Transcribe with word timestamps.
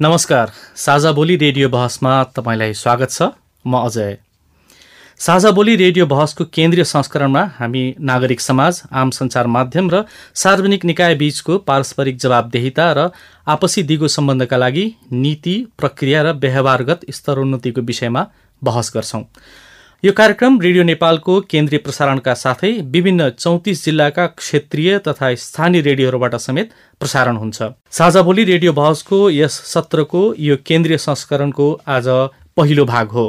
नमस्कार 0.00 0.50
साझा 0.76 1.10
बोली 1.12 1.36
रेडियो 1.36 1.68
बहसमा 1.68 2.10
तपाईँलाई 2.36 2.72
स्वागत 2.72 3.10
छ। 3.10 3.22
म 3.66 3.78
अजय। 3.78 4.16
साझा 5.20 5.50
बोली 5.50 5.74
रेडियो 5.76 6.06
बहसको 6.06 6.44
केन्द्रीय 6.54 6.84
संस्करणमा 6.84 7.42
हामी 7.58 7.82
नागरिक 8.00 8.40
समाज 8.40 8.80
आम 8.92 9.10
सञ्चार 9.10 9.46
माध्यम 9.46 9.90
र 9.90 10.02
सार्वजनिक 10.34 10.84
निकाय 10.84 11.14
बीचको 11.14 11.58
पारस्परिक 11.66 12.16
जवाबदेहिता 12.16 12.86
र 12.92 13.08
आपसी 13.46 13.82
दिगो 13.82 14.08
सम्बन्धका 14.08 14.56
लागि 14.56 14.86
नीति 15.12 15.56
प्रक्रिया 15.78 16.22
र 16.22 16.32
व्यवहारगत 16.38 17.00
स्तरोन्नतिको 17.10 17.82
विषयमा 17.82 18.26
बहस 18.62 18.92
गर्छौं। 18.94 19.22
यो 20.02 20.10
कार्यक्रम 20.12 20.60
रेडियो 20.60 20.82
नेपालको 20.84 21.34
केन्द्रीय 21.50 21.78
प्रसारणका 21.78 22.32
साथै 22.34 22.68
विभिन्न 22.90 23.28
चौतिस 23.30 23.84
जिल्लाका 23.84 24.26
क्षेत्रीय 24.32 24.98
तथा 24.98 25.30
स्थानीय 25.34 25.80
रेडियोहरूबाट 25.80 26.34
समेत 26.36 26.70
प्रसारण 27.00 27.36
हुन्छ। 27.36 27.62
साझा 27.90 28.22
बोली 28.22 28.44
रेडियो 28.44 28.72
बहसको 28.72 29.18
यस 29.30 29.56
सत्रको 29.70 30.22
यो 30.40 30.56
केन्द्रीय 30.66 30.98
संस्करणको 30.98 31.66
आज 31.88 32.06
पहिलो 32.56 32.84
भाग 32.84 33.08
हो। 33.08 33.26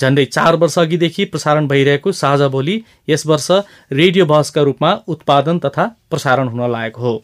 झन्डै 0.00 0.24
चार 0.26 0.56
वर्ष 0.56 0.78
अघिदेखि 0.78 1.24
प्रसारण 1.26 1.68
भइरहेको 1.68 2.12
साझा 2.12 2.48
बोली 2.48 2.76
यस 3.08 3.26
वर्ष 3.26 3.48
रेडियो 3.92 4.26
बहसका 4.26 4.62
रूपमा 4.62 4.92
उत्पादन 5.08 5.58
तथा 5.58 5.86
प्रसारण 6.10 6.48
हुन 6.48 6.70
लागेको 6.72 7.00
हो। 7.02 7.14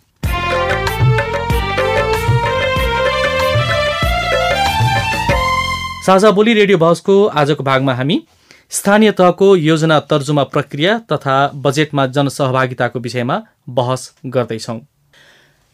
साझा 6.06 6.30
बोली 6.30 6.54
रेडियो 6.54 6.78
बहसको 6.78 7.14
आजको 7.36 7.64
भागमा 7.64 7.94
हामी 7.94 8.22
स्थानीय 8.70 9.10
तहको 9.10 9.54
योजना 9.56 9.98
तर्जुमा 10.02 10.42
प्रक्रिया 10.44 10.98
तथा 11.12 11.36
बजेटमा 11.56 12.06
जनसहभागिताको 12.08 13.00
विषयमा 13.00 13.40
बहस 13.70 14.02
गर्दैछौँ। 14.26 14.78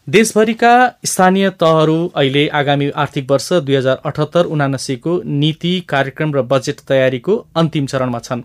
देशभरिका 0.08 0.72
स्थानीय 1.04 1.50
तहहरू 1.60 1.96
अहिले 2.16 2.46
आगामी 2.60 2.90
आर्थिक 2.96 3.30
वर्ष 3.30 3.52
दुई 3.52 3.76
हजार 3.76 4.00
अठहत्तर 4.04 4.44
उनासीको 4.46 5.20
नीति 5.24 5.74
कार्यक्रम 5.88 6.34
र 6.34 6.42
बजेट 6.44 6.80
तयारीको 6.88 7.36
अन्तिम 7.56 7.86
चरणमा 7.86 8.18
छन्। 8.20 8.42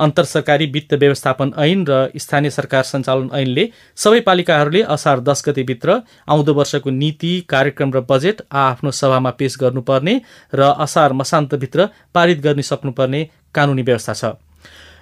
अन्तर 0.00 0.24
सरकारी 0.24 0.66
वित्त 0.66 0.94
व्यवस्थापन 0.94 1.52
ऐन 1.58 1.84
र 1.88 2.08
स्थानीय 2.18 2.50
सरकार 2.50 2.82
सञ्चालन 2.84 3.28
ऐनले 3.34 3.68
सबै 3.96 4.20
पालिकाहरूले 4.20 4.82
असार 4.94 5.20
दस 5.22 5.42
गतिभित्र 5.48 6.00
आउँदो 6.28 6.54
वर्षको 6.54 6.90
नीति 6.92 7.34
कार्यक्रम 7.48 7.92
र 7.92 8.00
बजेट 8.08 8.42
आफ्नो 8.62 8.90
सभामा 8.92 9.30
पेश 9.38 9.56
गर्नुपर्ने 9.60 10.20
र 10.54 10.72
असार 10.78 11.12
मसान्तभित्र 11.12 11.88
पारित 12.14 12.40
गर्न 12.40 12.60
सक्नुपर्ने 12.70 13.28
कानुनी 13.54 13.82
व्यवस्था 13.82 14.12
छ। 14.12 14.32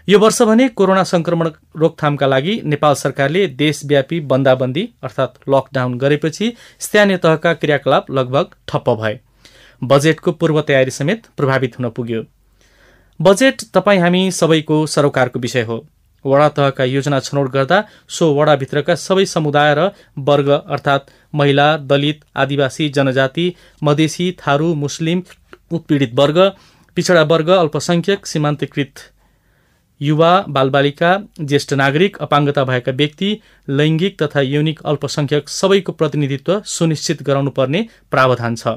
यो 0.09 0.19
वर्ष 0.19 0.41
भने 0.43 0.69
कोरोना 0.71 1.03
संक्रमण 1.05 1.51
रोकथामका 1.77 2.27
लागि 2.27 2.61
नेपाल 2.65 2.95
सरकारले 2.95 3.47
देशव्यापी 3.57 4.21
बन्दाबन्दी 4.27 4.89
अर्थात् 5.03 5.39
लकडाउन 5.49 5.99
गरेपछि 5.99 6.53
स्थानीय 6.81 7.17
तहका 7.17 7.53
क्रियाकलाप 7.55 8.11
लगभग 8.11 8.55
ठप्प 8.69 8.91
भए। 9.01 9.19
बजेटको 9.83 10.33
पूर्व 10.33 10.61
तयारी 10.63 10.91
समेत 10.91 11.27
प्रभावित 11.37 11.79
हुन 11.79 11.89
पुग्यो। 11.91 12.23
बजेट 13.21 13.63
तपाईँ 13.75 14.01
हामी 14.01 14.31
सबैको 14.31 14.85
सरोकारको 14.87 15.39
विषय 15.39 15.63
हो। 15.63 15.85
वडा 16.25 16.49
तहका 16.49 16.85
योजना 16.85 17.19
छनौट 17.21 17.51
गर्दा 17.51 17.83
सो 18.09 18.33
वडाभित्रका 18.35 18.95
सबै 18.95 19.25
समुदाय 19.27 19.75
र 19.75 19.91
वर्ग 20.19 20.49
अर्थात् 20.49 21.11
महिला 21.35 21.77
दलित 21.77 22.25
आदिवासी 22.37 22.89
जनजाति 22.89 23.53
मधेसी 23.83 24.31
थारू 24.41 24.75
मुस्लिम 24.75 25.23
उत्पीडित 25.73 26.15
वर्ग 26.15 26.39
पिछडा 27.01 27.23
वर्ग 27.29 27.49
अल्पसङ्ख्यक 27.51 28.27
सीमान्तकृत 28.27 29.03
युवा 30.01 30.33
बालबालिका 30.49 31.13
ज्येष्ठ 31.43 31.73
नागरिक 31.81 32.17
अपाङ्गता 32.27 32.65
भएका 32.65 32.93
व्यक्ति 32.93 33.29
लैङ्गिक 33.69 34.19
तथा 34.23 34.41
यौनिक 34.47 34.83
अल्पसङ्ख्यक 34.93 35.49
सबैको 35.51 35.93
प्रतिनिधित्व 35.93 36.61
सुनिश्चित 36.67 37.23
गराउनु 37.23 37.51
पर्ने 37.59 37.81
प्रावधान 38.13 38.57
छ। 38.57 38.77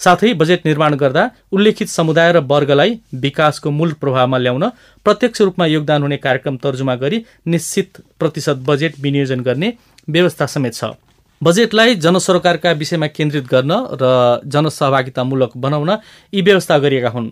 साथै 0.00 0.32
बजेट 0.34 0.66
निर्माण 0.66 0.94
गर्दा 1.02 1.26
उल्लेखित 1.52 1.88
समुदाय 1.88 2.32
र 2.32 2.46
वर्गलाई 2.46 2.98
विकासको 3.18 3.70
मूल 3.70 3.92
प्रभावमा 3.98 4.38
ल्याउन 4.38 4.68
प्रत्यक्ष 5.06 5.40
रूपमा 5.42 5.66
योगदान 5.66 6.02
हुने 6.02 6.16
कार्यक्रम 6.22 6.56
तर्जुमा 6.62 6.94
गरी 7.02 7.24
निश्चित 7.48 8.02
प्रतिशत 8.18 8.62
बजेट 8.70 9.00
विनियोजन 9.00 9.40
गर्ने 9.42 9.72
व्यवस्था 10.08 10.46
समेत 10.46 10.74
छ। 10.74 10.94
बजेटलाई 11.42 11.94
जनसरोकारका 11.96 12.70
विषयमा 12.78 13.06
केन्द्रित 13.16 13.46
गर्न 13.48 13.72
र 14.00 14.40
जनसहभागितामूलक 14.46 15.52
बनाउन 15.56 15.90
यी 16.32 16.42
व्यवस्था 16.42 16.78
गरिएका 16.78 17.10
हुन्। 17.10 17.30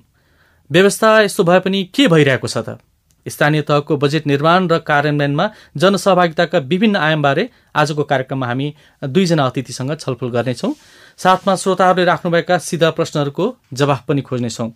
व्यवस्था 0.71 1.21
यस्तो 1.21 1.45
भए 1.45 1.61
पनि 1.61 1.83
के 1.95 2.09
भइरहेको 2.09 2.49
छ 2.49 2.59
त? 2.59 2.79
स्थानीय 3.27 3.63
तहको 3.63 3.97
बजेट 3.97 4.27
निर्माण 4.27 4.69
र 4.69 4.79
कार्यान्वयनमा 4.79 5.51
जनसहभागिताका 5.77 6.59
विभिन्न 6.59 6.97
आयामबारे 6.97 7.49
आजको 7.77 8.05
कार्यक्रममा 8.05 8.47
हामी 8.47 8.75
दुईजना 9.03 9.45
अतिथिसँग 9.45 9.95
छलफल 9.95 10.29
गर्नेछौँ। 10.29 10.73
साथमा 11.19 11.55
श्रोताहरूले 11.57 12.05
राख्नुभएका 12.05 12.59
सिधा 12.59 12.91
प्रश्नहरूको 12.91 13.45
जवाफ 13.73 14.05
पनि 14.09 14.23
खोज्नेछौँ। 14.23 14.71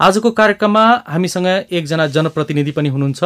आजको 0.00 0.30
कार्यक्रममा 0.30 0.84
हामीसँग 1.08 1.46
एकजना 1.46 2.06
जनप्रतिनिधि 2.06 2.72
पनि 2.72 2.88
हुनुहुन्छ। 2.88 3.24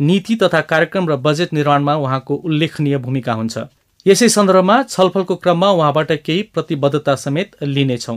नीति 0.00 0.34
तथा 0.36 0.60
कार्यक्रम 0.60 1.08
र 1.08 1.16
बजेट 1.16 1.52
निर्माणमा 1.52 1.94
उहाँको 1.96 2.34
उल्लेखनीय 2.34 2.96
भूमिका 2.98 3.32
हुन्छ। 3.32 3.58
यसै 4.06 4.28
सन्दर्भमा 4.28 4.82
छलफलको 4.82 5.36
क्रममा 5.36 5.70
उहाँबाट 5.70 6.12
केही 6.12 6.42
प्रतिबद्धता 6.54 7.14
समेत 7.14 7.56
लिनेछौ। 7.62 8.16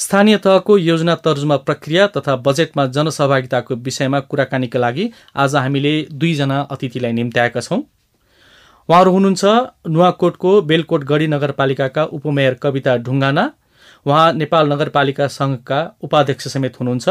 स्थानीय 0.00 0.36
तहको 0.36 0.76
योजना 0.78 1.14
तर्जुमा 1.14 1.56
प्रक्रिया 1.60 2.06
तथा 2.06 2.34
बजेटमा 2.36 2.84
जनसहभागिताको 2.86 3.74
विषयमा 3.86 4.20
कुराकानीका 4.30 4.78
लागि 4.78 5.04
आज 5.36 5.56
हामीले 5.56 5.92
दुईजना 6.12 6.60
अतिथिलाई 6.70 7.12
निम्त्याएका 7.12 7.60
छौँ। 7.60 7.78
उहाँहरू 8.88 9.10
हुनुहुन्छ 9.12 9.44
नुवाकोटको 9.88 10.52
बेलकोट 10.62 11.04
गढी 11.04 11.26
नगरपालिकाका 11.26 12.04
उपमेयर 12.16 12.54
कविता 12.54 12.96
ढुङ्गाना। 12.96 13.44
उहाँ 14.06 14.32
नेपाल 14.32 14.72
नगरपालिका 14.72 15.28
सङ्घका 15.28 15.80
उपाध्यक्ष 16.02 16.48
समेत 16.48 16.80
हुनुहुन्छ। 16.80 17.08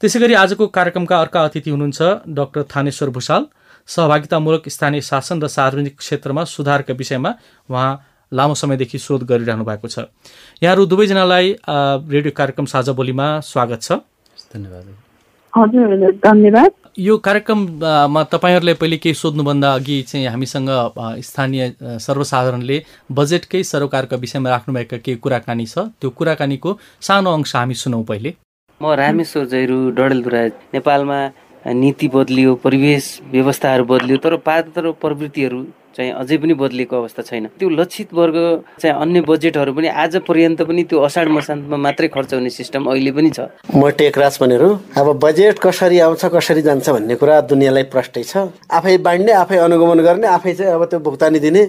त्यसै 0.00 0.18
गरी 0.18 0.34
आजको 0.40 0.66
कार्यक्रमका 0.72 1.20
अर्का 1.20 1.44
अतिथि 1.44 1.70
हुनुहुन्छ 1.70 2.00
डाक्टर 2.32 2.62
थानेश्वर 2.76 3.10
भूषाल। 3.10 3.46
सहभागितामूलक 3.88 4.68
स्थानीय 4.68 5.00
शासन 5.04 5.42
र 5.42 5.48
सार्वजनिक 5.48 5.98
क्षेत्रमा 5.98 6.44
सुधारका 6.48 6.94
विषयमा 6.94 7.30
उहाँ 7.68 7.92
लामो 8.32 8.54
समयदेखि 8.54 8.98
शोध 8.98 9.22
गरिरहनु 9.24 9.64
भएको 9.64 9.88
छ। 9.88 9.98
यहाँहरू 10.62 10.86
दुवैजनालाई 10.86 11.56
रेडियो 12.14 12.32
कार्यक्रम 12.36 12.66
साझा 12.66 12.92
बोलीमा 12.92 13.26
स्वागत 13.42 13.82
छ। 13.82 13.92
धन्यवाद। 14.54 14.86
हजुर 15.52 16.10
धन्यवाद। 16.24 16.70
यो 16.98 17.16
कार्यक्रममा 17.18 18.22
तपाईँहरूले 18.32 18.74
पहिले 18.74 18.96
केही 18.96 19.14
सोध्नुभन्दा 19.14 19.72
अघि 19.74 19.96
चाहिँ 20.08 20.26
हामीसँग 20.26 20.70
स्थानीय 21.22 21.62
सर्वसाधारणले 22.00 22.82
बजेटकै 23.12 23.62
सरोकारका 23.62 24.16
विषयमा 24.16 24.50
राख्नुभएका 24.50 24.96
केही 24.96 25.16
कुराकानी 25.18 25.66
छ। 25.66 25.78
त्यो 26.00 26.10
कुराकानीको 26.10 26.78
सानो 27.00 27.32
अंश 27.32 27.56
हामी 27.56 27.74
सुनौ 27.74 28.02
पहिले। 28.02 28.34
म 28.80 28.92
रामेश्वर 28.92 29.44
जैरू 29.48 29.78
डडेलधुरा 29.96 30.42
नेपालमा 30.74 31.18
नीति 31.66 32.08
बदलियो 32.08 32.54
परिवेश 32.62 33.04
व्यवस्थाहरू 33.32 33.84
बदलियो 33.84 34.18
तर 34.22 34.36
पात्र 34.46 34.90
प्रवृत्तिहरू 35.02 35.64
चाहिँ 35.96 36.12
अझै 36.12 36.36
पनि 36.36 36.54
बदलिएको 36.54 36.96
अवस्था 36.96 37.22
छैन। 37.22 37.46
त्यो 37.58 37.68
लक्षित 37.68 38.12
वर्ग 38.14 38.36
चाहिँ 38.80 38.94
अन्य 39.00 39.20
बजेटहरू 39.26 39.72
पनि 39.72 39.88
आज 39.88 40.16
पर्यन्त 40.28 40.62
पनि 40.62 40.82
त्यो 40.84 41.00
असाढ 41.00 41.28
मसान्तमा 41.28 41.76
मात्रै 41.76 42.08
खर्च 42.12 42.34
हुने 42.34 42.50
सिस्टम 42.52 42.84
अहिले 42.92 43.10
पनि 43.16 43.30
छ। 43.32 43.48
म 43.74 43.88
टेकराज 43.90 44.38
भनेर। 44.40 44.62
अब 44.94 45.08
बजेट 45.18 45.58
कसरी 45.58 45.98
आउँछ 45.98 46.24
कसरी 46.36 46.62
जान्छ 46.62 46.90
भन्ने 46.90 47.14
कुरा 47.16 47.40
दुनियाँलाई 47.48 47.84
प्रष्टै 47.88 48.22
छ। 48.22 48.52
आफै 48.70 48.96
बाँड्ने 49.00 49.32
आफै 49.32 49.56
अनुगमन 49.56 50.00
गर्ने 50.04 50.26
आफै 50.36 50.52
चाहिँ 50.54 50.72
अब 50.76 50.84
त्यो 50.84 51.00
भुक्तानी 51.00 51.38
दिने। 51.40 51.62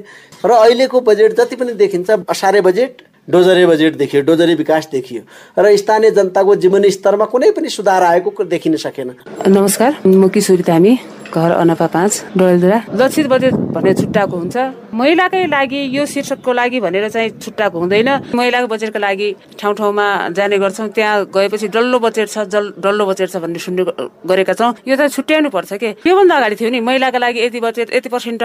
र 0.44 0.52
अहिलेको 0.52 1.02
बजेट 1.02 1.32
जति 1.40 1.56
पनि 1.56 1.74
देखिन्छ 1.74 2.10
असारे 2.28 2.62
बजेट 2.62 3.02
डोजरे 3.28 3.66
बजेट 3.68 3.96
देखियो 3.98 4.22
डोजरे 4.24 4.54
विकास 4.56 4.88
देखियो। 4.92 5.22
र 5.60 5.76
स्थानीय 5.76 6.12
जनताको 6.16 6.56
जीवन 6.64 6.90
स्तरमा 6.90 7.26
कुनै 7.28 7.52
पनि 7.52 7.70
सुधार 7.70 8.04
आएको 8.04 8.44
देखिन 8.48 8.76
सकेन। 8.80 9.10
नमस्कार 9.52 10.08
म 10.08 10.28
किशोरी 10.32 10.64
धामी 10.64 10.94
घर 11.28 11.52
अनपा 11.52 11.88
पाँच 11.92 12.40
डडेलधुरा। 12.40 12.80
लक्षित 12.96 13.28
बजेट 13.28 13.54
भन्ने 13.76 13.94
छुट्टाएको 14.00 14.36
हुन्छ। 14.38 14.56
महिलाकै 14.96 15.46
लागि 15.52 15.82
यो 15.92 16.06
शीर्षकको 16.08 16.52
लागि 16.56 16.80
भनेर 16.80 17.10
चाहिँ 17.12 17.30
छुट्टाएको 17.44 17.78
हुँदैन। 17.80 18.32
महिलाको 18.32 18.68
बजेटको 18.72 19.00
लागि 19.00 19.28
ठाउँ 19.60 19.76
ठाउँमा 19.76 20.08
जाने 20.32 20.58
गर्छौँ। 20.58 20.88
त्यहाँ 20.96 21.28
गएपछि 21.28 21.68
डल्लो 21.68 22.00
बजेट 22.00 22.28
छ 22.32 22.48
जल 22.48 22.80
डल्लो 22.80 23.06
बजेट 23.12 23.28
छ 23.28 23.44
भन्ने 23.44 23.60
सुन्ने 23.60 23.84
गरेका 24.24 24.54
छौँ। 24.56 24.88
यो 24.88 24.96
त 24.96 25.12
छुट्याउनु 25.12 25.52
पर्छ 25.52 25.74
के? 25.76 26.00
त्योभन्दा 26.00 26.36
अगाडि 26.40 26.56
थियो 26.56 26.70
नि 26.72 26.80
महिलाको 26.80 27.20
लागि 27.20 27.40
यति 27.44 27.60
बजेट 27.60 27.88
यति 27.92 28.10
पर्सेन्ट 28.10 28.44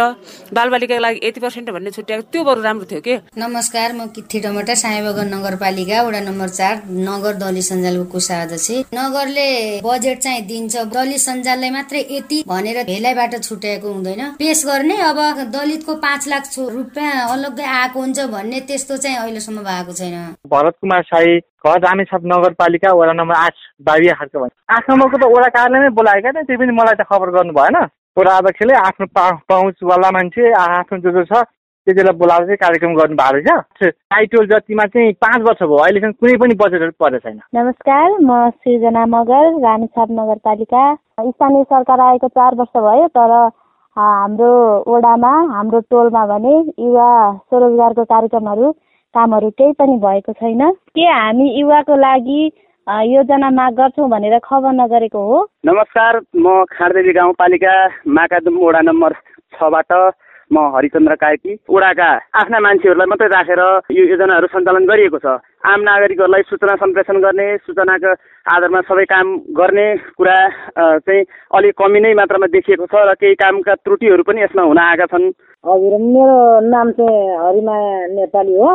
बालबालिकाको 0.50 1.02
लागि 1.06 1.20
यति 1.22 1.40
पर्सेन्ट 1.40 1.70
भन्ने 1.70 1.90
छुट्याएको 1.94 2.22
त्यो 2.34 2.42
बरु 2.42 2.60
राम्रो 2.66 2.84
थियो 2.90 3.00
के? 3.00 3.14
नमस्कार 3.38 3.94
म 3.94 4.10
किथी 4.10 4.40
टमाटर 4.42 4.71
साईबगर 4.74 5.26
नगरपालिका 5.26 6.02
वडा 6.02 6.20
नम्बर 6.20 6.48
चार 6.50 6.74
नगर 7.06 7.32
दलित 7.38 7.62
सञ्जालको 7.62 8.04
कोषाध्यक्ष 8.12 8.68
नगरले 8.94 9.48
बजेट 9.84 10.18
चाहिँ 10.18 10.42
दिन्छ। 10.48 10.74
दलित 10.90 11.20
सञ्जाललाई 11.20 11.70
मात्रै 11.70 12.00
यति 12.10 12.42
भने 12.48 12.62
भनेर 12.62 12.84
भेलाइबाट 12.84 13.34
छुट्याएको 13.42 13.92
हुँदैन। 13.92 14.22
पेस 14.38 14.64
गर्ने 14.66 14.96
अब 15.02 15.18
दलितको 15.52 15.94
पाँच 16.00 16.28
लाख 16.28 16.44
रुपियाँ 16.58 17.28
अलग्गै 17.28 17.64
आएको 17.78 18.00
हुन्छ 18.00 18.18
भन्ने 18.32 18.60
त्यस्तो 18.68 18.96
चाहिँ 18.96 19.16
अहिलेसम्म 19.16 19.58
भएको 19.62 19.92
छैन। 19.92 20.16
भरत 20.48 20.74
कुमार 20.80 21.02
साई 21.04 21.38
घर 21.38 21.78
रामेछाप 21.80 22.22
नगरपालिका 22.32 22.92
वडा 22.92 23.12
नम्बर 23.12 23.34
आठ 23.36 23.54
बाबिया 23.82 24.14
खालको 24.14 24.38
भन्छ। 24.40 24.52
आठ 24.70 24.84
नम्बरको 24.90 25.16
त 25.18 25.24
वडा 25.34 25.48
कार्यालयमै 25.56 25.90
बोलाएका 25.98 26.30
नि 26.32 26.42
त्यो 26.48 26.58
पनि 26.58 26.72
मलाई 26.72 26.96
त 26.96 27.02
खबर 27.10 27.28
गर्नु 27.36 27.52
भएन 27.52 27.76
वडा 28.18 28.32
अध्यक्षले 28.38 28.74
आफ्नो 28.88 29.06
पहुँचवाला 29.48 30.08
मान्छे 30.16 30.52
आफ्नो 30.52 30.98
जो 31.04 31.10
जो 31.12 31.24
छ 31.30 31.44
त्यति 31.86 31.98
बेला 31.98 32.12
बोलाएर 32.14 32.44
चाहिँ 32.46 32.56
कार्यक्रम 32.56 32.94
गर्नु 32.94 33.16
भएको 33.18 33.36
रहेछ। 33.36 33.92
टाइटल 34.10 34.46
जतिमा 34.46 34.84
चाहिँ 34.86 35.12
पाँच 35.18 35.40
वर्ष 35.42 35.62
भयो 35.62 35.78
अहिलेसम्म 35.82 36.12
कुनै 36.14 36.36
पनि 36.38 36.54
बजेटहरू 36.54 36.94
परेको 36.94 37.18
छैन। 37.26 37.40
नमस्कार 37.54 38.06
म 38.22 38.30
सृजना 38.54 39.02
मगर 39.10 39.44
रामेछाप 39.66 40.08
नगरपालिका। 40.14 40.84
स्थानीय 41.20 41.64
सरकार 41.64 42.00
आएको 42.00 42.28
चार 42.28 42.54
वर्ष 42.54 42.74
भयो 42.78 43.08
तर 43.18 43.34
हाम्रो 43.96 44.52
वडामा 44.88 45.32
हाम्रो 45.50 45.80
टोलमा 45.90 46.24
भने 46.26 46.54
युवा 46.78 47.10
स्वरोजगारको 47.50 48.04
कार्यक्रमहरू 48.14 48.70
कामहरू 49.14 49.50
केही 49.50 49.72
पनि 49.74 49.96
भएको 50.06 50.32
छैन। 50.32 50.62
के 50.94 51.04
हामी 51.10 51.50
युवाको 51.60 51.96
लागि 51.98 52.42
योजना 53.10 53.50
माग 53.50 53.74
गर्छौँ 53.74 54.08
भनेर 54.10 54.38
खबर 54.44 54.72
नगरेको 54.72 55.18
हो? 55.18 55.46
नमस्कार 55.66 56.20
म 56.36 56.64
खाँडदेवी 56.70 57.12
गाउँपालिका 57.12 57.74
माकादुम 58.08 58.56
वडा 58.62 58.80
नम्बर 58.86 59.12
छबाट 59.54 59.92
म 60.52 60.58
हरिचन्द्र 60.74 61.14
कार्की 61.16 61.52
ओडाका 61.68 62.08
आफ्ना 62.40 62.58
मान्छेहरूलाई 62.60 63.08
मात्रै 63.08 63.28
राखेर 63.32 63.60
यो 63.96 64.04
योजनाहरू 64.04 64.46
सञ्चालन 64.52 64.84
गरिएको 64.90 65.18
छ। 65.18 65.26
आम 65.64 65.80
नागरिकहरूलाई 65.88 66.42
सूचना 66.50 66.74
सम्प्रेषण 66.82 67.20
गर्ने 67.24 67.46
सूचनाको 67.64 68.12
आधारमा 68.46 68.80
सबै 68.88 69.04
काम 69.12 69.26
गर्ने 69.60 69.86
कुरा 70.18 70.36
चाहिँ 71.08 71.24
अलिक 71.56 71.74
कमी 71.80 72.00
नै 72.00 72.12
मात्रामा 72.20 72.46
देखिएको 72.52 72.86
छ 72.86 72.94
र 73.08 73.14
केही 73.16 73.34
कामका 73.40 73.74
त्रुटिहरू 73.80 74.22
पनि 74.28 74.42
यसमा 74.42 74.62
हुन 74.68 74.78
आएका 74.78 75.06
छन्। 75.12 75.30
हजुर 75.64 75.94
मेरो 76.04 76.38
नाम 76.68 76.90
चाहिँ 76.98 77.36
हरिमाया 77.40 77.92
नेपाली 78.12 78.56
हो। 78.58 78.74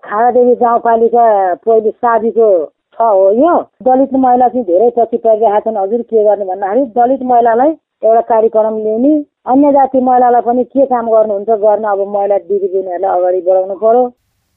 खाडादेवी 0.00 0.54
गाउँपालिका 0.56 1.24
पहिले 1.66 1.90
साबीको 1.90 2.48
छ 2.96 3.00
हो 3.02 3.24
यो। 3.36 3.54
दलित 3.84 4.12
महिला 4.24 4.48
चाहिँ 4.48 4.64
धेरै 4.70 4.90
पछि 4.96 5.16
परिरहेका 5.26 5.60
छन्। 5.60 5.76
हजुर 5.76 6.02
के 6.08 6.24
गर्ने 6.24 6.44
भन्दाखेरि 6.46 6.86
दलित 6.96 7.22
महिलालाई 7.32 7.72
एउटा 8.02 8.20
कार्यक्रम 8.28 8.76
ल्याउने 8.76 9.14
अन्य 9.52 9.72
जाति 9.72 10.00
महिलालाई 10.04 10.42
पनि 10.46 10.64
के 10.64 10.84
काम 10.86 11.06
गर्नुहुन्छ 11.10 11.48
गर्न 11.64 11.84
अब 11.88 12.00
महिला 12.14 12.38
दिदीबहिनीहरूलाई 12.38 13.10
अगाडि 13.16 13.40
बढाउनु 13.48 13.74
पर्यो। 13.80 14.04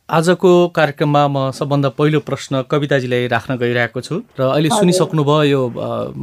आजको 0.10 0.50
कार्यक्रममा 0.76 1.22
म 1.28 1.52
सबभन्दा 1.54 1.90
पहिलो 1.98 2.20
प्रश्न 2.26 2.62
कविताजीलाई 2.72 3.28
राख्न 3.30 3.56
गइरहेको 3.58 4.02
छु 4.02 4.16
र 4.40 4.42
अहिले 4.44 4.70
सुनिसक्नुभयो 4.70 5.44
यो 5.44 5.62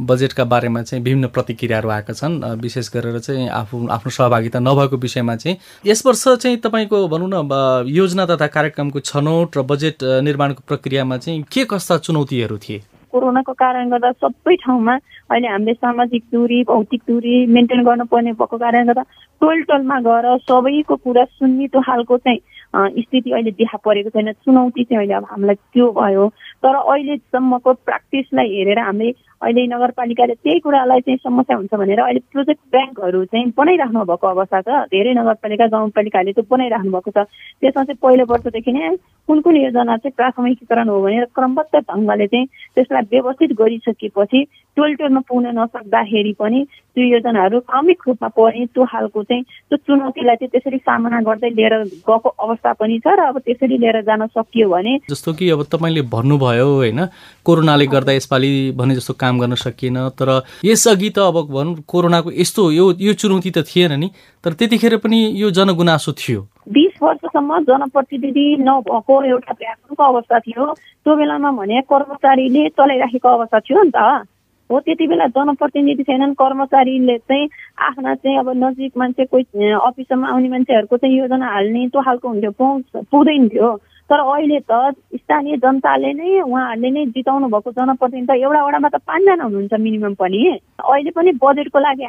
बजेटका 0.09 0.43
बारेमा 0.43 0.81
चाहिँ 0.83 1.03
विभिन्न 1.03 1.27
प्रतिक्रियाहरू 1.31 1.89
आएका 1.89 2.13
छन् 2.13 2.35
विशेष 2.61 2.89
गरेर 2.93 3.19
चाहिँ 3.19 3.47
आफू 3.49 3.87
आफ्नो 3.87 4.11
सहभागिता 4.11 4.59
नभएको 4.59 4.97
विषयमा 4.99 5.35
चाहिँ। 5.35 5.57
यस 5.87 6.05
वर्ष 6.05 6.27
चाहिँ 6.43 6.57
तपाईँको 6.67 7.07
भनौँ 7.07 7.29
न 7.31 7.87
योजना 7.87 8.25
तथा 8.27 8.47
कार्यक्रमको 8.57 8.99
छनौट 8.99 9.57
र 9.57 9.61
बजेट 9.71 10.03
निर्माणको 10.03 10.67
प्रक्रियामा 10.67 11.17
चाहिँ 11.17 11.41
के 11.47 11.65
कस्ता 11.65 11.97
चुनौतीहरू 11.97 12.57
थिए? 12.59 12.83
कोरोनाको 13.11 13.53
कारणले 13.53 13.89
गर्दा 13.89 14.11
सबै 14.23 14.55
ठाउँमा 14.63 14.95
अहिले 15.31 15.47
हामीले 15.47 15.73
सामाजिक 15.73 16.23
दूरी 16.33 16.63
भौतिक 16.67 17.01
दूरी 17.07 17.35
मेन्टेन 17.55 17.83
गर्नुपर्ने 17.83 18.31
भएको 18.39 18.57
कारणले 18.57 18.87
गर्दा 18.87 19.03
टोल 19.41 19.61
टोलमा 19.69 19.99
गएर 20.07 20.25
सबैको 20.49 20.95
कुरा 20.95 21.23
सुन्ने 21.39 21.67
खालको 21.67 22.17
चाहिँ 22.17 22.39
स्थिति 22.75 23.31
अहिले 23.31 23.51
देखा 23.51 23.77
परेको 23.85 24.09
छैन। 24.09 24.31
चुनौती 24.43 24.83
चाहिँ 24.83 24.97
अहिले 24.97 25.13
अब 25.13 25.25
हामीलाई 25.31 25.55
त्यो 25.73 25.87
भयो। 25.91 26.27
तर 26.63 26.75
अहिलेसम्मको 26.75 27.73
प्र्याक्टिसलाई 27.87 28.47
हेरेर 28.55 28.79
हामीले 28.79 29.11
अहिले 29.41 29.65
नगरपालिकाले 29.67 30.33
त्यही 30.33 30.59
कुरालाई 30.59 31.01
चाहिँ 31.01 31.17
समस्या 31.23 31.57
हुन्छ 31.57 31.73
भनेर 31.73 31.99
अहिले 32.01 32.21
प्रोजेक्ट 32.33 32.61
ब्याङ्कहरू 32.71 33.23
चाहिँ 33.25 33.53
बनाइराख्नु 33.57 34.03
भएको 34.05 34.27
अवस्था 34.27 34.61
छ। 34.61 34.69
धेरै 34.89 35.13
नगरपालिका 35.13 35.67
गाउँपालिकाले 35.67 36.31
त्यो 36.33 36.45
बनाइराख्नु 36.49 36.91
भएको 36.91 37.11
छ। 37.11 37.25
त्यसमा 37.61 37.83
चाहिँ 37.83 38.01
पहिलो 38.01 38.25
वर्षदेखि 38.25 38.71
नै 38.71 38.95
कुन 39.29 39.41
कुन 39.41 39.55
योजना 39.57 39.97
चाहिँ 39.97 40.15
प्राथमिकीकरण 40.17 40.89
हो 40.89 41.01
भनेर 41.01 41.25
क्रमबद्ध 41.35 41.75
ढङ्गले 41.75 42.27
चाहिँ 42.27 42.45
त्यसलाई 42.75 43.03
व्यवस्थित 43.11 43.51
गरिसकेपछि 43.61 44.39
टोल 44.77 44.93
टोलमा 44.95 45.21
पुग्न 45.29 45.53
नसक्दाखेरि 45.53 46.33
पनि 46.39 46.59
त्यो 46.95 47.03
योजनाहरू 47.05 47.59
क्रमिक 47.61 48.01
रूपमा 48.07 48.27
पर्ने 48.37 48.65
त्यो 48.73 48.85
खालको 48.85 49.23
चाहिँ 49.23 49.43
त्यो 49.43 49.77
चुनौतीलाई 49.77 50.35
चाहिँ 50.35 50.49
त्यसरी 50.49 50.77
सामना 50.79 51.21
गर्दै 51.21 51.49
लिएर 51.49 51.73
गएको 52.07 52.29
अवस्था 52.39 52.73
पनि 52.73 52.99
छ 52.99 53.13
र 53.13 53.27
अब 53.27 53.37
त्यसरी 53.45 53.77
लिएर 53.77 54.01
जान 54.01 54.25
सकियो 54.27 54.69
भने 54.69 54.97
जस्तो 55.09 55.33
कि 55.33 55.49
अब 55.49 55.63
तपाईँले 55.69 56.01
भन्नुभयो 56.09 56.67
होइन 56.73 57.05
कोरोनाले 57.45 57.85
गर्दा 57.87 58.11
यसपालि 58.13 58.51
भने 58.77 58.95
जस्तो 58.95 59.13
काम 59.27 59.39
गर्न 59.39 59.55
सकिएन। 59.59 59.97
तर 60.15 60.29
यसअघि 60.65 61.09
त 61.09 61.19
अब 61.19 61.37
भनौँ 61.51 61.83
कोरोनाको 61.87 62.31
यस्तो 62.31 62.71
यो 62.71 62.85
यो 62.99 63.13
चुनौती 63.13 63.51
त 63.51 63.67
थिएन 63.67 63.99
नि। 63.99 64.09
तर 64.43 64.53
त्यतिखेर 64.55 64.97
पनि 65.03 65.19
यो 65.35 65.51
जनगुनासो 65.51 66.11
थियो। 66.15 66.41
बिस 66.71 66.95
वर्षसम्म 67.03 67.59
जनप्रतिनिधि 67.63 68.45
नभएको 68.59 69.15
एउटा 69.23 69.53
व्यापकको 69.59 70.03
अवस्था 70.03 70.39
थियो। 70.39 70.65
त्यो 70.73 71.15
बेलामा 71.15 71.51
भने 71.51 71.81
कर्मचारीले 71.91 72.67
चलाइराखेको 72.69 73.29
अवस्था 73.29 73.59
थियो 73.59 73.83
नि 73.83 73.91
त। 73.95 74.27
हो 74.69 74.79
त्यति 74.79 75.07
बेला 75.07 75.25
जनप्रतिनिधि 75.31 76.03
छैनन् 76.03 76.33
कर्मचारीले 76.35 77.17
चाहिँ 77.17 77.47
आफ्ना 77.87 78.15
चाहिँ 78.15 78.37
अब 78.39 78.49
नजिक 78.55 78.97
मान्छे 78.97 79.25
कोही 79.31 79.71
अफिसमा 79.71 80.27
आउने 80.27 80.49
मान्छेहरूको 80.49 80.97
चाहिँ 80.97 81.17
योजना 81.17 81.47
हाल्ने 81.47 81.87
त्यो 81.87 82.01
खालको 82.03 82.27
हुन्थ्यो 82.27 82.51
पहुँच 82.51 83.07
पुग्दैन 83.11 83.47
थियो 83.47 83.69
तर 84.09 84.19
अहिले 84.19 84.59
त 84.71 84.95
स्थानीय 85.15 85.57
जनताले 85.63 86.11
नै 86.13 86.39
उहाँहरूले 86.41 86.89
नै 86.89 87.05
जिताउनु 87.15 87.47
भएको 87.51 87.71
जनप्रतिनिधि 87.75 88.27
त 88.27 88.39
एउटा 88.39 88.61
वडामा 88.65 88.89
त 88.89 89.03
पाँचजना 89.03 89.43
हुनुहुन्छ 89.43 89.73
मिनिमम 89.85 90.13
पनि। 90.15 90.41
अहिले 90.79 91.11
पनि 91.11 91.31
बजेटको 91.43 91.79
लागि 91.79 92.07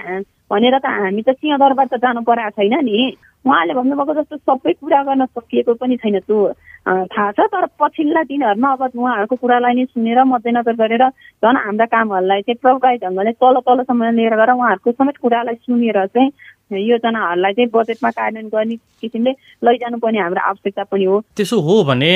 भनेर 0.51 0.79
त 0.79 0.87
हामी 0.87 1.23
त 1.23 1.35
सिंहदरबार 1.35 1.87
त 1.91 1.99
जानु 1.99 2.23
परेको 2.23 2.51
छैन 2.55 2.75
नि। 2.87 2.99
उहाँले 3.45 3.75
भन्नुभएको 3.75 4.15
जस्तो 4.15 4.37
सबै 4.47 4.73
कुरा 4.79 5.03
गर्न 5.09 5.27
सकिएको 5.27 5.75
पनि 5.75 5.97
छैन 5.99 6.19
त्यो 6.23 6.39
थाहा 6.87 7.31
छ। 7.35 7.41
तर 7.51 7.67
पछिल्ला 7.81 8.23
दिनहरूमा 8.31 8.71
अब 8.73 8.83
उहाँहरूको 8.95 9.37
कुरालाई 9.43 9.75
नै 9.75 9.85
सुनेर 9.91 10.23
मध्यनजर 10.25 10.75
गरेर 10.79 11.05
झन् 11.43 11.63
हाम्रा 11.67 11.87
कामहरूलाई 11.95 12.43
चाहिँ 12.47 12.63
प्रभावी 12.63 12.99
ढङ्गले 13.03 13.33
तल 13.43 13.59
तलसम्म 13.67 14.11
लिएर 14.19 14.35
गएर 14.39 14.51
उहाँहरूको 14.55 14.93
समेत 14.93 15.17
कुरालाई 15.19 15.55
सुनेर 15.67 15.99
चाहिँ 16.15 16.31
योजनाहरूलाई 16.71 17.53
चाहिँ 17.53 17.71
बजेटमा 17.73 18.11
कार्यान्वयन 18.11 18.49
गर्ने 18.49 18.77
किसिमले 19.01 19.31
लैजानुपर्ने 19.65 20.19
हाम्रो 20.21 20.41
आवश्यकता 20.49 20.83
पनि 20.85 21.05
हो। 21.05 21.21
त्यसो 21.37 21.61
हो 21.61 21.75
भने 21.85 22.11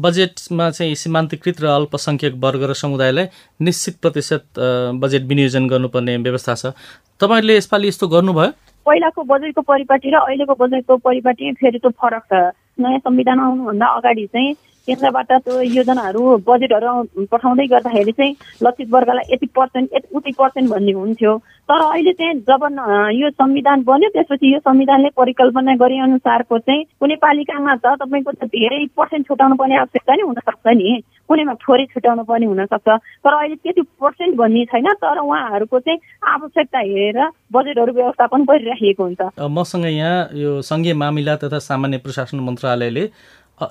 बजेटमा 0.00 0.70
चाहिँ 0.70 0.94
सीमान्तकृत 0.96 1.60
र 1.60 1.66
अल्पसङ्ख्यक 1.76 2.34
वर्ग 2.44 2.62
र 2.70 2.72
समुदायलाई 2.72 3.26
निश्चित 3.60 3.94
प्रतिशत 4.02 4.44
बजेट 5.02 5.22
विनियोजन 5.28 5.68
गर्नुपर्ने 5.68 6.16
व्यवस्था 6.16 6.54
छ। 6.54 6.72
तपाईँहरूले 7.20 7.56
यसपालि 7.56 7.88
यस्तो 7.88 8.08
गर्नुभयो? 8.08 8.50
पहिलाको 8.86 9.22
बजेटको 9.22 9.62
परिपाटी 9.62 10.10
र 10.10 10.16
अहिलेको 10.18 10.54
बजेटको 10.58 10.96
परिपाटी 10.96 11.52
फेरि 11.60 11.78
त्यो 11.78 11.90
फरक 11.92 12.24
छ। 12.32 12.56
नयाँ 12.80 12.98
संविधान 13.04 13.38
आउनुभन्दा 13.40 13.86
अगाडि 14.00 14.26
चाहिँ 14.32 14.54
केन्द्रबाट 14.86 15.32
त्यो 15.32 15.60
योजनाहरू 15.60 16.22
बजेटहरू 16.48 17.26
पठाउँदै 17.32 17.66
गर्दाखेरि 17.72 18.12
चाहिँ 18.12 18.36
लक्षित 18.62 18.88
वर्गलाई 18.92 19.32
यति 19.32 19.46
पर्सेन्ट 19.56 19.94
यति 19.94 20.08
उति 20.16 20.32
पर्सेन्ट 20.38 20.70
भन्ने 20.70 20.92
हुन्थ्यो। 20.92 21.36
तर 21.68 21.80
अहिले 21.82 22.12
चाहिँ 22.12 22.34
जब 22.48 22.62
यो 23.14 23.30
संविधान 23.30 23.82
बन्यो 23.88 24.08
त्यसपछि 24.14 24.52
यो 24.52 24.58
संविधानले 24.58 25.08
परिकल्पना 25.16 25.74
गरे 25.82 25.98
अनुसारको 26.02 26.58
चाहिँ 26.58 26.84
कुनै 27.00 27.16
पालिकामा 27.22 27.74
त 27.84 27.94
तपाईँको 28.02 28.32
त 28.32 28.44
धेरै 28.50 28.84
पर्सेन्ट 28.98 29.26
छुटाउनु 29.28 29.56
पर्ने 29.56 29.76
आवश्यकता 29.82 30.14
नै 30.14 30.22
हुनसक्छ 30.26 30.66
नि। 30.76 31.02
कुनैमा 31.28 31.54
थोरै 31.62 31.84
छुट्याउनु 31.94 32.22
पर्ने 32.28 32.46
हुनसक्छ। 32.46 32.88
तर 33.24 33.32
अहिले 33.32 33.56
त्यति 33.62 33.82
पर्सेन्ट 34.02 34.36
भन्ने 34.36 34.64
छैन 34.72 34.88
तर 35.00 35.18
उहाँहरूको 35.22 35.78
चाहिँ 35.78 35.98
आवश्यकता 36.34 36.78
हेरेर 36.78 37.18
बजेटहरू 37.54 37.92
व्यवस्थापन 37.92 38.44
गरिराखिएको 38.50 39.02
हुन्छ। 39.04 39.20
मसँग 39.38 39.86
यहाँ 39.86 40.28
यो 40.34 40.60
सङ्घीय 40.60 40.94
मामिला 40.94 41.36
तथा 41.46 41.58
सामान्य 41.70 41.98
प्रशासन 42.04 42.40
मन्त्रालयले 42.42 43.06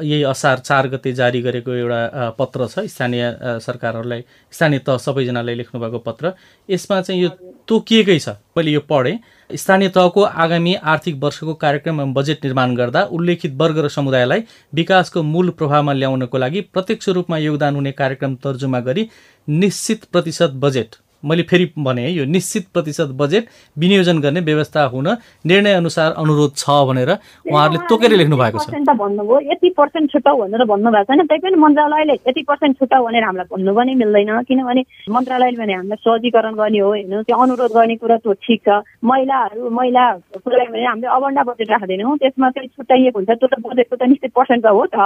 यही 0.02 0.24
असार 0.24 0.60
चार 0.60 0.88
गते 0.88 1.14
जारी 1.14 1.42
गरेको 1.42 1.74
एउटा 1.74 2.30
पत्र 2.40 2.68
छ 2.68 2.86
स्थानीय 2.88 3.24
सरकारहरूलाई 3.62 4.24
स्थानीय 4.54 4.80
तह 4.80 4.98
सबैजनालाई 4.98 5.56
लेख्नुभएको 5.56 6.00
पत्र। 6.00 6.34
यसमा 6.70 7.02
चाहिँ 7.02 7.22
यो 7.22 7.30
तोकिएकै 7.68 8.18
छ। 8.20 8.30
मैले 8.58 8.72
यो 8.72 8.80
पढेँ। 8.90 9.18
स्थानीय 9.50 9.90
तहको 9.90 10.22
आगामी 10.24 10.74
आर्थिक 10.76 11.16
वर्षको 11.24 11.54
कार्यक्रम 11.54 12.02
एवं 12.02 12.14
बजेट 12.14 12.46
निर्माण 12.46 12.76
गर्दा 12.76 13.04
उल्लेखित 13.12 13.54
वर्ग 13.62 13.78
र 13.86 13.88
समुदायलाई 13.90 14.44
विकासको 14.74 15.24
मूल 15.24 15.50
प्रभावमा 15.60 15.94
ल्याउनको 15.94 16.38
लागि 16.38 16.62
प्रत्यक्ष 16.74 17.10
रूपमा 17.10 17.38
योगदान 17.38 17.76
हुने 17.76 17.92
कार्यक्रम 17.92 18.36
तर्जुमा 18.44 18.80
गरी 18.80 19.08
निश्चित 19.48 20.04
प्रतिशत 20.12 20.52
बजेट 20.64 20.96
मैले 21.24 21.44
फेरि 21.44 21.66
भने 21.78 22.08
यो 22.10 22.26
निश्चित 22.26 22.68
प्रतिशत 22.74 23.10
बजेट 23.16 23.48
विनियोजन 23.78 24.20
गर्ने 24.22 24.42
व्यवस्था 24.42 24.84
हुन 24.94 25.08
निर्णय 25.46 25.74
अनुसार 25.74 26.12
अनुरोध 26.18 26.56
छ 26.58 26.70
भनेर 26.88 27.12
उहाँहरूले 27.12 27.80
तोकेर 27.90 28.12
लेख्नु 28.18 28.38
भएको 28.38 28.60
छ। 28.60 28.70
भन्नुभयो 28.72 29.40
यति 29.52 29.70
पर्सेन्ट 29.78 30.12
छुट्याउ 30.12 30.38
भनेर 30.42 30.64
भन्नुभएको 30.66 31.14
छैन। 31.14 31.26
पनि 31.32 31.56
मन्त्रालयले 31.56 32.14
यति 32.14 32.42
पर्सेन्ट 32.48 32.80
छुट्याउ 32.80 33.06
भनेर 33.06 33.24
हामीलाई 33.24 33.48
भन्नु 33.52 33.74
पनि 33.76 33.96
मिल्दैन। 33.96 34.32
किनभने 34.50 34.82
मन्त्रालयले 35.10 35.58
भने 35.58 35.74
हामीलाई 35.74 36.00
सहजीकरण 36.06 36.54
गर्ने 36.56 36.80
हो 36.80 36.88
होइन? 36.88 37.22
त्यो 37.24 37.38
अनुरोध 37.38 37.72
गर्ने 37.72 37.96
कुरा 38.02 38.18
त्यो 38.18 38.34
ठिक 38.34 38.62
छ। 38.62 38.82
महिलाहरू 39.04 39.70
महिला 39.70 40.06
कुरा 40.44 40.66
भने 40.72 40.86
हामीले 40.86 41.08
अबन्डा 41.08 41.44
बजेट 41.44 41.70
राख्दैनौँ। 41.72 42.18
त्यसमा 42.18 42.50
चाहिँ 42.50 42.70
छुट्याइएको 42.76 43.20
हुन्छ। 43.20 43.30
त्यो 43.30 43.48
त 43.48 43.56
बजेटको 43.62 43.96
त 43.96 44.04
निश्चित 44.12 44.32
पर्सेन्ट 44.36 44.64
त 44.64 44.68
हो 44.70 44.86
त। 44.86 44.98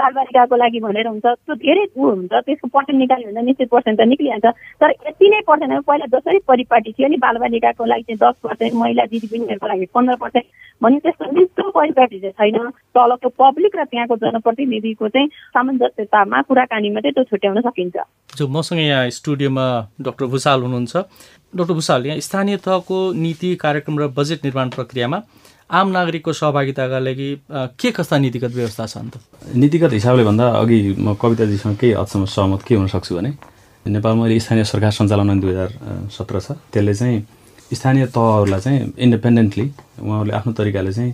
बालबालिकाको 0.00 0.56
लागि 0.62 0.80
भनेर 0.86 1.06
हुन्छ 1.08 1.26
त्यो 1.26 1.54
धेरै 1.64 1.84
ऊ 1.96 2.02
हुन्छ 2.08 2.32
त्यसको 2.46 2.68
पर्सेन्ट 2.74 2.98
निकाल्यो 2.98 3.28
भने 3.30 3.42
निश्चित 3.48 3.68
पर्सेन्ट 3.74 4.00
त 4.00 4.06
निक्लिहाल्छ। 4.12 4.46
तर 4.80 4.90
यति 5.08 5.26
नै 5.30 5.40
पर्सेन्ट 5.50 5.84
पहिला 5.88 6.06
जसरी 6.14 6.38
परिपाटी 6.48 6.92
थियो 6.98 7.08
नि 7.08 7.16
बालबालिकाको 7.26 7.84
लागि 7.92 8.02
चाहिँ 8.08 8.20
दस 8.24 8.36
पर्सेन्ट 8.46 8.74
महिला 8.82 9.04
दिदीबहिनीहरूको 9.12 9.66
लागि 9.68 9.86
पन्ध्र 9.94 10.16
पर्सेन्ट 10.22 10.46
भने 10.82 10.98
त्यस्तो 11.04 11.24
निस्तो 11.38 11.70
परिपाटी 11.74 12.18
चाहिँ 12.20 12.34
छैन। 12.38 12.70
तलको 12.94 13.28
पब्लिक 13.42 13.76
र 13.76 13.84
त्यहाँको 13.84 14.16
जनप्रतिनिधिको 14.22 15.08
चाहिँ 15.08 15.28
सामञ्जस्यतामा 15.54 16.42
कुराकानीमा 16.48 17.00
चाहिँ 17.00 17.14
त्यो 17.14 17.24
छुट्याउन 17.30 17.60
सकिन्छ। 17.66 17.96
जो 18.38 18.48
मसँग 18.48 18.80
यहाँ 18.80 19.10
स्टुडियोमा 19.18 19.66
डाक्टर 20.06 20.26
भूषाल 20.32 20.62
हुनुहुन्छ 20.62 20.96
डाक्टर 21.56 21.74
भूषाल 21.74 22.06
यहाँ 22.06 22.20
स्थानीय 22.20 22.56
तहको 22.64 22.98
नीति 23.18 23.54
कार्यक्रम 23.56 23.98
र 23.98 24.08
बजेट 24.18 24.44
निर्माण 24.44 24.68
प्रक्रियामा 24.70 25.18
आम 25.70 25.88
नागरिकको 25.92 26.32
सहभागिताका 26.32 26.98
लागि 26.98 27.28
के 27.80 27.90
कस्ता 27.92 28.18
नीतिगत 28.18 28.52
व्यवस्था 28.56 28.86
छ 28.86 28.96
अन्त? 28.98 29.14
नीतिगत 29.54 29.92
हिसाबले 29.92 30.24
भन्दा 30.24 30.46
अघि 30.64 30.78
म 30.98 31.14
कविताजीसँग 31.20 31.76
केही 31.76 31.92
हदसम्म 31.92 32.24
सहमत 32.24 32.62
के 32.64 32.74
हुन 32.74 32.86
सक्छु 32.88 33.14
भने 33.16 33.32
नेपालमा 33.84 34.24
अहिले 34.24 34.40
स्थानीय 34.40 34.64
सरकार 34.64 34.92
सञ्चालन 34.96 35.40
दुई 35.40 35.50
हजार 35.52 35.70
सत्र 36.16 36.40
छ 36.40 36.56
त्यसले 36.72 36.94
चाहिँ 36.94 37.16
स्थानीय 37.76 38.06
तहहरूलाई 38.16 38.60
चाहिँ 38.60 38.80
इन्डिपेन्डेन्टली 38.96 39.66
उहाँहरूले 40.00 40.34
आफ्नो 40.40 40.52
तरिकाले 40.56 40.92
चाहिँ 40.92 41.12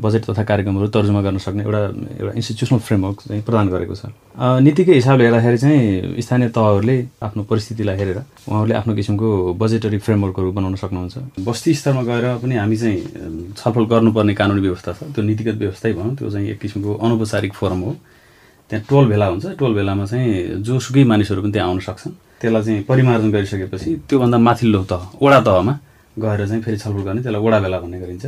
बजेट 0.00 0.22
तथा 0.28 0.42
कार्यक्रमहरू 0.50 0.86
तर्जुमा 0.88 1.20
गर्न 1.22 1.38
सक्ने 1.38 1.62
एउटा 1.64 1.80
एउटा 2.20 2.32
इन्स्टिट्युसनल 2.40 2.80
फ्रेमवर्क 2.80 3.18
चाहिँ 3.28 3.42
प्रदान 3.44 3.66
गरेको 3.68 3.94
छ। 3.94 4.02
नीतिकै 4.66 4.94
हिसाबले 5.00 5.24
हेर्दाखेरि 5.28 5.58
चाहिँ 5.60 6.20
स्थानीय 6.24 6.48
तहहरूले 6.56 6.96
आफ्नो 7.22 7.42
परिस्थितिलाई 7.44 7.96
हेरेर 8.00 8.18
उहाँहरूले 8.48 8.74
आफ्नो 8.80 8.92
किसिमको 8.98 9.28
बजेटरी 9.60 9.98
फ्रेमवर्कहरू 10.00 10.48
बनाउन 10.52 10.74
सक्नुहुन्छ। 10.82 11.44
बस्ती 11.44 11.74
स्तरमा 11.74 12.02
गएर 12.08 12.24
पनि 12.42 12.54
हामी 12.56 12.76
चाहिँ 12.76 12.98
छलफल 13.56 13.84
गर्नुपर्ने 13.92 14.34
कानुनी 14.40 14.60
व्यवस्था 14.60 14.90
छ। 14.92 15.00
त्यो 15.14 15.22
नीतिगत 15.22 15.56
व्यवस्थै 15.62 15.92
भनौँ 15.92 16.14
त्यो 16.16 16.30
चाहिँ 16.30 16.48
एक 16.54 16.58
किसिमको 16.60 16.90
अनौपचारिक 17.04 17.52
फोरम 17.52 17.80
हो। 17.84 17.92
त्यहाँ 18.70 18.84
टोल 18.88 19.04
भेला 19.10 19.26
हुन्छ। 19.26 19.46
टोल 19.58 19.72
भेलामा 19.74 20.04
चाहिँ 20.06 20.62
जोसुकै 20.62 21.04
मानिसहरू 21.04 21.42
पनि 21.42 21.52
त्यहाँ 21.52 21.68
आउन 21.68 21.80
सक्छन्। 21.82 22.12
त्यसलाई 22.40 22.62
चाहिँ 22.62 22.82
परिमार्जन 22.88 23.30
गरिसकेपछि 23.34 23.90
त्योभन्दा 24.08 24.38
माथिल्लो 24.38 24.80
तह 24.86 25.02
वडा 25.20 25.40
तहमा 25.42 25.74
गएर 26.16 26.40
चाहिँ 26.46 26.62
फेरि 26.62 26.78
छलफल 26.78 27.02
गर्ने 27.02 27.20
त्यसलाई 27.22 27.42
वडा 27.42 27.58
भेला 27.60 27.78
भन्ने 27.82 27.98
गरिन्छ। 28.00 28.26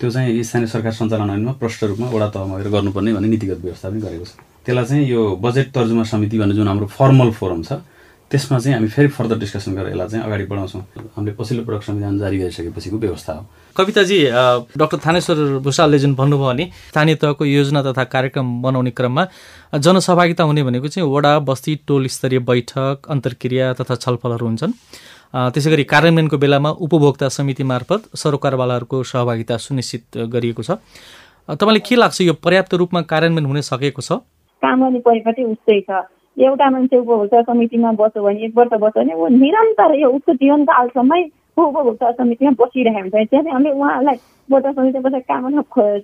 त्यो 0.00 0.10
चाहिँ 0.10 0.42
स्थानीय 0.44 0.66
सरकार 0.68 0.92
सञ्चालन 0.94 1.30
ऐनमा 1.30 1.52
प्रष्ट 1.58 1.84
रूपमा 1.84 2.08
वडा 2.14 2.28
तहमा 2.30 2.58
गएर 2.58 2.68
गर्नुपर्ने 2.70 3.12
भन्ने 3.12 3.28
नीतिगत 3.28 3.58
व्यवस्था 3.66 3.88
पनि 3.90 4.00
गरेको 4.00 4.24
छ। 4.24 4.32
त्यसलाई 4.64 4.84
चाहिँ 4.84 5.04
यो 5.10 5.20
बजेट 5.42 5.72
तर्जुमा 5.74 6.04
समिति 6.06 6.38
भन्ने 6.38 6.54
जुन 6.54 6.68
हाम्रो 6.68 6.86
फर्मल 6.86 7.30
फोरम 7.34 7.62
छ 7.62 7.82
त्यसमा 8.30 8.58
चाहिँ 8.58 8.74
हामी 8.76 8.88
फेरि 8.92 9.08
फर्दर 9.08 9.38
डिस्कसन 9.40 9.72
गरेर 9.74 9.88
यसलाई 9.88 10.08
चाहिँ 10.08 10.24
अगाडि 10.24 10.44
बढाउँछौँ। 10.52 10.82
हामीले 11.16 11.32
पछिल्लो 11.34 11.64
पटक 11.64 11.82
संविधान 11.82 12.18
जारी 12.18 12.38
गरिसकेपछिको 12.38 12.98
व्यवस्था 13.00 13.32
हो। 13.32 13.42
कविताजी 13.76 14.18
डाक्टर 14.76 14.98
थानेश्वर 15.00 15.36
भूषालले 15.64 15.98
जुन 15.98 16.14
भन्नुभयो 16.14 16.46
भने 16.46 16.64
स्थानीय 16.92 17.14
तहको 17.24 17.44
योजना 17.44 17.82
तथा 17.82 18.04
कार्यक्रम 18.04 18.46
बनाउने 18.62 18.90
क्रममा 18.92 19.26
जनसहभागिता 19.80 20.44
हुने 20.44 20.62
भनेको 20.62 20.88
चाहिँ 20.88 21.08
वडा 21.08 21.38
बस्ती 21.48 21.74
टोल 21.88 22.06
स्तरीय 22.06 22.38
बैठक 22.44 23.08
अन्तर्क्रिया 23.08 23.72
तथा 23.80 23.94
छलफलहरू 23.96 24.46
हुन्छन्। 24.46 24.72
त्यसै 25.34 25.70
गरी 25.70 25.84
कार्यान्वयनको 25.84 26.36
बेलामा 26.38 26.70
उपभोक्ता 26.80 27.28
समिति 27.28 27.64
मार्फत 27.64 28.16
सरोकारवालाहरूको 28.16 29.02
सहभागिता 29.04 29.56
सुनिश्चित 29.60 30.04
गरिएको 30.34 30.62
छ। 30.62 30.70
तपाईँलाई 31.48 31.82
के 31.84 31.96
लाग्छ 31.96 32.20
यो 32.20 32.34
पर्याप्त 32.44 32.74
रूपमा 32.74 33.00
कार्यान्वयन 33.12 33.46
हुन 33.46 33.60
सकेको 33.60 34.00
छ? 34.00 34.24
काम 34.62 34.76
गर्ने 34.84 35.00
परिपाटी 35.04 35.44
उस्तै 35.44 35.80
छ। 35.88 35.90
एउटा 36.36 36.70
मान्छे 36.70 36.96
उपभोक्ता 36.96 37.42
समितिमा 37.42 37.90
बस्यो 37.98 38.22
भने 38.22 38.44
एक 38.46 38.52
वर्ष 38.56 38.72
बस्यो 38.80 39.02
भने 39.02 39.14
ऊ 39.14 39.26
निरन्तर 39.36 39.94
यो 40.00 40.08
उसको 40.16 40.32
जीवनकालसम्मै 40.38 41.22
उपभोक्ता 41.58 42.10
समितिमा 42.18 42.50
बसिरहेको 42.62 43.00
हुन्छ। 43.00 43.28
त्यहाँ 43.28 43.44
चाहिँ 43.44 43.52
हामीले 43.52 43.74
उहाँहरूलाई 43.74 44.16
उपभोक्ता 44.48 44.72
समिति 44.72 44.98
बसेर 45.04 45.20
काम 45.28 45.42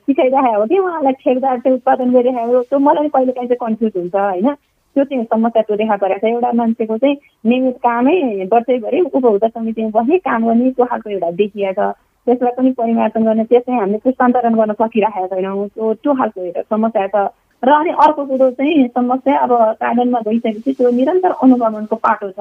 सिकाइरहेको 0.04 0.60
हो 0.60 0.66
कि 0.66 0.78
उहाँहरूलाई 0.78 1.16
ठेकदार 1.24 1.58
चाहिँ 1.64 1.76
उत्पादन 1.78 2.12
गरिरहेको 2.12 2.62
त्यो 2.68 2.78
मलाई 2.78 3.08
कहिले 3.14 3.32
काहीँ 3.32 3.48
चाहिँ 3.48 3.62
कन्फ्युज 3.64 3.92
हुन्छ 3.96 4.14
होइन? 4.14 4.48
त्यो 4.94 5.04
चाहिँ 5.04 5.24
समस्या 5.24 5.76
देखा 5.76 5.96
परेको 5.96 6.26
छ 6.26 6.30
एउटा 6.30 6.52
मान्छेको 6.60 6.96
चाहिँ 6.98 7.16
नियमित 7.46 7.76
कामै 7.86 8.16
वर्षैभरि 8.52 9.00
उपभोक्ता 9.00 9.48
समितिमा 9.48 9.90
बस्ने 10.00 10.18
काम 10.18 10.46
गर्ने 10.46 10.70
त्यो 10.70 10.86
खालको 10.86 11.10
एउटा 11.10 11.30
देखिएको 11.42 11.72
छ। 11.72 11.94
त्यसलाई 12.26 12.52
पनि 12.56 12.70
परिवर्तन 12.78 13.24
गर्ने 13.24 13.44
त्यसलाई 13.44 13.78
हामीले 13.78 13.98
पुस्तान्तरण 14.04 14.54
गर्न 14.54 14.72
सकिरहेका 14.80 15.26
छैनौँ। 15.34 15.66
त्यो 15.68 15.92
त्यो 16.02 16.14
खालको 16.14 16.40
एउटा 16.44 16.62
समस्या 16.70 17.06
छ। 17.06 17.16
र 17.62 17.70
अनि 17.80 17.90
अर्को 17.90 18.24
कुरो 18.28 18.50
चाहिँ 18.50 18.88
समस्या 18.88 19.38
अब 19.44 19.52
कार्यान्वयनमा 19.80 20.20
गइसकेपछि 20.26 20.72
त्यो 20.78 20.90
निरन्तर 20.90 21.32
अनुगमनको 21.42 21.96
पाटो 21.96 22.30
छ। 22.30 22.40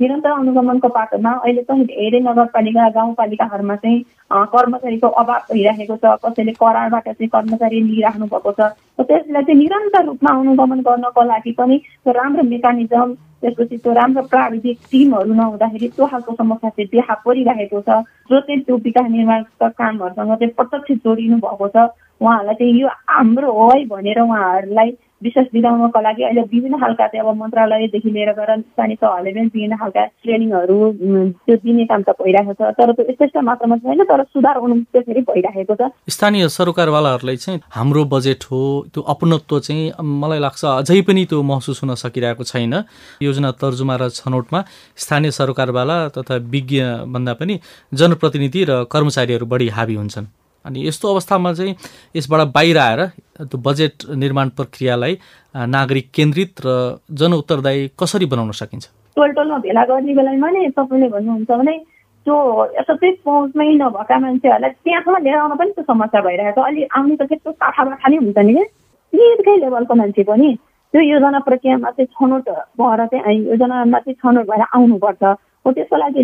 निरन्तर 0.00 0.30
अनुगमनको 0.32 0.88
पाटोमा 0.90 1.30
अहिले 1.38 1.62
पनि 1.62 1.84
धेरै 1.86 2.20
नगरपालिका 2.20 2.88
गाउँपालिकाहरूमा 2.90 3.76
चाहिँ 3.76 4.00
कर्मचारीको 4.48 5.08
अभाव 5.16 5.52
भइरहेको 5.52 5.96
छ 5.96 6.14
कसैले 6.20 6.52
करारबाट 6.54 7.08
चाहिँ 7.10 7.28
कर्मचारी 7.30 7.80
लिइराख्नु 7.82 8.26
भएको 8.26 8.52
छ 8.52 8.70
त्यसलाई 9.00 9.42
चाहिँ 9.42 9.58
निरन्तर 9.58 10.04
रूपमा 10.04 10.32
अनुगमन 10.36 10.80
गर्नको 10.82 11.22
लागि 11.24 11.52
पनि 11.54 11.78
त्यो 11.78 12.12
राम्रो 12.12 12.42
मेकानिजम 12.44 13.14
त्यसपछि 13.40 13.76
त्यो 13.78 13.92
राम्रो 13.92 14.22
प्राविधिक 14.26 14.78
टिमहरू 14.90 15.34
नहुँदाखेरि 15.34 15.88
त्यो 15.90 16.06
खालको 16.06 16.34
समस्या 16.34 16.70
चाहिँ 16.70 16.88
देखा 16.90 17.14
परिरहेको 17.22 17.80
छ 17.80 18.02
जो 18.30 18.40
चाहिँ 18.40 18.60
त्यो 18.62 18.76
विकास 18.82 19.10
निर्माणका 19.10 19.68
कामहरूसँग 19.74 20.34
चाहिँ 20.34 20.52
प्रत्यक्ष 20.54 20.92
जोडिनु 21.00 21.36
भएको 21.38 21.68
छ 21.68 21.88
उहाँहरूलाई 22.20 22.54
चाहिँ 22.56 22.80
यो 22.80 22.88
हाम्रो 23.08 23.52
हो 23.52 23.68
है 23.70 23.84
भनेर 23.86 24.20
उहाँहरूलाई 24.20 24.96
विशेष 25.24 25.46
दिलाउनको 25.52 26.00
लागि 26.00 26.22
अहिले 26.22 26.42
विभिन्न 26.44 26.78
खालका 26.78 27.06
चाहिँ 27.06 27.24
अब 27.24 27.36
मन्त्रालयदेखि 27.36 28.10
लिएर 28.10 28.30
गएर 28.34 28.50
स्थानीय 28.60 28.96
तहहरूले 28.96 29.32
पनि 29.32 29.46
विभिन्न 29.46 29.76
खालका 29.76 30.04
ट्रेनिङहरू 30.22 30.76
त्यो 31.40 31.56
दिने 31.58 31.84
काम 31.86 32.02
त 32.02 32.16
भइरहेको 32.18 32.54
छ 32.54 32.72
तर 32.78 32.92
त्यो 32.92 33.06
यथेष्ट 33.10 33.36
मात्रामा 33.42 33.76
छैन 33.78 34.04
तर 34.04 34.22
सुधार 34.26 34.58
हुनु 34.58 34.76
त्यसरी 34.90 35.20
भइरहेको 35.24 35.74
छ 35.74 35.90
स्थानीय 36.10 36.48
सरकारवालाहरूलाई 36.50 37.36
चाहिँ 37.38 37.60
हाम्रो 37.70 38.04
बजेट 38.10 38.44
हो 38.50 38.60
त्यो 38.90 39.02
अपनत्व 39.08 39.60
चाहिँ 39.60 40.12
मलाई 40.20 40.38
लाग्छ 40.40 40.64
अझै 40.66 41.00
पनि 41.02 41.24
त्यो 41.26 41.42
महसुस 41.44 41.82
हुन 41.82 41.94
सकिरहेको 41.96 42.44
छैन 42.44 42.74
योजना 43.22 43.50
तर्जुमा 43.58 43.96
र 43.96 44.08
छनौटमा 44.12 44.64
स्थानीय 44.98 45.30
सरकारवाला 45.32 45.98
तथा 46.14 46.40
विज्ञ 46.52 46.80
भन्दा 47.10 47.34
पनि 47.34 47.60
जनप्रतिनिधि 47.92 48.64
र 48.68 48.82
कर्मचारीहरू 48.90 49.46
बढी 49.48 49.68
हाबी 49.76 49.94
हुन्छन् 49.96 50.32
अनि 50.64 50.86
यस्तो 50.88 51.12
अवस्थामा 51.12 51.52
चाहिँ 51.52 51.74
यसबाट 52.16 52.40
बाहिर 52.54 52.78
आएर 52.78 53.00
त्यो 53.40 53.58
बजेट 53.66 53.94
निर्माण 54.16 54.48
प्रक्रियालाई 54.58 55.18
नागरिक 55.54 56.10
केन्द्रित 56.14 56.52
र 56.66 56.68
जनउत्तरदायी 57.12 57.88
कसरी 58.00 58.26
बनाउन 58.26 58.50
सकिन्छ? 58.60 58.84
टोल 59.16 59.30
टोलमा 59.32 59.58
भेला 59.66 59.84
गर्ने 59.84 60.14
बेलामा 60.14 60.50
नै 60.50 60.68
तपाईँले 60.78 61.08
भन्नुहुन्छ 61.14 61.50
भने 61.50 61.74
त्यो 62.26 62.36
चाहिँ 62.88 63.12
पहुँचमै 63.24 63.68
नभएका 63.80 64.16
मान्छेहरूलाई 64.18 64.70
त्यहाँसम्म 64.84 65.16
लिएर 65.24 65.38
आउन 65.38 65.56
पनि 65.60 65.70
त्यो 65.76 65.84
समस्या 65.84 66.20
भइरहेको 66.26 66.60
छ। 66.60 66.66
अलि 66.66 66.82
आउने 66.96 67.16
त 67.16 67.22
त्यस्तो 67.28 67.50
काठा 67.52 67.84
बाठा 67.84 68.08
नै 68.08 68.16
हुन्छ 68.16 68.38
नि 68.48 68.52
क्या। 69.12 69.54
लेभलको 69.60 69.94
मान्छे 69.94 70.22
पनि 70.24 70.48
त्यो 70.92 71.00
योजना 71.02 71.38
प्रक्रियामा 71.44 71.90
चाहिँ 71.90 72.08
छनौट 72.16 72.48
भएर 72.80 73.00
चाहिँ 73.12 73.36
योजनामा 73.50 73.98
चाहिँ 73.98 74.16
छनौट 74.24 74.44
भएर 74.50 74.62
आउनुपर्छ। 74.72 75.22
हो 75.66 75.72
त्यसको 75.72 75.96
लागि 75.96 76.22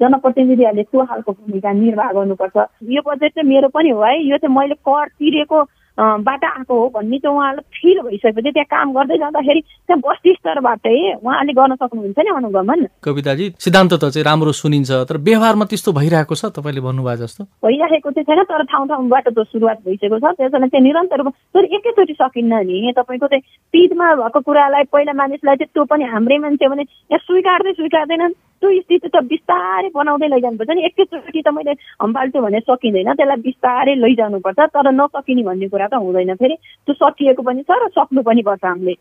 जनप्रतिनिधिहरूले 0.00 0.82
त्यो 0.82 1.04
खालको 1.04 1.32
भूमिका 1.32 1.72
निर्वाह 1.72 2.12
गर्नुपर्छ। 2.12 2.56
यो 2.92 3.02
बजेट 3.06 3.32
चाहिँ 3.34 3.48
मेरो 3.48 3.68
पनि 3.74 3.90
हो 3.90 4.02
है। 4.04 4.14
यो 4.24 4.36
चाहिँ 4.36 4.56
मैले 4.56 4.74
कर 4.88 5.08
तिरेको 5.08 5.62
बाट 5.98 6.44
आएको 6.44 6.74
हो 6.74 6.88
भन्ने 6.94 7.18
चाहिँ 7.18 7.36
उहाँलाई 7.36 7.64
फिल 7.74 8.00
भइसकेपछि 8.02 8.50
त्यहाँ 8.50 8.66
काम 8.66 8.92
गर्दै 8.94 9.16
जाँदाखेरि 9.18 9.60
त्यहाँ 9.60 10.00
बस्ती 10.02 10.32
स्तरबाटै 10.34 10.96
उहाँले 11.22 11.52
गर्न 11.54 11.74
सक्नुहुन्छ 11.74 12.18
नि 12.18 12.30
अनुगमन। 12.34 12.80
कविताजी 13.04 13.44
सिद्धान्त 13.62 13.92
त 13.94 14.10
चाहिँ 14.10 14.24
राम्रो 14.26 14.52
सुनिन्छ 14.52 14.90
तर 15.06 15.16
व्यवहारमा 15.22 15.64
त्यस्तो 15.70 15.92
भइरहेको 15.94 16.34
छ 16.34 16.50
तपाईँले 16.50 16.80
भन्नुभयो 16.82 17.16
जस्तो। 17.22 17.42
भइरहेको 17.62 18.10
चाहिँ 18.10 18.26
छैन 18.26 18.42
तर 18.42 18.62
ठाउँ 18.74 18.86
ठाउँबाट 18.90 19.28
त 19.30 19.38
सुरुवात 19.54 19.78
भइसकेको 19.86 20.18
छ। 20.18 20.34
त्यसैले 20.34 20.66
चाहिँ 20.66 20.82
निरन्तर 20.82 21.22
तर 21.54 21.64
एकैचोटि 21.64 22.14
सकिन्न 22.18 22.52
नि। 22.66 22.92
तपाईँको 22.98 23.26
चाहिँ 23.30 23.42
पिडमा 23.70 24.08
भएको 24.18 24.40
कुरालाई 24.42 24.84
पहिला 24.90 25.12
मानिसलाई 25.14 25.56
चाहिँ 25.62 25.70
त्यो 25.74 25.84
पनि 25.86 26.04
हाम्रै 26.10 26.38
मान्छे 26.42 26.68
भने 26.68 26.82
यहाँ 26.82 27.22
स्वीकार्दै 27.22 27.72
स्वीकार्दैनन्। 27.78 28.34
त्यो 28.64 28.80
स्थिति 28.80 29.08
त 29.12 29.20
बिस्तारै 29.28 29.88
बनाउँदै 29.92 30.28
लैजानुपर्छ 30.32 30.70
नि। 30.72 30.82
एकैचोटि 30.88 31.40
त 31.44 31.48
मैले 31.52 31.72
हम्बाल्टो 32.00 32.40
भने 32.40 32.60
सकिँदैन। 32.64 33.12
त्यसलाई 33.12 33.40
बिस्तारै 33.44 33.94
लैजानुपर्छ 34.00 34.58
तर 34.72 34.88
नसकिने 34.88 35.42
भन्ने 35.44 35.68
कुरा 35.68 35.86
त 35.92 36.00
हुँदैन। 36.00 36.32
फेरि 36.40 36.56
त्यो 36.88 36.94
सकिएको 36.96 37.42
पनि 37.44 37.62
छ 37.68 37.76
र 37.76 37.92
सक्नु 37.92 38.22
पनि 38.24 38.42
पर्छ 38.48 38.64
हामीले। 38.64 38.94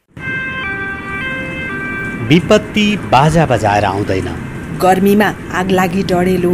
विपत्ति 2.28 2.86
बाजा 3.08 3.44
बजाएर 3.48 3.86
आउँदैन। 3.88 4.28
गर्मीमा 4.84 5.28
आगलागी 5.56 6.04
डढेलो 6.12 6.54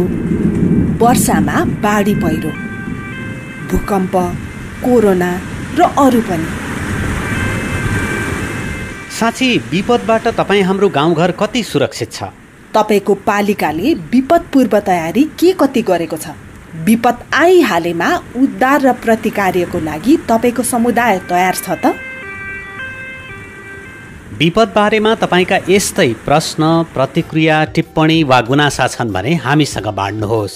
वर्षामा 1.02 1.56
बाढी 1.82 2.14
पहिरो 2.22 2.52
भूकम्प 3.70 4.14
कोरोना 4.86 5.30
र 5.78 5.80
अरू 5.98 6.20
पनि। 6.30 6.48
साँच्ची 9.18 9.48
विपदबाट 9.72 10.24
तपाईँ 10.38 10.62
हाम्रो 10.62 10.88
गाउँघर 10.88 11.30
कति 11.40 11.62
सुरक्षित 11.62 12.12
छ? 12.12 12.22
तपाईँको 12.74 13.14
पालिकाले 13.26 13.94
विपद 14.12 14.42
पूर्व 14.52 14.78
तयारी 14.80 15.24
के 15.40 15.52
कति 15.52 15.82
गरेको 15.82 16.16
छ? 16.16 16.34
विपद 16.84 17.16
आइहालेमा 17.34 18.08
उद्धार 18.36 18.80
र 18.80 18.92
प्रतिकार्यको 19.04 19.78
लागि 19.80 20.16
तपाईँको 20.28 20.62
समुदाय 20.62 21.18
तयार 21.30 21.54
छ 21.56 21.70
त? 21.82 21.94
विपद 24.40 24.68
बारेमा 24.74 25.14
तपाईँका 25.14 25.56
यस्तै 25.68 26.08
प्रश्न 26.24 26.62
प्रतिक्रिया 26.94 27.56
टिप्पणी 27.74 28.22
वा 28.24 28.40
गुनासा 28.40 28.86
छन् 28.88 29.12
भने 29.12 29.34
हामीसँग 29.44 29.88
बाँड्नुहोस्। 29.98 30.54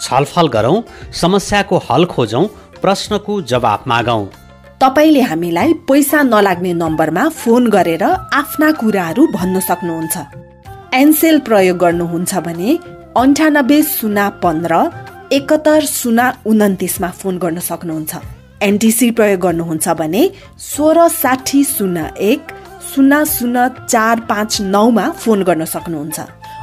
छलफल 0.00 0.48
गरौँ 0.48 0.76
समस्याको 1.12 1.78
हल 1.88 2.04
खोजौँ 2.04 2.44
प्रश्नको 2.82 3.40
जवाफ 3.42 3.88
मागौँ। 3.88 4.24
तपाईँले 4.80 5.22
हामीलाई 5.22 5.72
पैसा 5.88 6.22
नलाग्ने 6.22 6.72
नम्बरमा 6.74 7.28
फोन 7.40 7.66
गरेर 7.68 8.04
आफ्ना 8.04 8.70
कुराहरू 8.72 9.26
भन्न 9.32 9.60
सक्नुहुन्छ। 9.60 10.16
एनसेल 10.94 11.38
प्रयोग 11.38 11.76
गर्नुहुन्छ 11.78 12.38
भने 12.46 12.70
अन्ठानब्बे 13.16 13.82
शून्य 13.82 14.28
पन्ध्र 14.42 14.74
एकहत्तर 15.32 15.84
शून्य 15.86 16.22
उन्तिसमा 16.50 17.08
फोन 17.18 17.38
गर्न 17.38 17.58
सक्नुहुन्छ। 17.58 18.16
एनटिसी 18.62 19.10
प्रयोग 19.18 19.40
गर्नुहुन्छ 19.40 19.88
भने 20.00 20.22
सोह्र 20.58 21.06
साठी 21.22 21.62
शून्य 21.64 22.06
एक 22.30 22.42
शून्य 22.90 23.22
शून्य 23.26 23.66
चार 23.86 24.20
पाँच 24.30 24.60
नौमा 24.74 25.06
फोन 25.22 25.42
गर्न 25.42 25.64
सक्नुहुन्छ। 25.64 26.20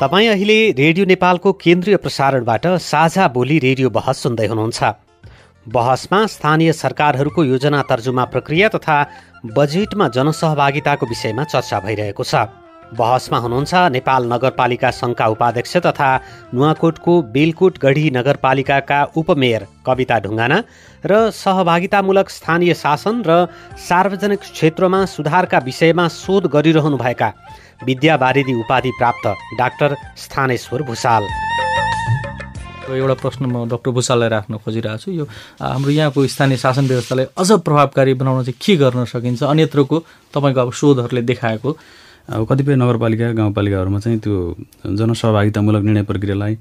तपाईँ 0.00 0.28
अहिले 0.28 0.56
रेडियो 0.76 1.04
नेपालको 1.06 1.52
केन्द्रीय 1.56 1.96
प्रसारणबाट 1.96 2.66
साझा 2.84 3.28
बोली 3.32 3.58
रेडियो 3.58 3.90
बहस 3.90 4.18
सुन्दै 4.22 4.46
हुनुहुन्छ। 4.46 4.92
बहसमा 5.66 6.20
स्थानीय 6.26 6.72
सरकारहरूको 6.72 7.44
योजना 7.44 7.80
तर्जुमा 7.88 8.24
प्रक्रिया 8.34 8.68
तथा 8.76 8.96
बजेटमा 9.56 10.08
जनसहभागिताको 10.16 11.06
विषयमा 11.06 11.44
चर्चा 11.46 11.80
भइरहेको 11.80 12.24
छ। 12.24 12.44
बहसमा 12.92 13.38
हुनुहुन्छ 13.38 13.74
नेपाल 13.96 14.32
नगरपालिका 14.32 14.90
सङ्घका 15.00 15.26
उपाध्यक्ष 15.34 15.76
तथा 15.86 16.10
नुवाकोटको 16.54 17.14
बेलकोट 17.32 17.78
गढी 17.80 18.10
नगरपालिकाका 18.12 19.02
उपमेयर 19.16 19.66
कविता 19.86 20.18
ढुङ्गाना 20.22 20.58
र 21.04 21.30
सहभागितामूलक 21.34 22.28
स्थानीय 22.30 22.74
शासन 22.84 23.22
र 23.26 23.46
सार्वजनिक 23.88 24.40
क्षेत्रमा 24.46 25.04
सुधारका 25.10 25.58
विषयमा 25.66 26.08
शोध 26.14 26.46
गरिरहनुभएका 26.52 27.32
विद्या 27.84 28.16
बारिदी 28.16 28.54
उपाधि 28.54 28.90
प्राप्त 28.98 29.26
डाक्टर 29.58 29.96
स्थानेश्वर 30.16 30.82
भूषाल 30.82 31.22
एउटा 32.86 33.14
प्रश्न 33.20 33.44
म 33.46 33.68
डक्टर 33.68 33.90
भूषाललाई 33.90 34.28
राख्न 34.28 34.56
खोजिरहेको 34.62 34.98
छु। 35.02 35.10
यो 35.10 35.24
हाम्रो 35.60 35.90
यहाँको 35.90 36.26
स्थानीय 36.26 36.56
शासन 36.56 36.86
व्यवस्थालाई 36.86 37.26
अझ 37.34 37.50
प्रभावकारी 37.66 38.14
बनाउन 38.14 38.44
चाहिँ 38.44 38.58
के 38.62 38.76
गर्न 38.78 39.04
सकिन्छ? 39.04 39.42
अन्यत्रको 39.42 39.98
तपाईँको 40.34 40.60
अब 40.60 40.70
शोधहरूले 40.72 41.22
देखाएको। 41.26 41.70
अब 42.30 42.46
कतिपय 42.46 42.74
नगरपालिका 42.76 43.32
गाउँपालिकाहरूमा 43.32 43.98
चाहिँ 43.98 44.18
त्यो 44.22 44.34
जनसहभागितामूलक 44.86 45.82
निर्णय 45.82 46.02
प्रक्रियालाई 46.06 46.54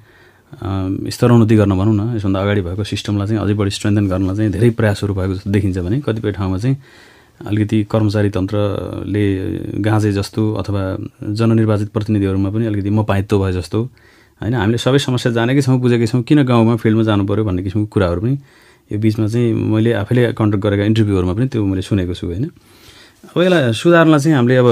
स्तरोन्नति 1.14 1.56
गर्न 1.56 1.78
भनौँ 1.78 1.96
न 1.96 2.16
यसभन्दा 2.18 2.40
अगाडि 2.42 2.62
भएको 2.62 2.84
सिस्टमलाई 2.84 3.28
चाहिँ 3.28 3.42
अझै 3.42 3.54
बढी 3.54 3.72
स्ट्रेन्थन 3.78 4.06
गर्नलाई 4.10 4.36
चाहिँ 4.36 4.52
धेरै 4.52 4.70
प्रयासहरू 4.78 5.14
भएको 5.14 5.34
जस्तो 5.34 5.50
देखिन्छ 5.52 5.78
भने 5.78 6.02
कतिपय 6.02 6.32
ठाउँमा 6.32 6.58
चाहिँ 6.58 6.78
अलिकति 7.42 7.78
कर्मचारी 7.92 8.30
तन्त्रले 8.30 9.26
गाँजे 9.82 10.12
जस्तो 10.12 10.42
अथवा 10.62 10.82
जननिर्वाचित 11.36 11.90
प्रतिनिधिहरूमा 11.92 12.50
पनि 12.50 12.66
अलिकति 12.66 12.90
म 12.90 13.04
भए 13.04 13.52
जस्तो। 13.54 13.80
होइन 14.42 14.54
हामीले 14.54 14.78
सबै 14.78 15.00
समस्या 15.00 15.32
जानेकै 15.32 15.62
छौँ 15.62 15.80
बुझेकै 15.80 16.08
छौँ 16.08 16.22
किन 16.24 16.44
गाउँमा 16.44 16.76
फिल्डमा 16.76 17.04
जानु 17.04 17.24
पऱ्यो 17.26 17.44
भन्ने 17.44 17.64
किसिमको 17.64 17.88
कुराहरू 17.88 18.22
पनि 18.22 18.36
यो 18.92 19.00
बिचमा 19.00 19.28
चाहिँ 19.28 19.54
मैले 19.54 19.92
आफैले 20.04 20.22
कन्ट्याक्ट 20.36 20.64
गरेका 20.64 20.84
इन्टरभ्यूहरूमा 20.86 21.34
पनि 21.34 21.48
त्यो 21.48 21.66
मैले 21.66 21.82
सुनेको 21.82 22.14
छु 22.14 22.28
होइन। 22.28 22.46
अब 23.26 23.42
यसलाई 23.42 23.74
सुधार्न 23.74 24.18
चाहिँ 24.18 24.36
हामीले 24.36 24.56
अब 24.60 24.68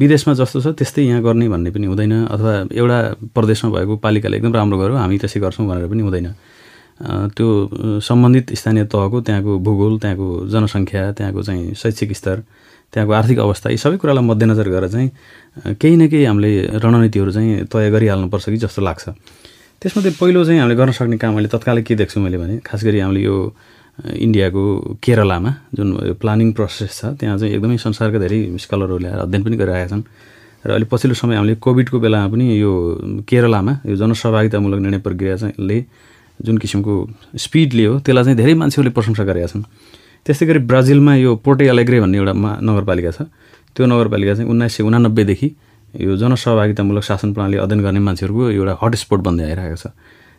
विदेशमा 0.00 0.32
जस्तो 0.34 0.58
छ 0.60 0.66
त्यस्तै 0.74 1.02
यहाँ 1.02 1.22
गर्ने 1.22 1.48
भन्ने 1.48 1.70
पनि 1.70 1.86
हुँदैन 1.86 2.12
अथवा 2.28 2.52
एउटा 2.72 2.98
प्रदेशमा 3.36 3.68
भएको 3.70 3.96
पालिकाले 4.02 4.36
एकदम 4.36 4.52
राम्रो 4.52 4.76
गर्यो 4.80 4.96
हामी 4.96 5.16
त्यसै 5.22 5.40
गर्छौँ 5.40 5.66
भनेर 5.68 5.86
पनि 5.86 6.02
हुँदैन। 6.02 6.28
त्यो 7.02 8.00
सम्बन्धित 8.00 8.54
स्थानीय 8.54 8.84
तहको 8.86 9.20
त्यहाँको 9.26 9.58
भूगोल 9.58 9.98
त्यहाँको 9.98 10.28
जनसङ्ख्या 10.52 11.02
त्यहाँको 11.18 11.42
चाहिँ 11.42 11.74
शैक्षिक 11.74 12.12
स्तर 12.16 12.36
त्यहाँको 12.92 13.12
आर्थिक 13.12 13.38
अवस्था 13.38 13.70
यी 13.70 13.76
सबै 13.76 13.96
कुरालाई 13.98 14.24
मध्यनजर 14.24 14.68
गरेर 14.68 14.88
चाहिँ 14.88 15.08
केही 15.74 15.96
न 15.96 16.08
केही 16.08 16.24
हामीले 16.24 16.50
रणनीतिहरू 16.78 17.30
चाहिँ 17.32 17.64
तय 17.66 17.90
गरिहाल्नुपर्छ 17.90 18.46
कि 18.48 18.56
जस्तो 18.56 18.82
लाग्छ। 18.82 19.08
त्यसमध्ये 19.82 20.10
पहिलो 20.20 20.44
चाहिँ 20.44 20.60
हामीले 20.60 20.76
गर्न 20.78 20.92
सक्ने 20.94 21.16
काम 21.18 21.34
अहिले 21.34 21.48
तत्कालै 21.50 21.82
के 21.82 21.94
देख्छु 21.98 22.20
मैले 22.20 22.38
भने 22.38 22.58
खास 22.62 22.84
गरी 22.84 22.98
हामीले 23.00 23.22
यो 23.22 23.36
इन्डियाको 23.98 24.62
केरलामा 25.02 25.50
जुन 25.74 25.88
प्लानिङ 26.22 26.52
प्रोसेस 26.54 26.92
छ 27.00 27.04
त्यहाँ 27.18 27.38
चाहिँ 27.38 27.54
एकदमै 27.54 27.76
संसारका 27.82 28.18
धेरै 28.22 28.38
स्कलरहरूले 28.62 29.08
अध्ययन 29.26 29.42
पनि 29.42 29.56
गरिरहेका 29.58 29.88
छन्। 29.90 30.04
र 30.62 30.70
अहिले 30.70 30.86
पछिल्लो 30.86 31.14
समय 31.18 31.36
हामीले 31.36 31.54
कोभिडको 31.58 31.98
बेलामा 31.98 32.28
पनि 32.30 32.44
यो 32.62 32.72
केरलामा 33.26 33.72
यो 33.90 33.96
जनसहभागितामूलक 33.98 34.78
निर्णय 34.78 35.00
प्रक्रिया 35.02 35.36
चाहिँ 35.42 35.86
जुन 36.44 36.58
किसिमको 36.58 36.94
स्पिड 37.38 37.72
लियो 37.78 37.92
त्यसलाई 38.04 38.24
चाहिँ 38.24 38.36
धेरै 38.36 38.54
मान्छेहरूले 38.54 38.92
प्रशंसा 38.92 39.24
गरेका 39.24 39.48
छन्। 39.52 39.64
त्यस्तै 40.26 40.46
गरी 40.46 40.60
ब्राजिलमा 40.70 41.14
यो 41.16 41.30
पोर्टे 41.44 41.68
अलेग्रे 41.68 42.00
भन्ने 42.00 42.18
एउटा 42.18 42.34
नगरपालिका 42.62 43.10
छ। 43.10 43.18
त्यो 43.74 43.86
नगरपालिका 43.86 44.34
चाहिँ 44.34 44.50
उन्नाइस 44.50 44.72
सय 44.76 44.82
उनानब्बेदेखि 44.82 45.48
यो 46.00 46.16
जनसहभागितामूलक 46.16 47.04
शासन 47.04 47.32
प्रणाली 47.32 47.56
अध्ययन 47.62 47.80
गर्ने 47.82 48.00
मान्छेहरूको 48.00 48.50
एउटा 48.50 48.74
हटस्पट 48.82 49.18
बन्दै 49.26 49.44
आइरहेको 49.50 49.76
छ। 49.76 49.86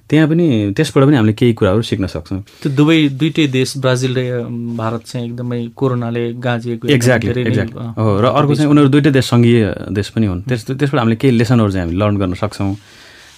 त्यहाँ 0.10 0.28
पनि 0.28 0.76
त्यसबाट 0.76 1.04
पनि 1.08 1.16
हामीले 1.16 1.34
केही 1.40 1.54
कुराहरू 1.56 1.82
सिक्न 1.88 2.06
सक्छौँ। 2.12 2.40
त्यो 2.62 2.70
दुवै 2.76 2.98
दुइटै 3.16 3.46
देश 3.48 3.70
ब्राजिल 3.80 4.12
र 4.20 4.44
भारत 4.76 5.02
चाहिँ 5.08 5.26
एकदमै 5.32 5.60
कोरोनाले 5.80 6.24
गाँजिएको 6.44 6.86
एक्ज्याक्टली 6.92 7.42
एक्ज्याक्ट 7.42 7.74
हो 7.98 8.12
र 8.20 8.26
अर्को 8.36 8.54
चाहिँ 8.56 8.70
उनीहरू 8.72 8.90
दुइटै 8.92 9.12
देश 9.16 9.26
सङ्घीय 9.32 9.64
देश 9.96 10.08
पनि 10.12 10.26
हुन्। 10.28 10.42
त्यस 10.44 10.62
त्यसबाट 10.76 11.00
हामीले 11.00 11.16
केही 11.16 11.34
लेसनहरू 11.40 11.72
चाहिँ 11.72 11.88
हामी 11.88 11.96
लर्न 11.96 12.16
गर्न 12.20 12.34
सक्छौँ। 12.36 12.76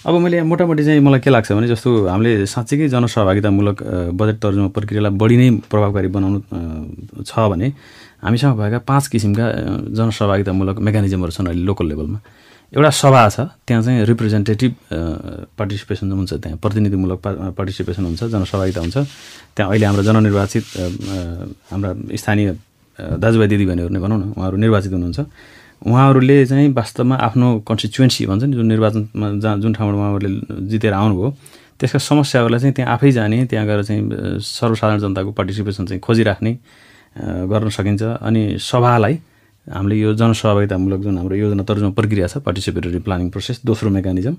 अब 0.06 0.14
मैले 0.22 0.42
मोटामोटी 0.46 0.84
चाहिँ 0.84 1.00
मलाई 1.02 1.20
के 1.20 1.30
लाग्छ 1.30 1.50
भने 1.52 1.66
जस्तो 1.66 1.90
हामीले 2.06 2.46
साँच्चीकै 2.46 2.86
जनसहभागितामूलक 2.94 3.78
बजेट 4.14 4.36
तर्जुमा 4.38 4.68
प्रक्रियालाई 4.70 5.10
बढी 5.18 5.36
नै 5.36 5.48
प्रभावकारी 5.66 6.08
बनाउनु 6.14 6.38
छ 7.26 7.34
भने 7.50 7.66
हामीसँग 8.22 8.54
भएका 8.54 8.78
पाँच 8.86 9.06
किसिमका 9.10 9.46
जनसहभागितामूलक 9.98 10.78
मेकानिजमहरू 10.78 11.32
छन् 11.34 11.46
अहिले 11.50 11.64
लोकल 11.66 11.86
लेभलमा। 11.90 12.18
एउटा 12.72 12.90
सभा 13.02 13.22
छ 13.34 13.50
त्यहाँ 13.66 13.82
चाहिँ 13.82 14.04
रिप्रेजेन्टेटिभ 14.06 14.72
पार्टिसिपेसन 15.58 16.06
हुन्छ 16.06 16.32
त्यहाँ 16.38 16.58
प्रतिनिधिमूलक 16.62 17.18
पार्टिसिपेसन 17.58 18.04
हुन्छ 18.06 18.22
जनसहभागिता 18.30 18.80
हुन्छ। 18.86 18.96
त्यहाँ 19.58 19.68
अहिले 19.70 19.86
हाम्रो 19.90 20.02
जननिर्वाचित 20.06 20.64
हाम्रा 21.66 21.90
स्थानीय 22.14 22.46
दाजुभाइ 23.22 23.48
दिदीबहिनीहरू 23.50 23.90
नै 23.90 24.00
भनौँ 24.06 24.18
न 24.22 24.24
उहाँहरू 24.38 24.56
निर्वाचित 24.62 24.92
हुनुहुन्छ। 24.94 25.20
उहाँहरूले 25.86 26.36
चाहिँ 26.46 26.68
वास्तवमा 26.74 27.16
आफ्नो 27.28 27.46
कन्स्टिचुएन्सी 27.68 28.26
भन्छ 28.26 28.42
नि 28.44 28.56
जुन 28.56 28.66
निर्वाचनमा 28.66 29.26
जहाँ 29.42 29.56
जुन 29.62 29.72
ठाउँबाट 29.78 29.94
उहाँहरूले 29.96 30.30
जितेर 30.70 30.92
आउनुभयो 30.92 31.30
त्यसका 31.78 31.98
समस्याहरूलाई 31.98 32.60
चाहिँ 32.60 32.74
त्यहाँ 32.74 32.92
आफै 32.94 33.10
जाने 33.12 33.44
त्यहाँ 33.46 33.66
गएर 33.66 33.82
चाहिँ 33.86 34.02
सर्वसाधारण 34.42 34.98
जनताको 35.00 35.30
पार्टिसिपेसन 35.38 35.86
चाहिँ 35.86 36.00
खोजिराख्ने 36.00 36.52
गर्न 37.52 37.68
सकिन्छ। 37.70 38.02
अनि 38.02 38.42
सभालाई 38.60 39.14
हामीले 39.66 39.96
यो 39.98 40.14
जनसहभागितामूलक 40.14 41.00
जुन 41.06 41.18
हाम्रो 41.18 41.36
योजना 41.36 41.62
तर्जुमा 41.68 41.90
प्रक्रिया 41.98 42.26
छ 42.26 42.38
पार्टिसिपेटरी 42.42 42.98
प्लानिङ 43.06 43.28
प्रोसेस 43.30 43.60
दोस्रो 43.66 43.90
मेकानिजम 43.90 44.34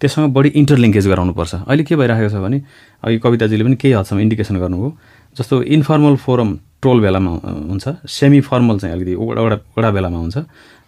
त्यससँग 0.00 0.32
बढी 0.36 0.48
इन्टरलिङ्केज 0.60 1.06
गराउनुपर्छ। 1.08 1.54
अहिले 1.66 1.84
के 1.84 1.96
भइरहेको 1.96 2.28
छ 2.28 2.40
भने 2.44 2.58
अघि 3.04 3.18
कविताजीले 3.24 3.64
पनि 3.64 3.76
केही 3.76 3.94
हदसम्म 3.96 4.20
इन्डिकेसन 4.20 4.56
गर्नुभयो 4.60 4.90
जस्तो 5.36 5.62
इन्फर्मल 5.76 6.16
फोरम 6.24 6.50
टोल 6.82 7.00
बेलामा 7.00 7.30
हुन्छ 7.72 7.84
सेमी 8.04 8.40
फर्मल 8.48 8.78
चाहिँ 8.78 8.94
अलिकति 8.96 9.14
वडा 9.16 9.58
वडा 9.76 9.90
बेलामा 9.96 10.18
हुन्छ। 10.18 10.36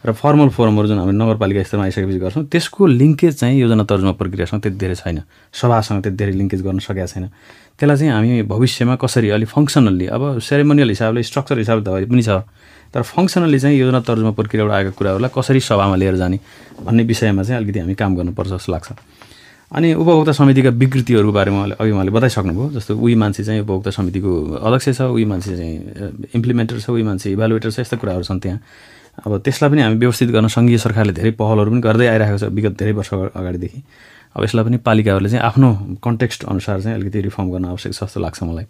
र 0.05 0.13
फर्मल 0.15 0.49
फोरमहरू 0.55 0.89
जुन 0.89 0.99
हामीले 0.99 1.19
नगरपालिका 1.19 1.63
स्तरमा 1.63 1.85
आइसकेपछि 1.85 2.19
गर्छौँ 2.19 2.45
त्यसको 2.55 2.87
लिङ्केज 2.87 3.35
चाहिँ 3.35 3.59
योजना 3.61 3.85
तर्जुमा 3.85 4.13
प्रक्रियासँग 4.15 4.61
त्यति 4.63 4.79
धेरै 4.79 4.95
छैन। 4.95 5.19
सभासँग 5.53 6.03
त्यति 6.03 6.17
धेरै 6.17 6.33
लिङ्केज 6.39 6.61
गर्न 6.63 6.79
सकेका 6.79 7.07
छैन। 7.07 7.25
त्यसलाई 7.79 7.97
चाहिँ 7.99 8.13
हामी 8.13 8.43
भविष्यमा 8.47 8.95
कसरी 9.03 9.29
अलिक 9.35 9.49
फङ्सनल्ली 9.49 10.07
अब 10.07 10.39
सेरेमोनियल 10.39 10.89
हिसाबले 10.95 11.23
स्ट्रक्चर 11.23 11.59
हिसाबले 11.59 11.83
त 11.83 11.91
पनि 12.07 12.23
छ 12.23 12.31
तर 12.95 13.03
फङ्सनल्ली 13.03 13.59
चाहिँ 13.59 13.77
योजना 13.79 14.01
तर्जुमा 14.07 14.33
प्रक्रियाबाट 14.39 14.73
आएका 14.79 14.91
कुराहरूलाई 14.99 15.31
कसरी 15.35 15.61
सभामा 15.67 15.97
लिएर 15.99 16.17
जाने 16.17 16.39
भन्ने 16.87 17.03
विषयमा 17.03 17.43
चाहिँ 17.43 17.59
अलिकति 17.59 17.79
हामी 17.83 17.95
काम 17.99 18.17
गर्नुपर्छ 18.17 18.49
जस्तो 18.55 18.73
लाग्छ। 18.73 18.89
अनि 19.69 19.89
उपभोक्ता 20.01 20.33
समितिका 20.33 20.71
विकृतिहरूको 20.81 21.33
बारेमा 21.33 21.77
अघि 21.77 21.91
उहाँले 21.91 22.13
बताइसक्नुभयो 22.17 22.71
जस्तो 22.79 22.97
उही 22.97 23.15
मान्छे 23.21 23.45
चाहिँ 23.45 23.61
उपभोक्ता 23.67 23.91
समितिको 23.99 24.31
अध्यक्ष 24.63 24.89
छ 24.97 25.01
उही 25.13 25.25
मान्छे 25.29 25.57
चाहिँ 25.59 25.77
इम्प्लिमेन्टर 26.39 26.81
छ 26.81 26.89
उही 26.89 27.03
मान्छे 27.03 27.29
इभ्यालुएटर 27.37 27.71
छ 27.71 27.79
यस्ता 27.85 27.97
कुराहरू 28.01 28.25
छन् 28.25 28.41
त्यहाँ। 28.41 28.59
अब 29.27 29.39
त्यसलाई 29.45 29.71
पनि 29.71 29.83
हामी 29.83 29.97
व्यवस्थित 29.99 30.29
गर्न 30.31 30.47
सङ्घीय 30.47 30.79
सरकारले 30.79 31.13
धेरै 31.13 31.31
पहलहरू 31.41 31.71
पनि 31.71 31.81
गर्दै 31.81 32.07
आइरहेको 32.07 32.39
छ 32.39 32.45
विगत 32.55 32.75
धेरै 32.79 32.93
वर्ष 32.99 33.11
अगाडिदेखि। 33.35 33.81
अब 34.37 34.45
यसलाई 34.45 34.65
पनि 34.65 34.77
पालिकाहरूले 34.87 35.29
चाहिँ 35.31 35.45
आफ्नो 35.45 35.69
कन्टेक्स्ट 36.05 36.45
अनुसार 36.45 36.81
चाहिँ 36.83 36.97
अलिकति 36.99 37.21
रिफर्म 37.29 37.51
गर्न 37.51 37.65
आवश्यक 37.75 37.93
छ 37.93 38.01
जस्तो 38.05 38.21
लाग्छ 38.21 38.43
मलाई। 38.43 38.67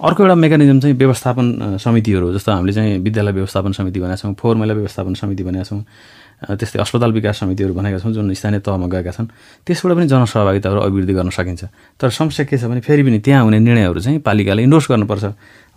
अर्को 0.00 0.22
एउटा 0.22 0.34
मेकानिजम 0.34 0.80
चाहिँ 0.80 0.96
व्यवस्थापन 0.96 1.46
समितिहरू 1.80 2.32
जस्तो 2.34 2.52
हामीले 2.52 2.72
चाहिँ 2.72 2.98
विद्यालय 3.06 3.32
व्यवस्थापन 3.32 3.72
समिति 3.72 4.00
भनेका 4.00 4.16
छौँ 4.16 4.34
फोहोर 4.40 4.56
मैला 4.56 4.74
व्यवस्थापन 4.74 5.14
समिति 5.14 5.42
भनेका 5.44 5.64
छौँ। 5.64 5.82
त्यस्तै 6.36 6.78
अस्पताल 6.84 7.12
विकास 7.16 7.40
समितिहरू 7.40 7.72
भनेका 7.72 7.98
छौँ 7.98 8.12
जुन 8.12 8.28
स्थानीय 8.28 8.60
तहमा 8.60 8.86
गएका 8.92 9.10
छन् 9.16 9.28
त्यसबाट 9.64 9.92
पनि 9.96 10.06
जनसहभागिताहरू 10.06 10.80
अभिवृद्धि 10.84 11.14
गर्न 11.16 11.30
सकिन्छ। 11.32 11.64
तर 11.96 12.08
समस्या 12.12 12.44
के 12.44 12.56
छ 12.60 12.68
भने 12.68 12.80
फेरि 12.84 13.02
पनि 13.02 13.18
त्यहाँ 13.24 13.42
हुने 13.44 13.58
निर्णयहरू 13.58 14.00
चाहिँ 14.00 14.18
पालिकाले 14.20 14.62
इन्डोर्स 14.62 14.86
गर्नुपर्छ। 14.90 15.24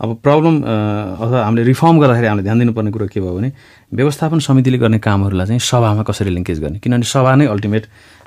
अब 0.03 0.09
प्रब्लम 0.19 0.55
अथवा 0.61 1.39
हामीले 1.47 1.63
रिफर्म 1.63 1.95
गर्दाखेरि 1.99 2.27
हामीले 2.27 2.43
ध्यान 2.43 2.59
दिनुपर्ने 2.59 2.91
कुरो 2.91 3.07
के 3.07 3.19
भयो 3.19 3.33
भने 3.39 3.49
व्यवस्थापन 3.95 4.39
समितिले 4.39 4.77
गर्ने 4.83 4.99
कामहरूलाई 4.99 5.47
चाहिँ 5.47 5.59
सभामा 5.63 6.03
कसरी 6.03 6.31
लिङ्केज 6.35 6.59
गर्ने? 6.59 6.79
किनभने 6.83 7.07
सभा 7.07 7.35
नै 7.39 7.45
अल्टिमेट 7.47 7.83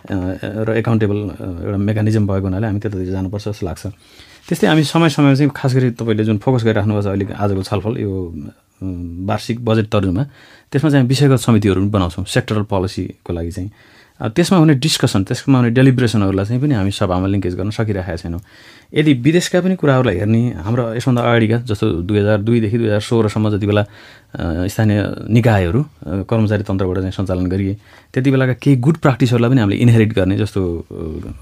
र 0.08 0.68
एकाउन्टेबल 0.72 1.18
एउटा 1.68 1.78
मेकानिजम 1.78 2.24
भएको 2.26 2.46
हुनाले 2.48 2.66
हामी 2.66 2.80
त्यतातिर 2.80 3.12
जानुपर्छ 3.12 3.44
जस्तो 3.48 3.64
लाग्छ। 3.68 3.82
त्यस्तै 4.48 4.66
हामी 4.66 4.82
समय 4.84 5.08
समयमा 5.14 5.34
चाहिँ 5.36 5.52
खास 5.52 5.72
गरी 5.76 5.90
तपाईँले 6.00 6.24
जुन 6.24 6.36
फोकस 6.40 6.64
गरिराख्नु 6.64 6.92
भएको 6.96 7.04
छ 7.04 7.08
अहिले 7.12 7.24
आजको 7.36 7.62
छलफल 7.62 7.92
यो 8.00 8.12
वार्षिक 9.28 9.64
बजेट 9.64 9.86
तर्जुमा 9.92 10.22
त्यसमा 10.72 10.90
चाहिँ 10.90 11.06
विषयगत 11.06 11.40
समितिहरू 11.46 11.80
पनि 11.80 11.90
बनाउँछौँ 11.90 12.24
सेक्टरल 12.24 12.62
पोलिसीको 12.72 13.32
लागि 13.32 13.50
चाहिँ। 13.50 13.70
त्यसमा 14.22 14.58
हुने 14.58 14.74
डिस्कसन 14.78 15.22
त्यसमा 15.24 15.58
हुने 15.58 15.70
डेलिब्रेसनहरूलाई 15.74 16.46
चाहिँ 16.46 16.60
पनि 16.62 16.74
हामी 16.74 16.90
सभामा 16.94 17.26
लिङ्केज 17.26 17.54
गर्न 17.58 17.70
सकिरहेका 17.74 18.16
छैनौँ। 18.22 18.40
यदि 18.94 19.12
विदेशका 19.24 19.60
पनि 19.60 19.74
कुराहरूलाई 19.82 20.16
हेर्ने 20.22 20.40
हाम्रो 20.62 20.82
यसभन्दा 20.94 21.22
अगाडिका 21.22 21.56
जस्तो 21.66 21.86
दुई 22.06 22.18
हजार 22.18 22.38
दुईदेखि 22.46 22.76
दुई 22.78 22.86
हजार 22.86 23.00
सोह्रसम्म 23.02 23.50
जति 23.50 23.66
बेला 23.66 23.82
स्थानीय 24.68 24.98
निकायहरू 25.26 25.80
कर्मचारी 26.30 26.62
तन्त्रबाट 26.70 26.98
चाहिँ 27.02 27.14
सञ्चालन 27.18 27.46
गरिए 27.50 27.74
त्यति 28.14 28.30
बेलाका 28.30 28.54
केही 28.62 28.76
गुड 28.84 28.96
प्र्याक्टिसहरूलाई 29.02 29.50
पनि 29.50 29.60
हामीले 29.60 29.78
इनहेरिट 29.82 30.12
गर्ने 30.14 30.36
जस्तो 30.38 30.60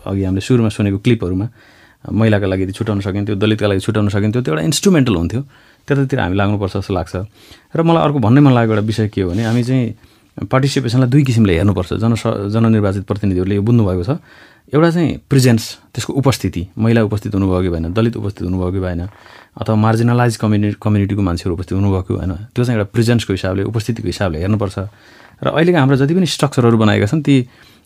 अघि 0.07 0.22
हामीले 0.24 0.40
सुरुमा 0.40 0.70
सुनेको 0.72 0.98
क्लिपहरूमा 1.05 1.46
महिलाका 2.16 2.46
लागि 2.46 2.72
छुट्याउन 2.72 3.00
सकिन्थ्यो 3.05 3.35
दलितका 3.37 3.66
लागि 3.66 3.81
छुट्याउन 3.85 4.09
सकिन्थ्यो 4.09 4.42
त्यो 4.42 4.55
एउटा 4.55 4.64
इन्स्ट्रुमेन्टल 4.64 5.14
हुन्थ्यो। 5.20 5.42
त्यतातिर 5.87 6.21
हामी 6.21 6.37
लाग्नुपर्छ 6.37 6.77
जस्तो 6.77 6.93
लाग्छ। 6.95 7.14
र 7.77 7.79
मलाई 7.83 8.03
अर्को 8.05 8.19
भन्नै 8.19 8.40
मन 8.40 8.53
लागेको 8.53 8.73
एउटा 8.75 8.87
विषय 8.87 9.09
के 9.09 9.21
हो 9.23 9.31
भने 9.31 9.43
हामी 9.45 9.62
चाहिँ 9.64 9.87
पार्टिसिपेसनलाई 10.51 11.09
दुई 11.11 11.23
किसिमले 11.29 11.53
हेर्नुपर्छ। 11.59 11.90
जन 12.01 12.14
जननिर्वाचित 12.55 13.05
प्रतिनिधिहरूले 13.05 13.55
यो 13.57 13.62
बुझ्नुभएको 13.62 14.05
छ। 14.05 14.11
एउटा 14.71 14.90
चाहिँ 14.90 15.11
प्रेजेन्स 15.27 15.62
त्यसको 15.93 16.12
उपस्थिति। 16.14 16.62
महिला 16.79 17.03
उपस्थित 17.03 17.35
हुनुभयो 17.35 17.61
कि 17.62 17.69
भएन 17.75 17.93
दलित 17.93 18.16
उपस्थित 18.16 18.45
हुनुभयो 18.47 18.71
कि 18.71 18.81
भएन 18.81 19.01
अथवा 19.61 19.75
मार्जिनलाइज 19.75 20.37
कम्युनिटी 20.38 20.77
कम्युनिटीको 20.79 21.23
मान्छेहरू 21.23 21.55
उपस्थित 21.59 21.75
हुनुभयो 21.75 22.03
कि 22.07 22.14
भएन 22.14 22.33
त्यो 22.55 22.62
चाहिँ 22.64 22.79
एउटा 22.79 22.88
प्रेजेन्सको 22.95 23.33
हिसाबले 23.35 23.62
उपस्थितिको 23.66 24.09
हिसाबले 24.09 24.38
हेर्नुपर्छ। 24.38 24.79
र 25.43 25.47
अहिलेको 25.51 25.79
हाम्रो 25.79 25.97
जति 25.99 26.14
पनि 26.14 26.27
स्ट्रक्चरहरू 26.27 26.77
बनाएका 26.79 27.07
छन् 27.11 27.23
ती 27.27 27.35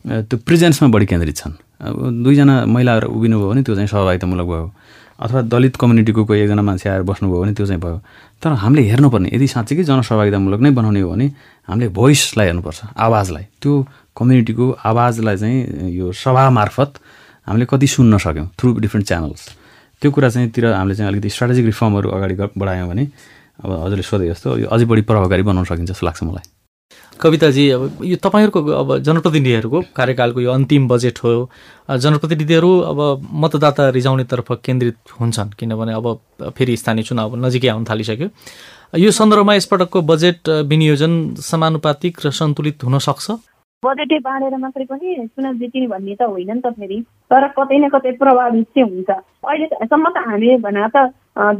त्यो 0.04 0.36
प्रेजेन्समा 0.44 0.88
बढी 0.92 1.06
केन्द्रित 1.08 1.36
छन्। 1.36 1.52
दुईजना 2.20 2.54
महिलाहरू 2.68 3.08
उभिनुभयो 3.08 3.48
भने 3.48 3.62
त्यो 3.64 3.74
चाहिँ 3.74 3.88
सहभागितामूलक 3.88 4.44
भयो। 4.44 4.66
अथवा 5.18 5.40
दलित 5.52 5.76
कम्युनिटीको 5.76 6.24
कोही 6.24 6.40
एकजना 6.40 6.62
मान्छे 6.62 6.88
आएर 6.88 7.02
बस्नुभयो 7.06 7.40
भने 7.42 7.52
त्यो 7.54 7.66
चाहिँ 7.66 7.80
भयो। 7.80 7.98
तर 8.42 8.50
हामीले 8.62 8.82
हेर्नुपर्ने 8.90 9.28
यदि 9.34 9.46
साँच्चीकै 9.46 9.84
जनसहभागितामूलक 9.84 10.60
नै 10.60 10.70
बनाउने 10.74 11.00
हो 11.00 11.10
भने 11.10 11.26
हामीले 11.68 11.88
भोइसलाई 11.94 12.46
हेर्नुपर्छ 12.46 12.80
आवाजलाई। 12.98 13.44
त्यो 13.62 13.72
कम्युनिटीको 14.16 14.64
आवाजलाई 14.84 15.36
चाहिँ 15.36 15.90
यो 15.94 16.12
सभा 16.12 16.50
मार्फत 16.50 16.90
हामीले 17.46 17.66
कति 17.70 17.86
सुन्न 17.86 18.18
सक्यौँ 18.18 18.48
थ्रु 18.58 18.68
डिफ्रेन्ट 18.84 19.06
च्यानल्स। 19.08 19.42
त्यो 20.02 20.10
कुरा 20.10 20.28
चाहिँ 20.28 20.50
तिर 20.50 20.64
हामीले 20.74 20.94
चाहिँ 20.94 21.08
अलिकति 21.10 21.30
स्ट्राटेजिक 21.30 21.64
रिफर्महरू 21.64 22.08
अगाडि 22.10 22.34
बढायौँ 22.58 22.88
भने 22.88 23.04
अब 23.64 23.70
हजुरले 23.84 24.02
सोधे 24.02 24.28
जस्तो 24.28 24.58
यो 24.58 24.66
अझै 24.66 24.84
बढी 24.84 25.02
प्रभावकारी 25.08 25.42
बनाउन 25.42 25.64
सकिन्छ 25.64 25.90
जस्तो 25.90 26.06
लाग्छ 26.06 26.22
मलाई। 26.22 26.46
कविताजी 27.20 27.68
अब 27.70 27.82
यो 28.04 28.16
तपाईँहरूको 28.16 28.60
अब 28.60 28.88
जनप्रतिनिधिहरूको 29.06 29.80
कार्यकालको 29.96 30.40
यो 30.40 30.50
अन्तिम 30.52 30.88
बजेट 30.88 31.18
हो। 31.24 31.32
जनप्रतिनिधिहरू 31.88 32.70
अब 32.90 32.98
मतदाता 33.42 33.88
रिजाउनेतर्फ 33.90 34.52
केन्द्रित 34.64 34.96
हुन्छन् 35.20 35.50
किनभने 35.58 35.92
अब 35.94 36.06
फेरि 36.58 36.76
स्थानीय 36.76 37.04
चुनाव 37.04 37.36
नजिकै 37.46 37.68
आउन 37.68 37.84
थालिसक्यो। 37.90 38.28
यो 38.98 39.10
सन्दर्भमा 39.10 39.54
यसपटकको 39.54 40.02
बजेट 40.02 40.48
विनियोजन 40.70 41.12
समानुपातिक 41.40 42.26
र 42.26 42.30
सन्तुलित 42.30 42.84
हुन 42.84 42.98
सक्छ? 42.98 43.26
बजेटै 43.82 44.18
बाँडेर 44.24 44.56
मात्रै 44.56 44.84
पनि 44.90 45.28
चुनाव 45.28 45.54
जितिने 45.60 45.86
भन्ने 45.86 46.14
त 46.16 46.22
होइन 46.24 46.50
नि 46.50 46.60
त 46.60 46.72
फेरि 46.72 46.98
तर 47.30 47.44
कतै 47.52 47.78
न 47.78 47.88
कतै 47.94 48.12
प्रभावित 48.16 48.66
चाहिँ 48.74 48.88
हुन्छ। 48.90 49.10
अहिलेसम्म 49.44 50.06
त 50.08 50.16
हामी 50.26 50.56
भने 50.64 50.88
त 50.88 50.96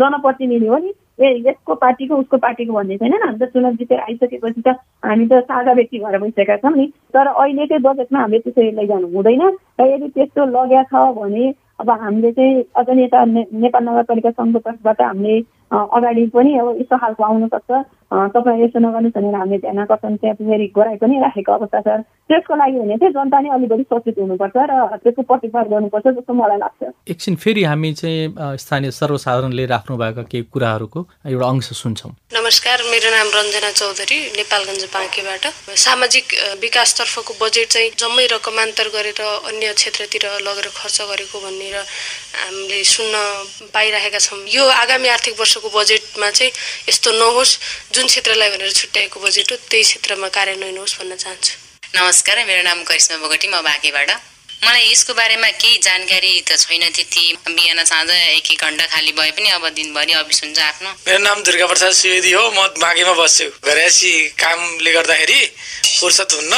जनप्रतिनिधि 0.01 0.67
हो 0.67 0.79
नि। 0.79 0.93
यसको 1.18 1.74
पार्टीको 1.74 2.16
उसको 2.16 2.37
पार्टीको 2.37 2.72
भन्ने 2.72 2.96
छैन 2.98 3.12
हामी 3.22 3.38
त 3.38 3.48
चुनाव 3.55 3.74
जितेर 3.81 4.00
आइसकेपछि 4.00 4.62
त 4.66 4.74
हामी 5.05 5.27
त 5.27 5.40
साझा 5.46 5.72
व्यक्ति 5.72 5.98
भएर 5.98 6.18
बसिसकेका 6.18 6.57
छौँ 6.57 6.77
नि। 6.77 6.87
तर 7.14 7.27
अहिलेकै 7.27 7.79
बजेटमा 7.87 8.20
हामीले 8.20 8.38
त्यसरी 8.44 8.70
लैजानु 8.79 9.07
हुँदैन। 9.14 9.42
र 9.81 9.87
यदि 9.94 10.09
त्यस्तो 10.14 10.46
लग्या 10.55 10.83
छ 10.90 10.94
भने 11.18 11.55
अब 11.81 11.90
हामीले 11.90 12.31
चाहिँ 12.33 12.62
अझ 12.77 12.88
नेता 12.90 13.24
नेपाल 13.24 13.83
नगरपालिका 13.85 14.31
सङ्घको 14.31 14.59
तर्फबाट 14.66 15.00
हामीले 15.03 15.38
अगाडि 15.74 16.27
पनि 16.35 16.50
अब 16.59 16.68
यस्तो 16.81 16.96
खालको 16.98 17.24
आउनसक्छ 17.24 17.70
तपाईँ 18.35 18.62
यसो 18.62 18.79
नगर्नुहोस् 18.79 19.16
भनेर 19.16 19.35
हामीले 19.35 19.59
ध्यान 19.64 19.79
आकर्षण 19.85 20.16
त्यहाँ 20.22 20.37
फेरि 20.38 20.66
गराइ 20.77 20.96
पनि 21.03 21.14
राखेको 21.24 21.53
अवस्था 21.53 21.81
छ। 21.81 21.88
त्यसको 22.24 22.55
लागि 22.57 22.79
भने 22.81 22.96
चाहिँ 22.96 23.12
जनता 23.14 23.38
नै 23.40 23.48
अलिक 23.55 23.68
बढी 23.68 23.85
सचेत 23.90 24.16
हुनुपर्छ 24.18 24.57
र 24.57 24.72
त्यसको 25.03 25.22
प्रतिकार 25.29 25.64
गर्नुपर्छ 25.68 26.07
जस्तो 26.16 26.33
मलाई 26.33 26.59
लाग्छ। 26.64 26.81
एकछिन 27.12 27.35
फेरि 27.42 27.62
हामी 27.64 27.92
चाहिँ 28.00 28.57
स्थानीय 28.62 28.90
सर्वसाधारणले 29.00 29.64
राख्नुभएका 29.74 30.22
केही 30.31 30.44
कुराहरूको 30.55 31.00
एउटा 31.29 31.46
अंश 31.48 31.68
सुन्छौँ। 31.83 32.12
नमस्कार 32.38 32.79
मेरो 32.92 33.09
नाम 33.16 33.29
रञ्जना 33.35 33.70
चौधरी 33.81 34.18
नेपालगञ्ज 34.40 34.85
बाँकेबाट 34.94 35.44
सामाजिक 35.85 36.24
विकासतर्फको 36.64 37.33
बजेट 37.42 37.68
चाहिँ 37.74 37.90
जम्मै 37.98 38.27
रकमान्तर 38.33 38.88
गरेर 38.96 39.20
अन्य 39.50 39.72
क्षेत्रतिर 39.74 40.24
लगेर 40.48 40.68
खर्च 40.79 40.98
गरेको 41.11 41.37
भनेर 41.44 41.77
हामीले 41.77 42.79
सुन्न 42.85 43.14
पाइरहेका 43.74 44.18
छौँ। 44.18 44.40
यो 44.48 44.64
आगामी 44.64 45.09
आर्थिक 45.09 45.35
वर्षको 45.40 45.68
बजेटमा 45.77 46.31
चाहिँ 46.31 46.53
यस्तो 46.88 47.11
नहोस्। 47.20 47.53
जुन 47.94 48.04
क्षेत्रलाई 48.07 48.51
भनेर 48.51 48.71
छुट्याएको 48.73 49.21
बजेट 49.21 49.49
हो 49.53 49.57
त्यही 49.71 49.83
क्षेत्रमा 49.83 50.29
कार्यान्वयन 50.37 50.79
होस् 50.79 50.99
भन्न 51.01 51.14
चाहन्छु। 51.17 51.53
नमस्कार 51.97 52.37
मेरो 52.49 52.62
नाम 52.62 52.83
करिश्मा 52.85 53.17
बोगटी 53.23 53.49
म 53.49 53.61
बाँकीबाट। 53.64 54.11
मलाई 54.64 54.85
यसको 54.90 55.12
बारेमा 55.14 55.49
केही 55.61 55.77
जानकारी 55.87 56.33
त 56.49 56.57
छैन 56.57 56.85
त्यति। 56.97 57.25
बिहान 57.49 57.85
साँझ 57.85 58.11
एक 58.11 58.49
एक 58.53 58.62
घन्टा 58.64 58.85
खाली 58.93 59.12
भए 59.12 59.31
पनि 59.37 59.49
अब 59.57 59.64
दिनभरि 59.77 60.12
अफिस 60.21 60.43
हुन्छ 60.45 60.59
आफ्नो। 60.61 60.90
मेरो 61.07 61.21
नाम 61.25 61.38
दुर्गा 61.45 61.67
प्रसाद 61.73 61.93
सुवेदी 62.01 62.33
हो। 62.33 62.45
म 62.51 62.69
बाँकीमा 62.81 63.12
बस्छु। 63.21 63.47
घरेसी 63.64 64.12
कामले 64.40 64.90
गर्दाखेरि 64.93 65.40
फुर्सद 66.01 66.31
हुन्न 66.38 66.55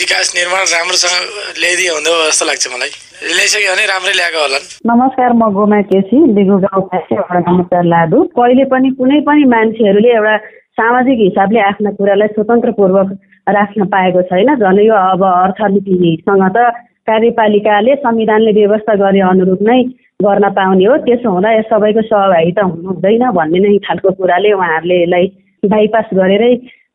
विकास 0.00 0.34
निर्माण 0.34 0.64
राम्रोसँग 0.66 1.16
ल्याइदियो 1.62 1.94
हुँदो 1.94 2.12
जस्तो 2.26 2.44
लाग्छ 2.46 2.66
मलाई। 2.74 2.90
ल्याइसक्यो 3.20 3.72
भने 3.72 3.84
राम्रै 3.86 4.12
ल्याएको 4.16 4.38
होला 4.40 4.58
नमस्कार 4.90 5.30
म 5.36 5.42
गोमा 5.54 5.80
केसी 5.92 6.16
लिगु 6.34 6.56
गाउँपासी 6.64 7.14
नमस्कार 7.14 7.84
लाडु। 7.94 8.18
कहिले 8.38 8.64
पनि 8.72 8.88
कुनै 8.98 9.20
पनि 9.28 9.44
मान्छेहरूले 9.54 10.10
एउटा 10.18 10.34
सामाजिक 10.80 11.18
हिसाबले 11.20 11.60
आफ्ना 11.60 11.90
कुरालाई 11.96 12.28
स्वतन्त्रपूर्वक 12.34 13.08
राख्न 13.56 13.84
पाएको 13.92 14.20
छैन। 14.28 14.54
झन् 14.56 14.78
यो 14.80 14.94
अब 14.96 15.22
अर्थनीतिसँग 15.24 16.44
त 16.56 16.58
कार्यपालिकाले 17.08 17.94
संविधानले 18.04 18.52
व्यवस्था 18.58 18.94
गरे 19.02 19.20
अनुरूप 19.28 19.62
नै 19.68 19.82
गर्न 20.24 20.48
पाउने 20.56 20.84
हो। 20.84 20.96
त्यसो 21.04 21.30
हुँदा 21.30 21.50
यस 21.52 21.68
सबैको 21.68 22.02
सहभागिता 22.08 22.62
हुनु 22.64 22.88
हुँदैन 22.88 23.24
भन्ने 23.38 23.58
नै 23.60 23.76
खालको 23.86 24.10
कुराले 24.20 24.52
उहाँहरूले 24.52 24.96
यसलाई 25.02 25.26
बाइपास 25.62 26.08
गरेरै 26.14 26.54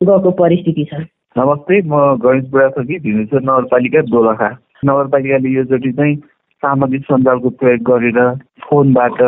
गएको 0.09 0.31
परिस्थिति 0.41 0.85
छ। 0.91 1.05
नमस्ते 1.35 1.81
म 1.85 1.93
गणेश 2.25 2.45
बुढाथोकी 2.51 2.95
भिमेश्वर 3.05 3.41
नगरपालिका 3.49 4.01
दोलखा। 4.09 4.49
नगरपालिकाले 4.85 5.49
योचोटि 5.57 5.91
चाहिँ 5.91 6.15
सामाजिक 6.63 7.01
सञ्जालको 7.05 7.49
प्रयोग 7.59 7.81
गरेर 7.89 8.19
फोनबाट 8.65 9.21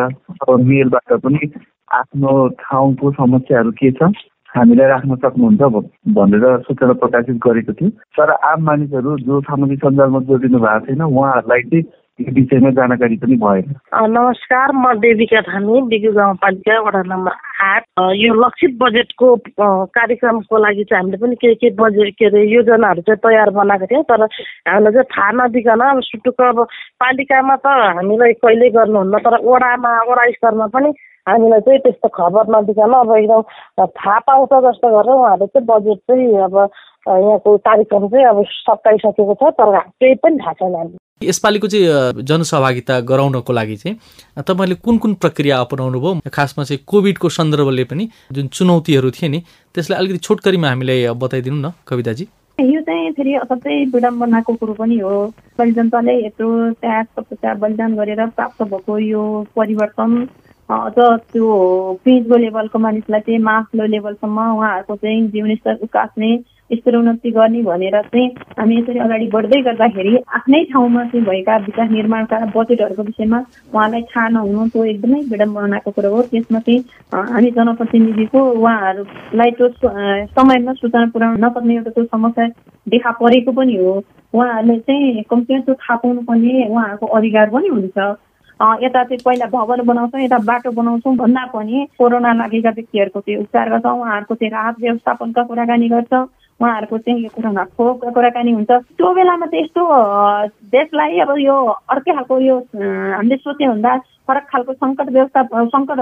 मेलबाट 0.72 1.14
पनि 1.26 1.52
आफ्नो 2.00 2.32
ठाउँको 2.64 3.12
समस्याहरू 3.22 3.72
के 3.82 3.92
छ? 3.92 4.12
हामीलाई 4.56 4.88
राख्न 4.88 5.16
सक्नुहुन्छ 5.16 5.62
भनेर 6.16 6.46
सूचना 6.68 6.94
प्रकाशित 7.04 7.36
गरेको 7.46 7.74
थियो। 7.74 7.90
तर 8.16 8.32
आम 8.32 8.64
मानिसहरू 8.64 9.18
जो 9.28 9.42
सामाजिक 9.44 9.80
सञ्जालमा 9.86 10.20
जोडिनु 10.30 10.60
भएको 10.60 10.86
छैन 10.88 11.02
उहाँहरूलाई 11.02 11.62
चाहिँ 11.62 11.84
यो 12.20 12.32
विषयमा 12.34 12.70
जानकारी 12.78 13.16
पनि 13.22 13.36
भएन। 13.44 13.74
नमस्कार 14.10 14.72
म 14.74 14.94
देविका 15.04 15.42
थामी 15.48 15.82
बिगु 15.92 16.12
गाउँपालिका 16.16 16.80
वडा 16.82 17.02
नम्बर 17.12 17.34
आठ। 17.68 17.84
यो 18.18 18.34
लक्षित 18.34 18.72
बजेटको 18.82 19.28
कार्यक्रमको 19.98 20.58
लागि 20.58 20.84
चाहिँ 20.84 21.02
हामीले 21.04 21.18
पनि 21.22 21.36
के 21.44 21.54
के 21.62 21.70
बजेट 21.78 22.14
के 22.18 22.26
अरे 22.26 22.42
योजनाहरू 22.48 23.02
चाहिँ 23.04 23.22
तयार 23.22 23.50
बनाएको 23.60 23.86
थियौँ। 23.86 24.04
तर 24.10 24.24
हामीलाई 24.24 24.94
चाहिँ 24.94 25.12
थाहा 25.14 25.32
नदिकन 25.38 25.82
अब 25.92 26.02
सुटुक्क 26.10 26.42
अब 26.42 26.64
पालिकामा 27.04 27.56
त 27.62 27.68
हामीलाई 28.00 28.34
कहिल्यै 28.42 28.70
गर्नुहुन्न 28.80 29.18
तर 29.28 29.38
वडामा 29.46 29.92
वडा 30.10 30.26
स्तरमा 30.40 30.68
पनि 30.74 30.90
हामीलाई 31.28 31.62
चाहिँ 31.68 31.80
त्यस्तो 31.86 32.08
खबर 32.18 32.54
नदिकन 32.56 32.94
अब 33.00 33.16
एकदम 33.18 33.86
थाहा 33.98 34.20
पाउँछ 34.28 34.54
जस्तो 34.68 34.88
गरेर 34.96 35.16
उहाँहरूले 35.16 35.48
चाहिँ 35.48 35.68
बजेट 35.72 36.00
चाहिँ 36.08 36.28
अब 36.48 36.56
यहाँको 37.08 37.58
कार्यक्रम 37.68 38.08
चाहिँ 38.08 38.26
अब 38.28 38.44
सकाइसकेको 38.48 39.34
छ 39.42 39.52
तर 39.60 39.78
केही 39.80 40.16
पनि 40.24 40.38
थाहा 40.44 40.54
छैन 40.54 40.76
हामी 40.76 40.98
यसपालिको 41.24 41.68
चाहिँ 41.68 42.24
जनसहभागिता 42.30 43.00
गराउनको 43.10 43.54
लागि 43.54 43.76
चाहिँ 43.76 44.44
तपाईँले 44.48 44.76
कुन 44.86 44.98
कुन 45.04 45.14
प्रक्रिया 45.22 45.60
अपनाउनु 45.60 46.00
भयो? 46.00 46.30
खासमा 46.30 46.64
चाहिँ 46.64 46.84
कोभिडको 46.88 47.30
सन्दर्भले 47.38 47.84
पनि 47.92 48.10
जुन 48.32 48.48
चुनौतीहरू 48.54 49.10
थिए 49.12 49.30
नि 49.30 49.40
त्यसलाई 49.76 49.98
अलिकति 50.00 50.20
छोटकरीमा 50.28 50.68
हामीलाई 50.70 51.08
बताइदिनु 51.18 51.58
न 51.58 51.72
कविताजी। 51.88 52.28
यो 52.60 52.82
चाहिँ 52.82 53.12
फेरि 53.18 53.34
असाध्यै 53.36 53.84
विडम्बनाको 53.94 54.54
कुरो 54.62 54.74
पनि 54.74 54.98
हो। 55.00 55.16
जनताले 55.60 56.14
यत्रो 56.26 56.50
त्याग 56.82 57.06
तपस्या 57.18 57.54
बलिदान 57.66 57.96
गरेर 57.98 58.26
प्राप्त 58.38 58.64
भएको 58.64 58.98
यो 59.00 59.24
परिवर्तन 59.58 60.12
अझ 60.70 60.94
त्यो 61.00 61.48
पिजको 62.06 62.38
लेभलको 62.38 62.80
मानिसलाई 62.80 63.20
चाहिँ 63.20 63.40
माथिल्लो 63.40 63.86
लेभलसम्म 63.88 64.40
उहाँहरूको 64.56 64.96
चाहिँ 64.96 65.28
जीवनस्तर 65.32 65.78
उकास्ने 65.84 66.32
यस्तो 66.72 66.98
उन्नति 67.00 67.32
गर्ने 67.32 67.62
भनेर 67.64 67.96
चाहिँ 68.04 68.28
हामी 68.60 68.76
यसरी 68.78 69.00
अगाडि 69.00 69.28
बढ्दै 69.36 69.62
गर्दाखेरि 69.68 70.16
आफ्नै 70.38 70.64
ठाउँमा 70.74 71.04
चाहिँ 71.06 71.24
भएका 71.26 71.56
विकास 71.68 71.92
निर्माणका 71.92 72.40
बजेटहरूको 72.56 73.04
विषयमा 73.04 73.40
उहाँलाई 73.74 74.02
थाहा 74.12 74.28
नहुनु 74.36 74.68
त्यो 74.76 74.84
एकदमै 74.92 75.22
विडम्बनाको 75.32 75.92
कुरो 75.96 76.12
हो। 76.16 76.22
त्यसमा 76.36 76.60
चाहिँ 76.60 76.84
हामी 77.32 77.52
जनप्रतिनिधिको 77.56 78.44
उहाँहरूलाई 78.52 79.52
त्यो 79.58 79.68
समयमा 80.36 80.74
सूचना 80.84 81.06
पुर्याउन 81.16 81.44
नसक्ने 81.46 81.76
एउटा 81.76 81.92
त्यो 81.96 82.04
समस्या 82.12 82.48
देखा 82.92 83.12
परेको 83.24 83.52
पनि 83.56 83.76
हो। 83.84 83.98
उहाँहरूले 84.34 84.80
चाहिँ 84.84 85.24
कम्तीमा 85.32 85.60
त्यो 85.64 85.76
थाहा 85.80 85.96
पाउनु 86.04 86.22
पर्ने 86.28 86.68
उहाँहरूको 86.68 87.16
अधिकार 87.18 87.50
पनि 87.56 87.68
हुन्छ। 87.78 88.16
यता 88.58 89.04
चाहिँ 89.04 89.18
पहिला 89.26 89.46
भवन 89.54 89.82
बनाउँछौँ 89.86 90.22
यता 90.22 90.38
बाटो 90.50 90.72
बनाउँछौँ 90.72 91.16
भन्दा 91.16 91.46
पनि 91.54 91.88
कोरोना 91.98 92.34
लागेका 92.34 92.70
व्यक्तिहरूको 92.78 93.20
चाहिँ 93.22 93.40
उपचार 93.42 93.70
गर्छौँ। 93.70 94.00
उहाँहरूको 94.02 94.36
चाहिँ 94.36 94.52
राहत 94.52 94.76
व्यवस्थापनका 94.82 95.44
कुराकानी 95.44 95.90
गर्छ। 95.90 96.14
उहाँहरूको 96.60 96.98
चाहिँ 96.98 97.22
यो 97.24 97.30
कुरामा 97.36 97.64
खोपका 97.78 98.10
कुराकानी 98.18 98.52
हुन्छ। 98.52 98.72
त्यो 98.98 99.14
बेलामा 99.14 99.46
चाहिँ 99.46 99.64
यस्तो 99.64 99.82
देशलाई 100.74 101.20
अब 101.22 101.32
यो 101.38 101.56
अर्कै 101.86 102.14
खालको 102.18 102.40
यो 102.42 102.56
हामीले 102.74 103.38
सोच्यो 103.46 103.72
भन्दा 103.72 103.92
फरक 104.28 104.46
खालको 104.52 104.74
सङ्कट 104.74 105.10
व्यवस्था 105.14 105.42
सङ्कट 105.78 106.00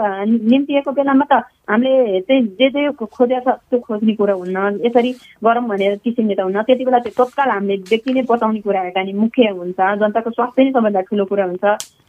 निम्तिएको 0.48 0.92
बेलामा 0.96 1.26
त 1.28 1.44
हामीले 1.70 2.20
चाहिँ 2.24 2.42
जे 2.56 2.70
जे 2.72 2.88
खोजेको 3.04 3.52
छ 3.52 3.60
त्यो 3.70 3.80
खोज्ने 3.84 4.14
कुरा 4.16 4.34
हुन्न। 4.34 4.80
यसरी 4.86 5.12
गरौँ 5.44 5.68
भनेर 5.68 5.96
किसिमले 6.08 6.36
त 6.36 6.48
हुन्न। 6.48 6.64
त्यति 6.64 6.86
बेला 6.88 7.00
चाहिँ 7.04 7.20
तत्काल 7.20 7.50
हामीले 7.52 7.76
व्यक्ति 7.92 8.14
नै 8.16 8.24
बचाउने 8.32 8.62
कुराहरूका 8.64 9.04
नि 9.04 9.14
मुख्य 9.14 9.52
हुन्छ। 9.60 9.80
जनताको 10.02 10.30
स्वास्थ्य 10.40 10.64
नै 10.64 10.72
सबैभन्दा 10.72 11.02
ठुलो 11.12 11.26
कुरा 11.28 11.46
हुन्छ। 11.52 11.66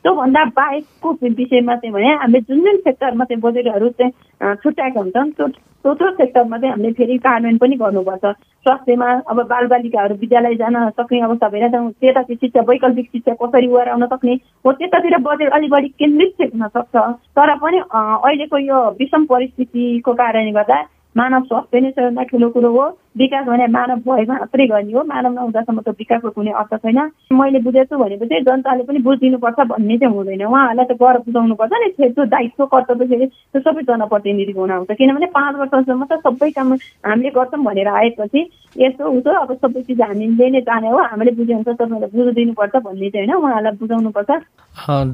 त्योभन्दा 0.07 0.45
बाहेकको 0.57 1.13
विषयमा 1.23 1.75
चाहिँ 1.77 1.93
भने 1.93 2.09
हामीले 2.15 2.41
जुन 2.47 2.59
जुन 2.65 2.77
सेक्टरमा 2.87 3.25
चाहिँ 3.25 3.41
बजेटहरू 3.43 3.89
चाहिँ 3.99 4.55
छुट्याएका 4.63 5.01
हुन्छन् 5.01 5.31
त्यो 5.31 5.95
त्यो 5.95 6.11
सेक्टरमा 6.11 6.59
चाहिँ 6.59 6.73
हामीले 6.73 6.93
फेरि 6.95 7.17
कार्यान्वयन 7.27 7.57
पनि 7.59 7.77
गर्नुपर्छ। 7.77 8.25
स्वास्थ्यमा 8.67 9.09
अब 9.31 9.41
बालबालिकाहरू 9.51 10.15
विद्यालय 10.21 10.55
जान 10.63 10.77
सक्ने 10.91 11.21
अवस्था 11.27 11.49
भइरहेछ 11.49 11.75
त्यता 12.01 12.23
चाहिँ 12.23 12.37
शिक्षा 12.37 12.61
वैकल्पिक 12.69 13.07
शिक्षा 13.13 13.35
कसरी 13.43 13.67
गराउन 13.67 14.07
सक्ने 14.07 14.35
हो 14.67 14.73
त्यतातिर 14.79 15.17
बजेट 15.27 15.53
अलिक 15.53 15.71
बढी 15.71 15.89
केन्द्रित 15.99 16.55
हुन 16.55 16.67
सक्छ। 16.77 16.95
तर 17.39 17.55
पनि 17.63 17.79
अहिलेको 17.91 18.59
यो 18.59 18.79
विषम 19.01 19.25
परिस्थितिको 19.27 20.13
कारणले 20.15 20.53
गर्दा 20.59 20.79
मानव 21.17 21.43
स्वास्थ्य 21.51 21.81
नै 21.81 21.91
सबैभन्दा 21.91 22.23
ठुलो 22.31 22.49
कुरो 22.55 22.71
हो। 22.79 22.87
विकास 23.17 23.47
भने 23.47 23.67
मानव 23.73 23.99
भएको 24.07 24.33
मात्रै 24.33 24.67
गर्ने 24.67 24.93
हो। 24.93 25.03
मानव 25.05 25.33
नहुँदासम्म 25.33 25.81
त 25.81 25.89
विकासको 25.99 26.31
कुनै 26.37 26.53
अर्थ 26.61 26.75
छैन। 26.85 26.99
मैले 27.33 27.59
बुझेछु 27.65 27.97
भनेपछि 27.97 28.41
जनताले 28.45 28.83
पनि 28.85 28.99
बुझिदिनुपर्छ 29.07 29.59
भन्ने 29.73 29.97
चाहिँ 29.99 30.15
हुँदैन। 30.15 30.45
उहाँहरूलाई 30.45 30.87
त 30.87 30.93
गर 31.01 31.17
बुझाउनुपर्छ 31.25 31.73
नि। 31.73 31.89
त्यो 31.97 32.25
दायित्व 32.25 32.65
कर्तव्य 32.67 33.07
फेरि 33.07 33.27
त्यो 33.27 33.61
सबै 33.65 33.83
जनप्रतिनिधिको 33.89 34.61
हुन 34.61 34.71
आउँछ। 34.71 34.91
किनभने 34.99 35.27
पाँच 35.33 35.55
वर्षसम्म 35.57 36.05
त 36.05 36.21
सबै 36.27 36.51
काम 36.53 36.73
हामीले 37.09 37.31
गर्छौँ 37.37 37.65
भनेर 37.65 37.89
आएपछि 37.89 38.41
यस्तो 38.77 39.03
हुन्छ 39.09 39.27
अब 39.27 39.53
सबै 39.65 39.81
चिज 39.89 40.01
हामीले 40.03 40.51
नै 40.51 40.61
जाने 40.69 40.89
हो। 40.93 40.99
हामीले 41.01 41.31
बुझे 41.41 41.55
हुन्छ 41.55 41.69
तपाईँलाई 41.69 42.11
बुझिदिनुपर्छ 42.13 42.75
भन्ने 42.85 43.11
चाहिँ 43.11 43.27
होइन। 43.27 43.41
उहाँहरूलाई 43.41 43.77
बुझाउनुपर्छ। 43.81 44.31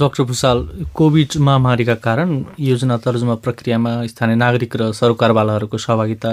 डाक्टर 0.03 0.23
भूषाल 0.27 0.59
कोभिड 0.91 1.31
महामारीका 1.39 1.95
कारण 2.03 2.31
योजना 2.59 2.97
तर्जुमा 2.99 3.35
प्रक्रियामा 3.47 3.93
स्थानीय 4.11 4.37
नागरिक 4.37 4.77
र 4.77 4.91
सरकारवालाहरूको 4.91 5.79
सहभागिता 5.79 6.33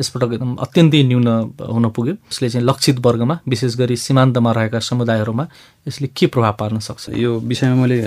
यसपटक 0.00 0.32
एकदम 0.32 0.54
अत्यन्तै 0.64 1.02
न्यून 1.10 1.26
हुन 1.58 1.88
पुग्यो। 1.90 2.14
यसले 2.14 2.48
चाहिँ 2.48 2.66
लक्षित 2.66 2.98
वर्गमा 3.02 3.38
विशेष 3.48 3.76
गरी 3.76 3.96
सीमान्तमा 3.96 4.50
रहेका 4.52 4.78
समुदायहरूमा 4.78 5.44
यसले 5.88 6.08
के 6.16 6.26
प्रभाव 6.30 6.54
पार्न 6.60 6.78
सक्छ? 6.78 7.18
यो 7.18 7.30
विषयमा 7.50 7.74
मैले 7.82 7.98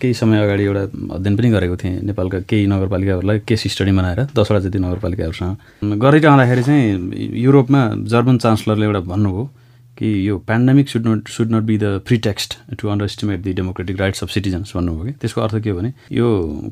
केही 0.00 0.14
समय 0.14 0.42
अगाडि 0.42 0.64
एउटा 0.64 0.82
अध्ययन 1.14 1.36
पनि 1.36 1.48
गरेको 1.50 1.76
थिएँ। 1.76 2.00
नेपालका 2.08 2.38
केही 2.48 2.66
नगरपालिकाहरूलाई 2.66 3.38
केस 3.48 3.62
स्टडी 3.74 3.92
बनाएर 3.92 4.20
दसवटा 4.32 4.60
जति 4.64 4.78
नगरपालिकाहरूसँग। 4.78 5.54
गरिरहँदाखेरि 6.00 6.62
चाहिँ 6.62 6.84
युरोपमा 7.44 7.80
जर्मन 8.08 8.36
चान्सलरले 8.38 8.84
एउटा 8.86 9.00
भन्नुभयो 9.12 9.44
कि 9.98 10.28
यो 10.28 10.36
pandemic 10.48 10.88
should 10.88 11.06
not 11.08 11.28
should 11.28 11.52
not 11.52 11.62
be 11.62 11.76
the 11.78 12.00
free 12.06 12.16
text 12.26 12.56
to 12.80 12.88
underestimate 13.04 13.40
the 13.42 13.52
democratic 13.52 14.00
rights 14.00 14.22
of 14.22 14.30
citizens 14.30 14.76
भन्नुभयो 14.76 15.04
कि? 15.04 15.12
त्यसको 15.20 15.40
अर्थ 15.40 15.58
के 15.64 15.70
हो 15.70 15.76
भने 15.78 15.92
यो 16.12 16.26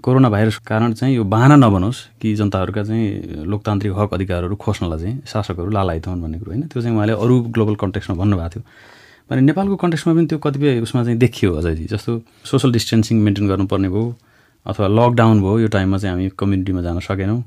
कोरोना 0.04 0.28
भाइरसको 0.30 0.64
कारण 0.68 0.92
चाहिँ 0.92 1.14
यो 1.16 1.24
बाहना 1.24 1.56
नबनोस् 1.56 2.00
कि 2.20 2.34
जनताहरूका 2.34 2.82
चाहिँ 2.84 3.44
लोकतान्त्रिक 3.46 3.92
हक 3.98 4.14
अधिकारहरू 4.14 4.56
खोज्नलाई 4.56 4.98
चाहिँ 4.98 5.20
शासकहरू 5.26 5.70
लालायत 5.70 6.06
हुन् 6.06 6.22
भन्ने 6.22 6.38
कुरो 6.38 6.50
होइन। 6.52 6.66
त्यो 6.68 6.82
चाहिँ 6.82 6.96
उहाँले 6.96 7.12
अरू 7.12 7.40
ग्लोबल 7.54 7.74
कन्टेक्समा 7.80 8.16
भन्नुभएको 8.16 8.48
थियो। 8.50 8.62
भने 9.30 9.40
नेपालको 9.40 9.76
कन्टेक्समा 9.80 10.14
पनि 10.14 10.26
त्यो 10.26 10.38
कतिपय 10.38 10.80
उसमा 10.84 11.04
चाहिँ 11.04 11.18
देखियो 11.18 11.54
अझै 11.56 11.74
जस्तो 11.88 12.20
सोसल 12.44 12.72
डिस्टेन्सिङ 12.72 13.16
मेन्टेन 13.24 13.48
गर्नुपर्ने 13.48 13.88
भयो 13.88 14.04
अथवा 14.66 14.86
लकडाउन 14.88 15.40
भयो 15.40 15.58
यो 15.58 15.68
टाइममा 15.72 15.98
चाहिँ 15.98 16.12
हामी 16.12 16.28
कम्युनिटीमा 16.36 16.82
जान 16.82 17.00
सकेनौँ। 17.00 17.40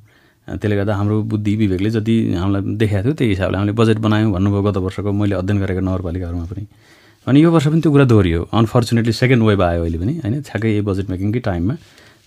त्यसले 0.48 0.76
गर्दा 0.76 0.94
हाम्रो 0.96 1.16
बुद्धि 1.32 1.56
विवेकले 1.56 1.90
जति 1.92 2.16
हामीलाई 2.40 2.62
देखाएको 2.80 3.04
थियो 3.04 3.14
त्यही 3.20 3.30
हिसाबले 3.32 3.58
हामीले 3.58 3.74
बजेट 3.76 3.98
बनायौँ 4.00 4.32
भन्नुभयो 4.32 4.62
गत 4.64 4.78
वर्षको 4.86 5.12
मैले 5.12 5.36
अध्ययन 5.36 5.58
गरेको 5.62 5.82
नगरपालिकाहरूमा 5.84 6.46
पनि। 6.52 6.64
अनि 7.28 7.38
यो 7.44 7.52
वर्ष 7.52 7.68
पनि 7.68 7.82
त्यो 7.84 7.92
कुरा 7.92 8.06
दोहोरियो 8.08 8.42
अनफर्चुनेटली 8.56 9.14
सेकेन्ड 9.14 9.44
वेभ 9.44 9.62
आयो 9.62 9.82
अहिले 9.84 9.98
पनि 10.00 10.14
होइन? 10.24 10.36
ठ्याक्कै 10.48 10.70
यही 10.72 10.82
बजेट 10.88 11.08
मेकिङकै 11.12 11.40
टाइममा 11.44 11.76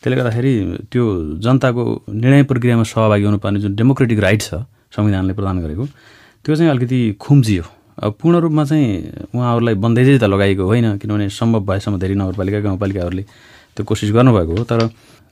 त्यसले 0.00 0.16
गर्दाखेरि 0.16 0.52
त्यो 0.92 1.04
जनताको 1.44 1.82
निर्णय 2.12 2.42
प्रक्रियामा 2.50 2.84
सहभागी 2.92 3.24
हुनुपर्ने 3.24 3.58
जुन 3.60 3.72
डेमोक्रेटिक 3.76 4.18
राइट 4.20 4.40
छ 4.42 4.64
संविधानले 4.96 5.32
प्रदान 5.38 5.56
गरेको 5.64 5.84
त्यो 6.44 6.54
चाहिँ 6.56 6.70
अलिकति 6.70 7.00
खुम्जियो 7.20 7.64
अब 8.00 8.12
पूर्ण 8.20 8.36
रूपमा 8.44 8.64
चाहिँ 8.64 8.88
उहाँहरूलाई 9.34 9.74
बन्देजै 9.84 10.18
त 10.18 10.24
लगाइएको 10.24 10.64
होइन 10.64 10.86
किनभने 11.00 11.28
सम्भव 11.28 11.60
भएसम्म 11.68 11.98
धेरै 12.00 12.14
नगरपालिका 12.16 12.60
गाउँपालिकाहरूले 12.60 13.24
त्यो 13.76 13.84
कोसिस 13.84 14.10
गर्नुभएको 14.12 14.52
हो। 14.56 14.64
तर 14.64 14.80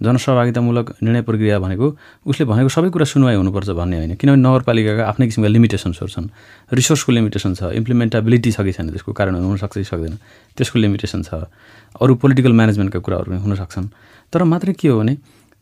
जनसहभागितामूलक 0.02 0.86
निर्णय 1.02 1.22
प्रक्रिया 1.22 1.58
भनेको 1.58 1.86
उसले 2.26 2.44
भनेको 2.46 2.68
सबै 2.68 2.88
कुरा 2.94 3.04
सुनवाई 3.04 3.34
हुनुपर्छ 3.34 3.68
भन्ने 3.74 3.96
होइन। 3.98 4.14
किनभने 4.14 4.42
नगरपालिकाका 4.42 5.02
आफ्नै 5.10 5.26
किसिमका 5.26 5.48
लिमिटेसन्सहरू 5.50 6.10
छन्। 6.14 6.26
रिसोर्सको 6.70 7.10
लिमिटेसन 7.12 7.52
छ 7.58 7.60
इम्प्लिमेन्टेबिलिटी 7.74 8.50
छ 8.54 8.58
कि 8.62 8.72
छैन 8.72 8.86
त्यसको 8.94 9.12
कारण 9.12 9.34
हुनसक्छ 9.42 9.74
कि 9.74 9.84
सक्दैन। 9.84 10.14
त्यसको 10.54 10.76
लिमिटेसन 10.78 11.20
छ। 11.26 11.50
अरू 11.98 12.14
पोलिटिकल 12.22 12.52
म्यानेजमेन्टका 12.54 12.98
कुराहरू 13.02 13.28
पनि 13.32 13.40
हुनसक्छन्। 13.42 13.86
तर 14.30 14.40
मात्रै 14.44 14.72
के 14.78 14.88
हो 14.88 14.98
भने 15.02 15.14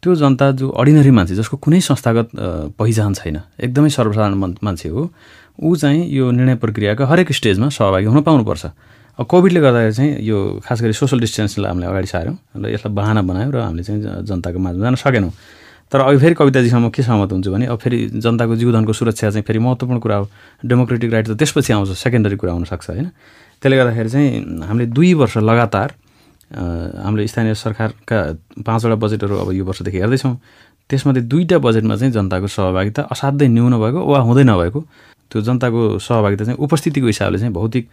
त्यो 0.03 0.15
जनता 0.15 0.47
जो 0.61 0.69
अर्डिनरी 0.69 1.11
मान्छे 1.11 1.35
जसको 1.41 1.57
कुनै 1.57 1.81
संस्थागत 1.81 2.29
पहिचान 2.77 3.13
छैन 3.17 3.37
एकदमै 3.57 3.89
सर्वसाधारण 3.89 4.35
मान्छे 4.61 4.89
हो 4.93 5.09
ऊ 5.57 5.75
चाहिँ 5.81 6.05
यो 6.13 6.31
निर्णय 6.31 6.55
प्रक्रियाका 6.61 7.05
हरेक 7.09 7.33
स्टेजमा 7.33 7.69
सहभागी 7.73 8.07
हुन 8.13 8.21
पाउनुपर्छ। 8.21 8.65
कोभिडले 9.25 9.61
गर्दाखेरि 9.61 9.95
चाहिँ 9.97 10.13
यो 10.21 10.61
खास 10.61 10.83
गरी 10.83 10.93
सोसल 10.93 11.21
डिस्टेन्सलाई 11.21 11.69
हामीले 11.71 11.87
अगाडि 11.89 12.07
सार्यौँ 12.07 12.37
र 12.61 12.69
यसलाई 12.69 12.93
बहाना 12.93 13.23
बनायौँ 13.25 13.53
र 13.53 13.57
हामीले 13.65 13.83
चाहिँ 13.83 14.01
जनताको 14.29 14.59
माझमा 14.59 14.85
जान 14.85 14.95
सकेनौँ। 15.01 15.33
तर 15.89 16.01
अब 16.01 16.19
फेरि 16.21 16.35
कविताजीसँग 16.35 16.91
के 16.93 17.03
सहमत 17.03 17.33
हुन्छु 17.33 17.51
भने 17.53 17.67
अब 17.73 17.79
फेरि 17.79 17.99
जनताको 18.13 18.57
जीवधनको 18.61 18.93
सुरक्षा 18.93 19.31
चाहिँ 19.31 19.45
फेरि 19.47 19.59
महत्त्वपूर्ण 19.59 20.01
कुरा 20.05 20.17
हो। 20.17 20.29
डेमोक्रेटिक 20.67 21.13
राइट 21.13 21.27
त 21.29 21.39
त्यसपछि 21.39 21.73
आउँछ 21.73 21.97
सेकेन्डरी 21.97 22.37
कुरा 22.37 22.53
हुनसक्छ 22.53 22.91
होइन? 22.91 23.07
त्यसले 23.63 23.77
गर्दाखेरि 23.77 24.11
चाहिँ 24.11 24.29
हामीले 24.69 24.87
दुई 24.93 25.15
वर्ष 25.15 25.37
लगातार 25.41 25.89
हामीले 26.53 27.27
स्थानीय 27.27 27.55
सरकारका 27.55 28.19
पाँचवटा 28.67 28.97
बजेटहरू 29.01 29.35
अब 29.37 29.53
यो 29.57 29.65
वर्षदेखि 29.65 29.99
हेर्दैछौँ। 29.99 30.35
त्यसमध्ये 30.91 31.23
दुईवटा 31.23 31.59
बजेटमा 31.59 31.95
चाहिँ 31.97 32.13
जनताको 32.13 32.47
सहभागिता 32.47 33.03
असाध्यै 33.11 33.49
न्यून 33.49 33.75
भएको 33.81 34.01
वा 34.07 34.19
हुँदै 34.23 34.45
नभएको 34.45 34.81
त्यो 35.33 35.41
जनताको 35.43 35.99
सहभागिता 35.99 36.45
चाहिँ 36.45 36.59
उपस्थितिको 36.59 37.07
हिसाबले 37.07 37.39
चाहिँ 37.39 37.53
भौतिक 37.53 37.89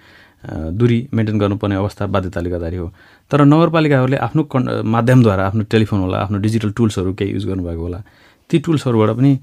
दूरी 0.76 0.98
मेन्टेन 1.14 1.40
गर्नुपर्ने 1.40 1.76
अवस्था 1.76 2.06
बाध्यताले 2.06 2.50
गर्दाखेरि 2.50 2.78
हो। 2.78 2.88
तर 3.32 3.44
नगरपालिकाहरूले 3.46 4.18
आफ्नो 4.18 4.42
माध्यमद्वारा 4.86 5.44
आफ्नो 5.48 5.64
टेलिफोन 5.72 6.00
होला 6.00 6.18
आफ्नो 6.20 6.38
डिजिटल 6.40 6.72
टुल्सहरू 6.78 7.14
केही 7.14 7.32
युज 7.34 7.46
गर्नुभएको 7.48 7.84
होला 7.84 8.00
ती 8.50 8.60
टुल्सहरूबाट 8.60 9.16
पनि 9.18 9.34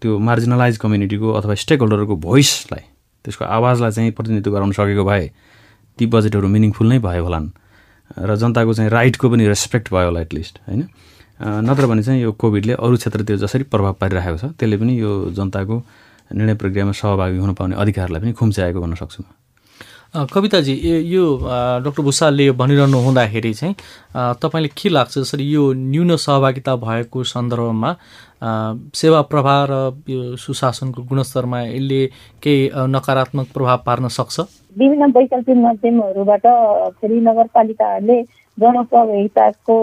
त्यो 0.00 0.18
मार्जिनलाइज 0.18 0.76
कम्युनिटीको 0.76 1.32
अथवा 1.32 1.54
स्टेक 1.54 1.80
होल्डरको 1.80 2.16
भोइसलाई 2.24 2.84
त्यसको 3.24 3.44
आवाजलाई 3.44 3.90
चाहिँ 3.90 4.10
प्रतिनिधित्व 4.12 4.52
गराउन 4.52 4.72
सकेको 4.72 5.04
भए 5.04 5.30
ती 5.98 6.06
बजेटहरू 6.06 6.48
मिनिङफुल 6.48 6.88
नै 6.88 6.98
भयो 6.98 7.24
होलान्। 7.24 7.48
र 8.20 8.36
जनताको 8.36 8.72
चाहिँ 8.74 8.90
राइटको 8.90 9.28
पनि 9.30 9.46
रेस्पेक्ट 9.48 9.92
भयो 9.92 10.06
होला 10.08 10.20
एटलिस्ट 10.20 10.58
होइन? 10.68 10.82
नत्र 11.40 11.86
भने 11.86 12.02
चाहिँ 12.02 12.22
यो 12.22 12.32
कोभिडले 12.32 12.72
अरू 12.74 12.96
क्षेत्रतिर 12.96 13.36
जसरी 13.36 13.64
प्रभाव 13.72 13.92
पारिरहेको 14.00 14.36
छ 14.38 14.44
त्यसले 14.58 14.76
पनि 14.76 14.92
यो 15.00 15.12
जनताको 15.36 15.76
निर्णय 16.30 16.54
प्रक्रियामा 16.54 16.92
सहभागी 16.92 17.38
हुन 17.38 17.52
पाउने 17.54 17.76
अधिकारलाई 17.76 18.20
पनि 18.20 18.32
खुम्च्याएको 18.32 18.80
भन्न 18.80 18.94
सक्छु 18.94 19.22
म। 19.22 19.26
कविताजी 20.14 20.72
यो 21.10 21.24
डक्टर 21.84 22.02
भूषालले 22.02 22.50
भनिरहनु 22.54 22.98
हुँदाखेरि 23.02 23.52
चाहिँ 23.54 23.74
तपाईँले 24.42 24.68
के 24.78 24.88
लाग्छ? 24.88 25.18
जसरी 25.18 25.44
यो 25.50 25.72
न्यून 25.74 26.16
सहभागिता 26.16 26.76
भएको 26.78 27.24
सन्दर्भमा 27.24 27.90
सेवा 28.94 29.20
प्रवाह 29.26 29.58
र 29.70 29.72
यो 30.08 30.36
सुशासनको 30.38 31.02
गुणस्तरमा 31.02 31.60
यसले 31.62 32.06
केही 32.42 32.70
नकारात्मक 32.94 33.46
प्रभाव 33.54 33.78
पार्न 33.86 34.08
सक्छ? 34.08 34.40
विभिन्न 34.78 35.10
वैकल्पिक 35.10 35.56
माध्यमहरूबाट 35.56 36.46
फेरि 37.00 37.20
नगरपालिकाहरूले 37.20 38.22
जनसहभागिताको 38.58 39.74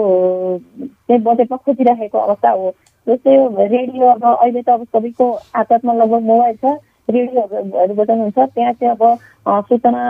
चाहिँ 1.08 1.46
खोजिराखेको 1.52 2.18
अवस्था 2.18 2.50
हो। 2.50 2.74
जस्तै 3.08 3.34
रेडियो 3.74 4.06
अब 4.14 4.24
अहिले 4.32 4.62
त 4.62 4.68
अब 4.70 4.82
सबैको 4.94 5.26
हातमा 5.56 5.92
लगभग 6.00 6.22
मोबाइल 6.30 6.56
छ 6.62 6.78
रेडियोहरू 7.10 7.94
बजाउनु 7.98 8.22
हुन्छ 8.22 8.38
त्यहाँ 8.54 8.72
चाहिँ 8.72 8.92
अब 8.94 9.02
सूचना 9.68 10.02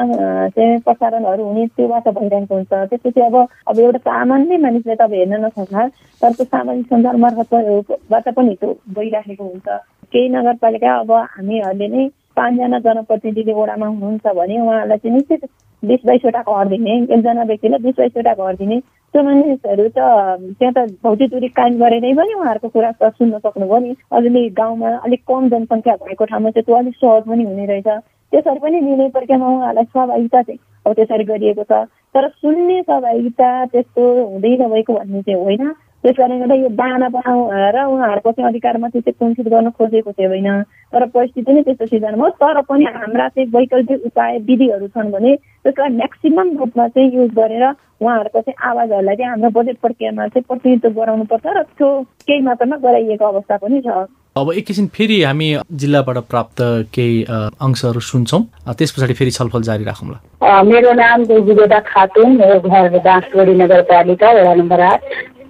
चाहिँ 0.56 0.78
प्रसारणहरू 0.86 1.44
हुने 1.44 1.66
त्योबाट 1.76 2.08
भइरहेको 2.18 2.54
हुन्छ। 2.54 2.72
त्यसपछि 2.90 3.20
अब 3.28 3.36
अब 3.68 3.78
एउटा 3.84 3.98
सामान्य 4.08 4.58
मानिसले 4.64 4.94
त 4.94 5.02
अब 5.08 5.12
हेर्न 5.18 5.40
नसक्ला 5.44 5.86
तर 6.20 6.32
त्यो 6.36 6.44
सामाजिक 6.52 6.86
सञ्जाल 6.92 7.16
मार्फतबाट 7.24 8.28
पनि 8.36 8.54
त्यो 8.60 8.70
गइराखेको 8.98 9.44
हुन्छ। 9.44 9.68
केही 10.12 10.28
नगरपालिका 10.36 10.90
अब 11.00 11.10
हामीहरूले 11.32 11.88
नै 11.96 12.06
पाँचजना 12.36 12.78
जनप्रतिनिधि 12.86 13.52
वडामा 13.52 13.86
हुनुहुन्छ 13.86 14.26
भने 14.36 14.60
उहाँहरूलाई 14.60 14.98
चाहिँ 14.98 15.16
निश्चित 15.16 15.44
बिस 15.82 16.00
बाइसवटा 16.06 16.40
घर 16.42 16.68
दिने 16.68 16.92
एकजना 17.02 17.42
व्यक्तिलाई 17.42 17.78
बिस 17.82 17.94
बाइसवटा 17.98 18.34
घर 18.34 18.54
दिने। 18.56 18.78
त्यो 19.14 19.22
मानिसहरू 19.22 19.88
त 19.88 19.98
त्यहाँ 19.98 20.72
त 20.72 20.78
भौतिक 21.02 21.30
दूरी 21.30 21.48
कायम 21.58 21.74
गरेरै 21.78 22.12
पनि 22.14 22.32
उहाँहरूको 22.34 22.68
कुरा 22.68 22.90
त 23.02 23.10
सुन्न 23.18 23.38
सक्नुभयो 23.38 23.78
नि। 23.78 23.94
अहिले 24.12 24.48
गाउँमा 24.56 24.88
अलिक 25.04 25.22
कम 25.28 25.48
जनसङ्ख्या 25.48 25.94
भएको 26.02 26.24
ठाउँमा 26.24 26.50
चाहिँ 26.50 26.64
त्यो 26.64 26.76
अलिक 26.76 26.94
सहज 26.96 27.22
पनि 27.28 27.44
हुने 27.44 27.66
रहेछ। 27.66 27.88
त्यसरी 28.32 28.58
पनि 28.64 28.80
निर्णय 28.80 29.08
प्रक्रियामा 29.10 29.48
उहाँहरूलाई 29.48 29.84
सहभागिता 29.84 30.42
चाहिँ 30.42 30.58
अब 30.86 30.92
त्यसरी 30.92 31.24
गरिएको 31.24 31.64
छ। 31.64 31.72
तर 32.14 32.28
सुन्ने 32.40 32.80
सहभागिता 32.82 33.48
त्यस्तो 33.72 34.02
हुँदै 34.30 34.56
नभएको 34.62 34.92
भन्ने 34.92 35.22
चाहिँ 35.22 35.40
होइन। 35.44 35.62
त्यस 36.02 36.16
कारणले 36.16 36.38
गर्दा 36.38 36.54
यो 36.54 36.68
दाना 36.74 37.08
बनाएर 37.08 37.76
उहाँहरूको 37.82 38.30
चाहिँ 38.32 38.48
अधिकारमाथि 38.50 39.00
चाहिँ 39.00 39.14
कुण्ठित 39.18 39.48
गर्न 39.48 39.70
खोजेको 39.70 40.10
चाहिँ 40.10 40.28
होइन। 40.28 40.62
तर 40.92 41.06
परिस्थिति 41.14 41.52
नै 41.52 41.62
त्यस्तो 41.62 41.86
सिर्जना 41.86 42.16
हो। 42.18 42.28
तर 42.42 42.60
पनि 42.68 42.84
हाम्रा 42.84 43.28
चाहिँ 43.28 43.48
वैकल्पिक 43.54 44.06
उपाय 44.06 44.38
विधिहरू 44.48 44.86
छन् 44.94 45.12
भने 45.12 45.34
त्यसलाई 45.62 45.90
म्याक्सिमम् 45.96 46.56
रूपमा 46.58 46.88
चाहिँ 46.88 47.10
युज 47.14 47.30
गरेर 47.38 47.64
उहाँहरूको 48.02 48.40
चाहिँ 48.40 48.58
आवाजहरूलाई 48.70 49.16
चाहिँ 49.16 49.30
हाम्रो 49.30 49.50
बजेट 49.60 49.76
प्रक्रियामा 49.78 50.26
चाहिँ 50.26 50.44
प्रतिनिधित्व 50.48 51.00
गराउनुपर्छ 51.00 51.46
र 51.46 51.62
त्यो 51.78 51.88
केही 52.26 52.40
मात्रामा 52.42 52.76
गराइएको 52.82 53.24
अवस्था 53.24 53.56
पनि 53.62 53.80
छ। 53.86 54.10
अब 54.32 54.50
एकैछिन 54.52 54.86
फेरि 54.96 55.22
हामी 55.22 55.48
जिल्लाबाट 55.80 56.18
प्राप्त 56.32 56.60
केही 56.94 57.22
अंशहरू 57.62 58.00
सुन्छौँ। 58.00 58.42
त्यस 58.74 58.90
पछाडि 58.92 59.14
फेरि 59.14 59.30
छलफल 59.30 59.62
जारी 59.62 59.84
राखौँला। 59.84 60.62
मेरो 60.64 60.92
नाम 60.98 61.24
देवीगोटा 61.28 61.78
खातुन 61.86 62.36
मेरो 62.40 62.58
घर 62.60 62.98
दासगढी 62.98 63.54
नगरपालिका 63.54 64.32
वडा 64.32 64.54
नम्बर 64.54 64.80
आठ। 64.80 65.00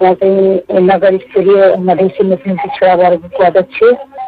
म 0.02 0.12
चाहिँ 0.20 0.82
नगर 0.82 1.16
स्तरीय 1.18 1.76
मधेसी 1.88 2.24
मुस्लिम 2.28 2.56
पिछडा 2.62 2.94
वर्गको 3.00 3.44
अध्यक्ष 3.44 3.82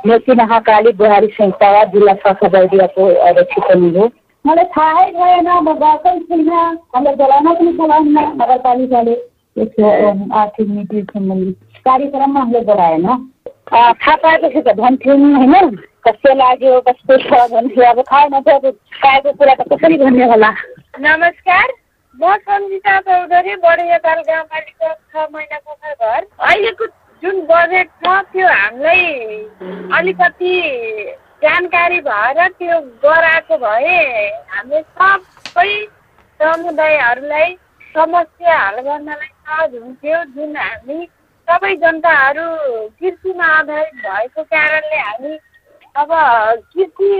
मेची 0.06 0.32
महाकाली 0.40 0.92
बुहारी 0.98 1.28
संस्था 1.36 1.84
जिल्ला 1.92 2.14
शाखा 2.24 2.48
वैदियाको 2.54 3.06
अध्यक्ष 3.28 3.58
पनि 3.68 3.90
हो। 3.96 4.10
मलाई 4.44 4.64
थाहै 4.72 5.06
भएन 5.12 5.48
म 5.48 5.72
गएकै 5.82 6.18
छुइनँ 6.20 6.64
हामीलाई 6.94 7.16
बोलाउन 7.16 7.54
पनि 7.54 7.72
बोलाउन 7.78 8.08
नगरपालिकाले 8.40 9.16
यसको 9.56 9.90
आर्थिक 10.38 10.68
नीति 10.68 11.02
सम्बन्धी 11.12 11.52
कार्यक्रममा 11.86 12.40
हामीले 12.40 12.60
बोलाएन 12.70 13.06
थाहा 13.70 14.14
पाएपछि 14.22 14.60
त 14.60 14.74
भन्थ्यौँ 14.78 15.18
होइन 15.36 15.76
कस्तो 16.06 16.34
लाग्यो 16.34 16.80
कस्तो 16.88 17.16
छ 17.22 17.46
भन्थ्यो 17.52 17.84
अब 17.90 18.00
थाहा 18.10 18.26
नथ्यो 18.34 18.70
पाएको 18.70 19.32
कुरा 19.32 19.54
त 19.54 19.68
कसरी 19.72 19.96
भन्ने 19.98 20.24
होला 20.32 20.50
नमस्कार। 21.00 21.72
म 22.20 22.36
सन्जिता 22.38 22.98
चौधरी 23.06 23.54
बढियाताल 23.62 24.20
गाउँपालिका 24.26 24.92
छ 24.92 25.26
महिनाको 25.32 25.72
घर। 25.74 26.26
अहिलेको 26.40 26.86
जुन 27.22 27.40
बजेट 27.50 27.88
छ 28.04 28.12
त्यो 28.32 28.48
हामीलाई 28.48 29.02
अलिकति 29.98 30.52
जानकारी 31.42 32.00
भएर 32.06 32.38
त्यो 32.48 32.80
गराएको 33.04 33.56
भए 33.64 33.98
हामीले 34.52 34.82
सबै 34.82 35.72
समुदायहरूलाई 36.40 37.56
समस्या 37.96 38.58
हल 38.58 38.80
गर्नलाई 38.86 39.28
सहज 39.28 39.74
हुन्थ्यो 39.74 40.24
जुन 40.34 40.56
हामी 40.56 40.98
सबै 41.48 41.74
जनताहरू 41.82 42.48
कृषिमा 43.00 43.46
आधारित 43.58 43.94
भएको 44.06 44.42
कारणले 44.54 44.98
हामी 44.98 45.38
अब 46.02 46.10
कृषि 46.74 47.10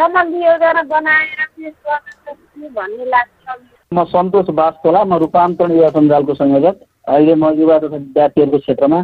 सम्बन्धी 0.00 0.44
योजना 0.44 0.82
बनाएर 0.94 1.44
पेस 1.44 1.74
गर्न 1.86 2.10
सक्छौँ 2.26 2.72
भन्ने 2.74 3.04
लाग्छ। 3.14 3.58
म 3.92 4.02
सन्तोष 4.06 4.50
बास्तोला 4.54 5.02
म 5.04 5.14
रूपान्तरण 5.18 5.70
युवा 5.72 5.88
सञ्जालको 5.90 6.34
संयोजक। 6.34 6.74
अहिले 7.08 7.34
म 7.34 7.48
युवा 7.58 7.78
तथा 7.78 7.96
विद्यार्थीहरूको 7.96 8.58
क्षेत्रमा 8.58 8.98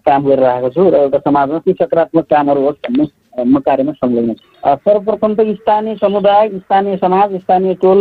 काम 0.00 0.24
गरिरहेको 0.24 0.68
छु 0.72 0.84
र 0.86 0.94
एउटा 0.98 1.18
समाजमा 1.20 1.58
ती 1.60 1.72
सकारात्मक 1.72 2.24
कामहरू 2.24 2.60
होस् 2.62 2.78
भन्ने 2.80 3.04
म 3.44 3.60
कार्यमा 3.60 3.92
संलग्न 3.94 4.32
छु। 4.32 4.44
सर्वप्रथम 4.64 5.34
त 5.34 5.46
स्थानीय 5.58 5.96
समुदाय 5.96 6.48
स्थानीय 6.54 6.96
समाज 6.96 7.36
स्थानीय 7.36 7.74
टोल 7.84 8.00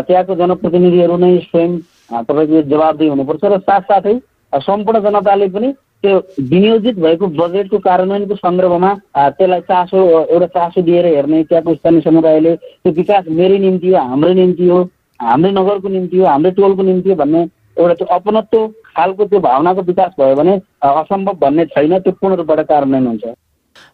त्यहाँको 0.00 0.34
जनप्रतिनिधिहरू 0.34 1.16
नै 1.18 1.32
स्वयं 1.44 1.76
तपाईँको 2.24 2.62
जवाबदेही 2.64 3.10
हुनुपर्छ 3.10 3.44
र 3.46 3.60
साथसाथै 3.60 4.16
सम्पूर्ण 4.52 5.04
जनताले 5.04 5.48
पनि 5.50 5.72
त्यो 6.00 6.16
विनियोजित 6.48 6.98
भएको 6.98 7.32
बजेटको 7.36 7.78
कार्यान्वयनको 7.82 8.40
सन्दर्भमा 8.40 8.96
त्यसलाई 9.36 9.60
चासो 9.68 10.08
एउटा 10.24 10.52
चासो 10.58 10.82
दिएर 10.82 11.12
हेर्ने 11.12 11.44
त्यहाँको 11.44 11.74
स्थानीय 11.74 12.10
समुदायले 12.10 12.56
त्यो 12.56 12.92
विकास 12.94 13.32
मेरै 13.36 13.58
निम्ति 13.60 13.88
हो 13.90 14.08
हाम्रै 14.08 14.34
निम्ति 14.34 14.68
हो 14.68 14.84
हाम्रै 15.24 15.50
नगरको 15.52 15.88
निम्ति 15.88 16.16
हो 16.18 16.26
हाम्रै 16.26 16.50
टोलको 16.58 16.82
निम्ति 16.82 17.10
हो 17.10 17.16
भन्ने 17.22 17.42
एउटा 17.78 17.94
त्यो 17.94 18.06
अपनत्व 18.16 18.66
खालको 18.96 19.24
त्यो 19.24 19.40
भावनाको 19.46 19.82
विकास 19.82 20.12
भयो 20.20 20.34
भने 20.36 20.54
असम्भव 20.82 21.34
भन्ने 21.40 21.64
छैन 21.72 21.98
त्यो 21.98 22.12
पूर्ण 22.20 22.36
रूपबाट 22.36 22.60
कार्यान्वयन 22.68 23.06
हुन्छ। 23.06 23.24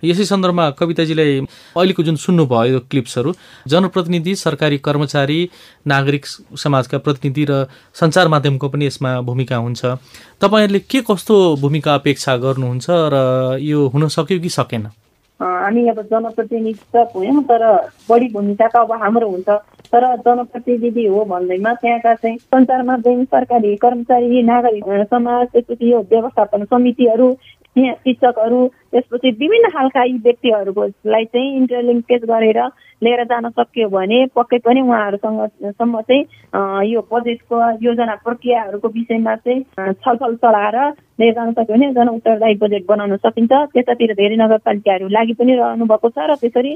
यसै 0.05 0.25
सन्दर्भमा 0.25 0.65
कविताजीलाई 0.79 1.33
अहिलेको 1.41 2.03
जुन 2.03 2.17
सुन्नुभयो 2.17 2.73
यो 2.73 2.81
क्लिप्सहरू 2.91 3.33
जनप्रतिनिधि 3.73 4.35
सरकारी 4.37 4.79
कर्मचारी 4.87 5.39
नागरिक 5.93 6.27
समाजका 6.57 6.99
प्रतिनिधि 7.07 7.45
र 7.51 7.53
सञ्चार 7.97 8.29
माध्यमको 8.29 8.69
पनि 8.69 8.87
यसमा 8.87 9.11
भूमिका 9.25 9.57
हुन्छ। 9.57 9.81
तपाईँहरूले 10.41 10.81
के 10.85 11.01
कस्तो 11.09 11.37
भूमिका 11.61 11.95
अपेक्षा 11.95 12.37
गर्नुहुन्छ 12.45 12.87
र 13.13 13.17
यो 13.61 13.89
हुन 13.89 14.09
सक्यो 14.09 14.41
कि 14.41 14.49
सकेन? 14.51 14.85
हामी 15.41 15.87
अब 15.89 16.01
जनप्रतिनिधि 16.11 16.79
त 16.95 17.05
भयौँ 17.17 17.43
तर 17.51 17.63
बढी 18.09 18.29
भूमिका 18.33 18.67
त 18.69 18.77
अब 18.77 18.93
हाम्रो 19.03 19.29
हुन्छ। 19.29 19.49
तर 19.93 20.05
जनप्रतिनिधि 20.27 21.07
हो 21.07 21.25
भन्दैमा 21.25 21.73
त्यहाँका 21.81 22.15
चाहिँ 22.15 22.37
सञ्चार 22.39 22.83
माध्यम 22.85 23.25
सरकारी 23.25 23.75
कर्मचारी 23.85 24.43
नागरिक 24.43 24.85
समाज 25.11 25.47
त्यसपछि 25.53 25.91
यो 25.93 26.01
व्यवस्थापन 26.13 26.65
समितिहरू 26.65 27.33
शिक्षकहरू 27.77 28.61
त्यसपछि 28.93 29.31
विभिन्न 29.41 29.69
खालका 29.71 30.03
यी 30.05 30.17
व्यक्तिहरूकोलाई 30.25 31.25
चाहिँ 31.25 31.57
इन्टरलिङ्केज 31.57 32.25
गरेर 32.31 32.61
लिएर 33.03 33.23
जान 33.25 33.49
सक्यो 33.51 33.89
भने 33.89 34.19
पक्कै 34.37 34.59
पनि 34.65 34.81
उहाँहरूसँग 34.81 35.73
सम्म 35.81 36.01
चाहिँ 36.09 36.91
यो 36.93 37.01
बजेटको 37.13 37.57
योजना 37.83 38.15
प्रक्रियाहरूको 38.25 38.89
विषयमा 38.89 39.35
चाहिँ 39.37 39.61
छलफल 40.05 40.35
चलाएर 40.43 40.77
लिएर 41.21 41.33
जान 41.35 41.53
सक्यो 41.53 41.75
भने 41.77 41.93
जन 41.95 42.09
उत्तरदायी 42.09 42.55
बजेट 42.61 42.85
बनाउन 42.89 43.17
सकिन्छ। 43.17 43.53
त्यतातिर 43.73 44.13
धेरै 44.21 44.37
नगरपालिकाहरू 44.37 45.09
लागि 45.09 45.33
पनि 45.41 45.55
रहनु 45.57 45.85
भएको 45.87 46.09
छ 46.11 46.29
र 46.29 46.37
त्यसरी 46.43 46.73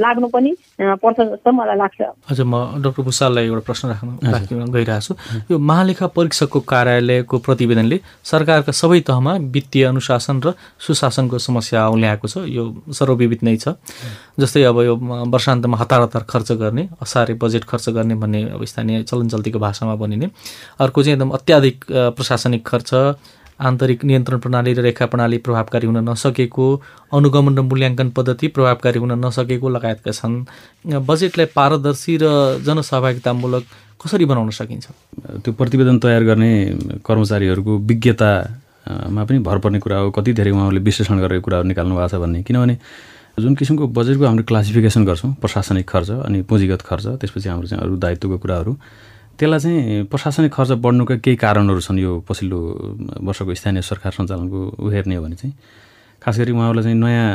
लाग्नु 0.00 0.28
पनि 0.32 0.50
पर्छ 0.80 1.18
जस्तो 1.20 1.52
मलाई 1.52 1.76
लाग्छ। 1.76 2.00
हजुर 2.30 2.46
म 2.46 2.80
डाक्टर 2.80 3.02
भूषाललाई 3.04 3.44
एउटा 3.44 3.64
प्रश्न 3.68 3.88
राख्न 4.32 4.70
गइरहेको 4.72 5.00
छु 5.00 5.12
यो 5.50 5.58
महालेखा 5.60 6.06
परीक्षकको 6.16 6.60
कार्यालयको 6.72 7.36
प्रतिवेदनले 7.46 8.00
सरकारका 8.32 8.72
सबै 8.72 9.00
तहमा 9.08 9.32
वित्तीय 9.56 9.84
अनुशासन 9.92 10.40
र 10.40 10.56
सुशासनको 11.24 11.38
समस्या 11.38 11.88
औल्याएको 11.88 12.28
छ 12.28 12.36
यो 12.48 12.92
सर्वविविध 12.92 13.40
नै 13.42 13.56
छ। 13.56 13.68
जस्तै 14.38 14.62
अब 14.62 14.80
यो 14.80 14.94
वर्षान्तमा 15.32 15.76
हतार 15.76 16.00
हतार 16.02 16.22
खर्च 16.28 16.52
गर्ने 16.52 16.88
असारे 17.00 17.34
बजेट 17.34 17.64
खर्च 17.64 17.88
गर्ने 17.96 18.14
भन्ने 18.14 18.42
अब 18.52 18.64
स्थानीय 18.64 19.02
चलन 19.02 19.28
चल्तीको 19.28 19.58
भाषामा 19.58 19.94
बनिने 19.96 20.28
अर्को 20.80 21.02
चाहिँ 21.02 21.16
एकदम 21.16 21.30
अत्याधिक 21.30 21.84
प्रशासनिक 22.16 22.66
खर्च 22.66 22.90
आन्तरिक 23.54 24.04
नियन्त्रण 24.04 24.38
प्रणाली 24.38 24.72
र 24.74 24.80
रेखा 24.82 25.06
प्रणाली 25.06 25.38
प्रभावकारी 25.38 25.86
हुन 25.86 25.98
नसकेको 26.10 26.66
अनुगमन 27.14 27.58
र 27.58 27.60
मूल्याङ्कन 27.62 28.10
पद्धति 28.10 28.48
प्रभावकारी 28.50 28.98
हुन 28.98 29.12
नसकेको 29.24 29.68
लगायतका 29.68 30.10
छन्। 30.10 30.34
बजेटलाई 31.06 31.46
पारदर्शी 31.54 32.14
र 32.18 32.26
जनसहभागितामूलक 32.66 33.64
कसरी 34.02 34.24
बनाउन 34.26 34.50
सकिन्छ? 34.50 34.86
त्यो 35.46 35.52
प्रतिवेदन 35.54 35.98
तयार 36.02 36.22
गर्ने 36.26 36.52
कर्मचारीहरूको 37.06 37.78
विज्ञतामा 38.84 39.24
पनि 39.24 39.38
भर 39.38 39.58
पर्ने 39.58 39.78
कुरा 39.80 39.98
हो 39.98 40.10
कति 40.10 40.32
धेरै 40.32 40.50
उहाँहरूले 40.50 40.80
विश्लेषण 40.80 41.18
गरेको 41.20 41.44
कुराहरू 41.44 41.68
निकाल्नु 41.68 41.94
भएको 41.96 42.08
छ 42.08 42.20
भन्ने। 42.20 42.42
किनभने 42.44 42.76
जुन 43.40 43.54
किसिमको 43.54 43.86
बजेटको 43.90 44.24
हामीले 44.24 44.44
क्लासिफिकेसन 44.44 45.04
गर्छौँ 45.04 45.32
प्रशासनिक 45.40 45.88
खर्च 45.88 46.10
अनि 46.28 46.42
पुँजीगत 46.44 46.82
खर्च 46.84 47.06
त्यसपछि 47.20 47.48
हाम्रो 47.48 47.66
चाहिँ 47.66 47.82
अरू 47.82 47.96
दायित्वको 47.96 48.38
कुराहरू 48.38 48.72
त्यसलाई 49.38 49.60
चाहिँ 49.60 50.04
प्रशासनिक 50.06 50.52
खर्च 50.52 50.70
बढ्नुका 50.84 51.16
केही 51.18 51.36
कारणहरू 51.36 51.80
छन् 51.80 51.98
यो 51.98 52.12
पछिल्लो 52.28 52.58
वर्षको 53.26 53.54
स्थानीय 53.54 53.82
सरकार 53.82 54.12
सञ्चालनको 54.14 54.60
उ 54.78 54.88
हेर्ने 54.94 55.14
हो 55.16 55.22
भने 55.24 55.34
चाहिँ। 55.34 55.54
खास 56.22 56.38
गरी 56.38 56.52
उहाँहरूलाई 56.52 56.84
चाहिँ 56.84 56.98
नयाँ 57.00 57.26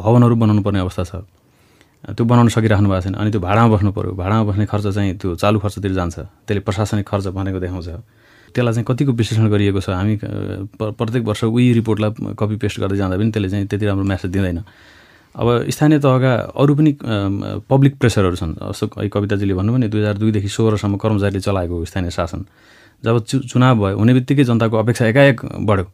भवनहरू 0.00 0.34
बनाउनु 0.40 0.62
पर्ने 0.64 0.80
अवस्था 0.80 1.04
छ। 1.04 1.12
त्यो 2.16 2.24
बनाउन 2.24 2.48
सकिराख्नु 2.48 2.88
भएको 2.88 3.02
छैन। 3.04 3.14
अनि 3.20 3.30
त्यो 3.30 3.40
भाडामा 3.44 3.68
बस्नु 3.76 3.92
पऱ्यो 3.92 4.12
भाडामा 4.16 4.42
बस्ने 4.48 4.64
खर्च 4.66 4.86
चाहिँ 4.96 5.12
त्यो 5.20 5.34
चालु 5.36 5.58
खर्चतिर 5.60 5.92
जान्छ। 5.92 6.16
त्यसले 6.48 6.60
प्रशासनिक 6.64 7.04
खर्च 7.04 7.26
भनेको 7.36 7.60
देखाउँछ। 7.60 7.88
त्यसलाई 8.54 8.74
चाहिँ 8.74 8.86
कतिको 8.86 9.12
विश्लेषण 9.12 9.46
गरिएको 9.48 9.80
छ? 9.80 9.90
हामी 9.90 10.14
प्रत्येक 10.76 11.22
वर्ष 11.24 11.44
उही 11.44 11.72
रिपोर्टलाई 11.80 12.34
कपी 12.38 12.56
पेस्ट 12.62 12.80
गर्दै 12.80 12.96
जाँदा 12.96 13.16
पनि 13.16 13.30
त्यसले 13.30 13.48
चाहिँ 13.50 13.66
त्यति 13.66 13.86
राम्रो 13.86 14.04
म्यासेज 14.04 14.30
दिँदैन। 14.30 14.58
अब 15.30 15.46
स्थानीय 15.70 15.98
तहका 16.02 16.32
अरू 16.58 16.72
पनि 16.74 16.90
पब्लिक 17.70 17.92
प्रेसरहरू 18.02 18.36
छन्। 18.36 18.54
जस्तो 18.58 18.86
कविताजीले 19.14 19.54
भन्नुभयो 19.54 19.78
नि 19.78 19.88
दुई 19.88 20.00
हजार 20.00 20.18
दुईदेखि 20.18 20.48
सोह्रसम्म 20.50 20.96
कर्मचारीले 20.98 21.40
चलाएको 21.40 21.84
स्थानीय 21.86 22.10
शासन। 22.10 22.40
जब 23.04 23.14
चुनाव 23.24 23.74
भयो 23.78 23.96
हुने 23.98 24.12
बित्तिकै 24.14 24.44
जनताको 24.44 24.76
अपेक्षा 24.76 25.06
एकाएक 25.06 25.40
बढ्यो। 25.64 25.86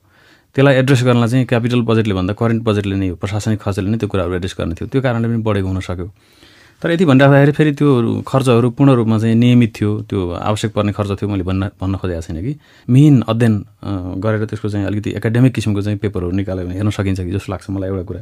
त्यसलाई 0.57 0.75
एड्रेस 0.81 1.03
गर्नलाई 1.05 1.29
चाहिँ 1.29 1.47
क्यापिटल 1.47 1.81
बजेटले 1.85 2.15
भन्दा 2.17 2.33
करेन्ट 2.33 2.63
बजेटले 2.65 2.97
नै 2.97 3.09
हो। 3.13 3.17
प्रशासनिक 3.21 3.61
खर्चले 3.61 3.89
नै 3.93 3.99
त्यो 4.01 4.09
कुराहरू 4.09 4.35
एड्रेस 4.41 4.55
गर्ने 4.57 4.75
थियो। 4.75 4.89
त्यो 4.89 5.01
कारणले 5.05 5.29
पनि 5.29 5.43
बढेको 5.45 5.69
हुन 5.69 5.81
सक्यो। 5.85 6.09
तर 6.83 6.91
यति 6.91 7.05
भनिराख्दाखेरि 7.05 7.53
फेरि 7.53 7.73
त्यो 7.73 7.89
खर्चहरू 8.29 8.71
पूर्ण 8.77 8.91
रूपमा 9.01 9.19
चाहिँ 9.19 9.35
नियमित 9.35 9.73
थियो 9.77 9.91
त्यो 10.09 10.21
आवश्यक 10.31 10.73
पर्ने 10.77 10.93
खर्च 10.93 11.11
थियो 11.17 11.29
मैले 11.29 11.45
भन्न 11.49 11.71
भन्न 11.81 11.97
खोजेको 11.97 12.21
छैन 12.21 12.39
कि। 12.45 12.53
मिहिन 12.89 13.15
अध्ययन 13.33 13.55
गरेर 14.21 14.45
त्यसको 14.45 14.69
चाहिँ 14.69 14.87
अलिकति 14.87 15.11
एकाडेमिक 15.17 15.53
किसिमको 15.57 15.83
चाहिँ 15.83 15.99
पेपरहरू 15.99 16.37
निकाल्यो 16.37 16.65
भने 16.67 16.75
हेर्न 16.77 16.91
सकिन्छ 16.93 17.21
कि 17.21 17.33
जस्तो 17.33 17.53
लाग्छ 17.53 17.71
मलाई 17.73 17.89
एउटा 17.89 18.05
कुरा। 18.05 18.21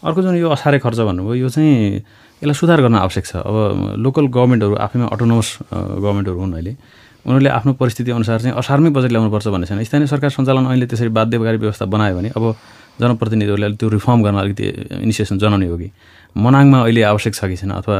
अर्को 0.00 0.20
जुन 0.22 0.36
यो 0.36 0.48
असारे 0.48 0.78
खर्च 0.80 0.98
भन्नुभयो 1.12 1.34
यो 1.44 1.48
चाहिँ 1.48 2.00
यसलाई 2.40 2.56
सुधार 2.56 2.80
गर्न 2.88 2.96
आवश्यक 3.04 3.24
छ। 3.26 3.36
अब 3.44 4.00
लोकल 4.00 4.26
गभर्मेन्टहरू 4.32 4.74
आफैमा 4.80 5.06
अटोनोमस 5.12 5.48
गभर्मेन्टहरू 5.68 6.38
हुन् 6.40 6.52
अहिले। 6.56 6.72
उनीहरूले 7.24 7.50
आफ्नो 7.52 7.72
परिस्थिति 7.80 8.10
अनुसार 8.10 8.40
चाहिँ 8.40 8.56
असारमै 8.64 8.90
बजेट 8.96 9.10
ल्याउनुपर्छ 9.12 9.46
भन्ने 9.48 9.66
छैन। 9.68 9.84
स्थानीय 9.84 10.08
सरकार 10.08 10.30
सञ्चालन 10.32 10.64
अहिले 10.72 10.86
त्यसरी 10.88 11.08
बाध्यकारी 11.08 11.58
व्यवस्था 11.60 11.84
बनायो 11.84 12.16
भने 12.16 12.28
अब 12.32 12.44
जनप्रतिनिधिहरूले 13.00 13.76
त्यो 13.76 13.88
रिफर्म 13.88 14.22
गर्न 14.24 14.36
अलिकति 14.40 14.64
इनिसिएसन 15.04 15.38
जनाउने 15.38 15.66
हो 15.68 15.76
कि। 15.76 15.88
मनाङमा 16.36 16.78
अहिले 16.82 17.02
आवश्यक 17.02 17.34
छ 17.34 17.44
कि 17.50 17.56
छैन? 17.56 17.70
अथवा 17.70 17.98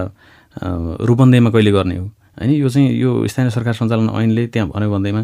रूपन्देहीमा 1.09 1.51
कहिले 1.51 1.73
गर्ने 1.73 1.97
हो? 1.97 2.07
होइन 2.39 2.51
यो 2.51 2.69
चाहिँ 2.69 2.91
यो 2.99 3.11
स्थानीय 3.31 3.51
सरकार 3.51 3.75
सञ्चालन 3.75 4.11
ऐनले 4.11 4.47
त्यहाँ 4.51 4.69
भन्यो 4.71 4.91
भन्दैमा 4.91 5.23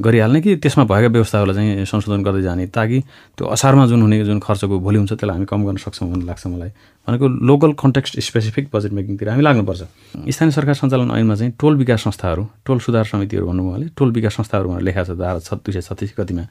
गरिहाल्ने 0.00 0.40
कि 0.40 0.56
त्यसमा 0.64 0.84
भएका 0.88 1.08
व्यवस्थाहरूलाई 1.12 1.56
चाहिँ 1.56 1.84
संशोधन 1.84 2.22
गर्दै 2.24 2.42
जाने 2.42 2.66
ताकि 2.72 2.98
त्यो 3.36 3.46
असारमा 3.52 3.84
जुन 3.86 4.00
हुने 4.02 4.24
जुन 4.24 4.38
खर्चको 4.40 4.78
भोलि 4.80 4.98
हुन्छ 4.98 5.12
त्यसलाई 5.12 5.36
हामी 5.36 5.46
कम 5.48 5.60
गर्न 5.64 5.76
सक्छौँ 5.76 6.08
भन्ने 6.08 6.24
लाग्छ 6.24 6.46
मलाई। 6.46 6.70
भनेको 7.08 7.26
लोकल 7.28 7.72
कन्टेक्स्ट 7.76 8.20
स्पेसिफिक 8.20 8.68
बजेट 8.72 8.92
मेकिङतिर 8.92 9.28
हामी 9.28 9.42
लाग्नुपर्छ। 9.44 9.82
स्थानीय 10.24 10.52
सरकार 10.56 10.74
सञ्चालन 10.74 11.10
ऐनमा 11.12 11.34
चाहिँ 11.36 11.52
टोल 11.60 11.76
विकास 11.84 12.00
संस्थाहरू 12.04 12.44
टोल 12.64 12.78
सुधार 12.80 13.04
समितिहरू 13.12 13.44
भन्नु 13.44 13.62
उहाँले 13.68 13.86
टोल 13.92 14.10
विकास 14.16 14.32
संस्थाहरू 14.40 14.68
भनेर 14.68 14.82
लेखाएको 14.88 15.12
छ 15.12 15.18
धारा 15.20 15.38
छ 15.44 15.52
दुई 15.60 15.72
सय 15.76 15.80
छत्तिस 15.84 16.12
कतिमा 16.16 16.44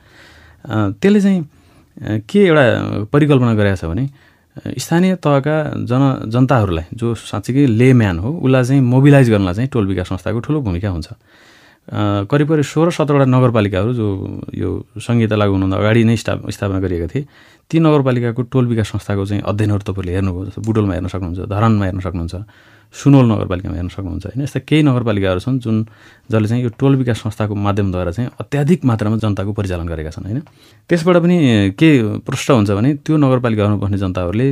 त्यसले 1.02 1.22
चाहिँ 1.22 1.42
के 2.22 2.40
एउटा 2.46 2.66
परिकल्पना 3.10 3.54
गरेको 3.58 3.78
छ 3.82 3.86
भने 3.90 4.06
स्थानीय 4.78 5.16
तहका 5.16 5.56
जन 5.90 6.04
जनताहरूलाई 6.34 6.86
जो 6.94 7.14
साँच्चीकै 7.16 7.66
लेम्यान 7.66 8.20
हो 8.20 8.30
उसलाई 8.44 8.64
चाहिँ 8.64 8.82
मोबिलाइज 8.82 9.30
गर्नलाई 9.30 9.54
चाहिँ 9.54 9.70
टोल 9.70 9.88
विकास 9.88 10.08
संस्थाको 10.10 10.40
ठुलो 10.40 10.62
भूमिका 10.62 10.90
हुन्छ। 10.90 11.08
करिब 11.88 12.48
करिब 12.50 12.64
सोह्र 12.68 12.92
सत्रवटा 12.92 13.26
नगरपालिकाहरू 13.26 13.94
जो 13.94 14.08
यो 14.54 14.70
संहिता 15.00 15.36
लागु 15.36 15.52
हुनुभन्दा 15.56 15.78
अगाडि 15.78 16.04
नै 16.04 16.16
स्था 16.20 16.34
स्थापना 16.52 16.80
गरिएका 16.84 17.08
थिए 17.16 17.26
ती 17.72 17.80
नगरपालिकाको 17.80 18.42
टोल 18.52 18.66
विकास 18.68 18.88
संस्थाको 18.92 19.26
चाहिँ 19.26 19.44
अध्ययनहरू 19.48 19.84
तपाईँले 19.88 20.12
हेर्नुभयो 20.14 20.46
जस्तो 20.46 20.62
बुटोलमा 20.68 20.94
हेर्न 20.94 21.08
सक्नुहुन्छ 21.08 21.48
धरानमा 21.48 21.86
हेर्न 21.86 22.00
सक्नुहुन्छ 22.04 22.36
सुनोल 22.94 23.26
नगरपालिकामा 23.32 23.76
हेर्न 23.76 23.90
सक्नुहुन्छ 23.96 24.26
होइन? 24.26 24.42
यस्ता 24.44 24.60
केही 24.68 24.84
नगरपालिकाहरू 24.84 25.40
छन् 25.40 25.60
जुन 25.60 25.76
जसले 26.32 26.48
चाहिँ 26.48 26.64
यो 26.64 26.70
टोल 26.80 26.96
विकास 26.96 27.18
संस्थाको 27.24 27.56
माध्यमद्वारा 27.56 28.12
चाहिँ 28.12 28.32
अत्याधिक 28.40 28.86
मात्रामा 28.86 29.18
जनताको 29.24 29.52
परिचालन 29.60 29.88
गरेका 29.88 30.12
छन् 30.16 30.26
होइन? 30.28 30.40
त्यसबाट 30.88 31.18
पनि 31.24 31.36
के 31.80 31.90
प्रष्ट 32.28 32.52
हुन्छ 32.52 32.72
भने 32.72 32.90
त्यो 33.04 33.16
नगरपालिकाहरूमा 33.16 33.80
बस्ने 33.84 33.98
जनताहरूले 34.04 34.48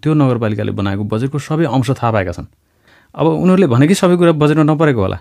त्यो 0.00 0.12
नगरपालिकाले 0.12 0.72
बनाएको 0.76 1.04
बजेटको 1.12 1.38
सबै 1.40 1.64
अंश 1.72 1.90
थाहा 1.96 2.10
पाएका 2.12 2.32
छन्। 2.36 2.48
अब 3.16 3.26
उनीहरूले 3.26 3.66
भने 3.72 3.88
कि 3.88 3.94
सबै 3.96 4.16
कुरा 4.16 4.32
बजेटमा 4.36 4.64
नपरेको 4.64 5.00
होला। 5.00 5.18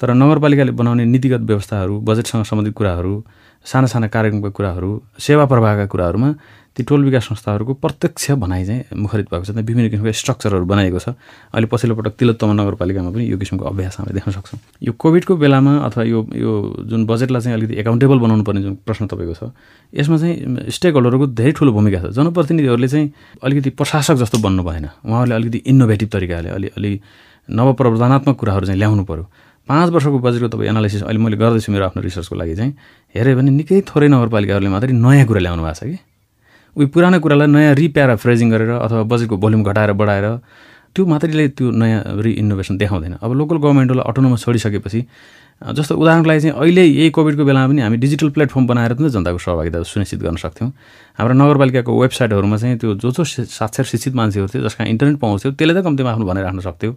तर 0.00 0.14
नगरपालिकाले 0.14 0.72
बनाउने 0.80 1.04
नीतिगत 1.04 1.42
व्यवस्थाहरू 1.50 2.00
बजेटसँग 2.00 2.44
सम्बन्धित 2.44 2.74
कुराहरू 2.74 3.14
साना 3.66 3.86
साना 3.86 4.06
कार्यक्रमका 4.08 4.50
कुराहरू 4.50 4.90
सेवा 5.18 5.44
प्रवाहका 5.46 5.86
कुराहरूमा 5.86 6.30
ती 6.76 6.82
टोल 6.88 7.04
विकास 7.04 7.24
संस्थाहरूको 7.28 7.72
प्रत्यक्ष 7.84 8.30
भनाइ 8.42 8.64
चाहिँ 8.64 8.96
मुखरित 8.96 9.26
भएको 9.30 9.44
छ। 9.44 9.50
विभिन्न 9.52 9.88
किसिमको 9.90 10.12
स्ट्रक्चरहरू 10.12 10.64
बनाएको 10.64 10.98
छ। 10.98 11.08
अहिले 11.52 11.66
पछिल्लो 11.68 11.94
पटक 11.96 12.16
तिलोत्तमा 12.18 12.52
नगरपालिकामा 12.52 13.10
पनि 13.12 13.24
यो 13.28 13.36
किसिमको 13.38 13.64
अभ्यास 13.68 13.96
हामीले 14.00 14.14
देख्न 14.16 14.30
सक्छौँ। 14.32 14.58
यो 14.82 14.92
कोभिडको 14.96 15.36
बेलामा 15.36 15.72
अथवा 15.86 16.02
यो 16.02 16.18
यो 16.32 16.52
जुन 16.88 17.04
बजेटलाई 17.06 17.40
चाहिँ 17.44 17.56
अलिकति 17.60 17.76
एकाउन्टेबल 17.76 18.18
बनाउनु 18.24 18.42
पर्ने 18.42 18.62
जुन 18.62 18.74
प्रश्न 18.88 19.06
तपाईँको 19.06 19.34
छ 19.36 19.52
यसमा 19.92 20.16
चाहिँ 20.16 20.70
स्टेक 20.72 20.92
होल्डरको 20.96 21.26
धेरै 21.36 21.52
ठुलो 21.60 21.72
भूमिका 21.76 21.98
छ। 22.02 22.16
जनप्रतिनिधिहरूले 22.16 22.88
चाहिँ 22.88 23.06
अलिकति 23.44 23.70
प्रशासक 23.76 24.16
जस्तो 24.24 24.38
बन्नु 24.40 24.62
भएन। 24.64 24.88
उहाँहरूले 25.04 25.34
अलिकति 25.34 25.58
इनोभेटिभ 25.70 26.08
तरिकाले 26.08 26.48
अलि 26.56 26.68
अलि 26.72 26.92
नवप्रवर्धनात्मक 27.48 28.36
कुराहरू 28.40 28.66
चाहिँ 28.66 28.78
ल्याउनु 28.80 29.04
पऱ्यो 29.04 29.24
पाँच 29.68 29.88
वर्षको 29.94 30.18
बजेटको 30.18 30.48
तपाईँ 30.48 30.68
एनालाइसिस 30.68 31.02
अहिले 31.02 31.20
मैले 31.22 31.36
गर्दैछु 31.36 31.72
मेरो 31.72 31.84
आफ्नो 31.86 32.02
रिसर्चको 32.02 32.34
लागि 32.34 32.54
चाहिँ। 32.56 32.72
हेऱ्यो 33.14 33.36
भने 33.36 33.50
निकै 33.50 33.80
थोरै 33.86 34.08
नगरपालिकाहरूले 34.08 34.70
मात्रै 34.74 34.92
नयाँ 34.92 35.26
कुरा 35.26 35.40
ल्याउनु 35.40 35.62
भएको 35.62 35.74
छ 35.78 35.82
कि? 35.86 35.98
उयो 36.76 36.86
पुरानो 36.88 37.18
कुरालाई 37.20 37.46
नयाँ 37.46 37.74
रिप्यारा 37.74 38.14
फ्रेजिङ 38.16 38.48
गरेर 38.50 38.70
अथवा 38.82 39.02
बजेटको 39.06 39.36
भोल्युम 39.36 39.62
घटाएर 39.62 39.92
बढाएर 39.92 40.26
त्यो 40.92 41.02
मात्रैले 41.06 41.48
त्यो 41.56 41.70
नयाँ 41.72 42.00
रिइनोभेसन 42.20 42.76
देखाउँदैन। 42.76 43.14
अब 43.22 43.30
लोकल 43.32 43.56
गभर्मेन्टलाई 43.64 44.04
अटोनोमस 44.08 44.40
छोडिसकेपछि 44.44 45.00
जस्तो 45.62 45.94
उदाहरणको 45.94 46.28
लागि 46.28 46.40
चाहिँ 46.42 46.56
अहिले 46.58 46.84
यही 46.84 47.10
कोभिडको 47.16 47.44
बेलामा 47.44 47.66
पनि 47.70 47.80
हामी 47.80 47.96
डिजिटल 48.02 48.28
प्लेटफर्म 48.34 48.66
बनाएर 48.66 48.92
पनि 48.98 49.08
जनताको 49.14 49.38
सहभागिता 49.38 49.82
सुनिश्चित 49.86 50.20
गर्न 50.20 50.36
सक्थ्यौँ। 50.42 50.70
हाम्रो 51.16 51.34
नगरपालिकाको 51.38 51.90
वेबसाइटहरूमा 52.02 52.56
चाहिँ 52.56 52.76
त्यो 52.82 52.94
जो 52.98 53.10
जो 53.14 53.24
साक्षर 53.24 53.84
शिक्षित 53.86 54.14
मान्छेहरू 54.18 54.48
थियो 54.52 54.62
जसका 54.66 54.84
इन्टरनेट 54.84 55.16
पाउँथ्यो 55.22 55.52
त्यसले 55.54 55.74
त 55.80 55.84
कम्तीमा 55.86 56.10
आफ्नो 56.12 56.26
भनाइ 56.26 56.42
राख्न 56.42 56.60
सक्थ्यो। 56.60 56.92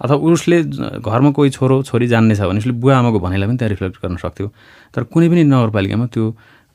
अथवा 0.00 0.16
उसले 0.16 0.56
घरमा 1.00 1.30
कोही 1.36 1.50
छोरो 1.50 1.82
छोरी 1.88 2.06
जान्ने 2.06 2.34
छ 2.36 2.40
भने 2.48 2.58
उसले 2.60 2.72
बुवा 2.76 2.96
आमाको 2.98 3.18
भनाइलाई 3.20 3.48
पनि 3.48 3.56
त्यहाँ 3.56 3.70
रिफ्लेक्ट 3.70 3.96
गर्न 4.02 4.16
सक्थ्यो। 4.16 4.46
तर 4.94 5.02
कुनै 5.08 5.28
पनि 5.28 5.42
नगरपालिकामा 5.44 6.06
त्यो 6.12 6.24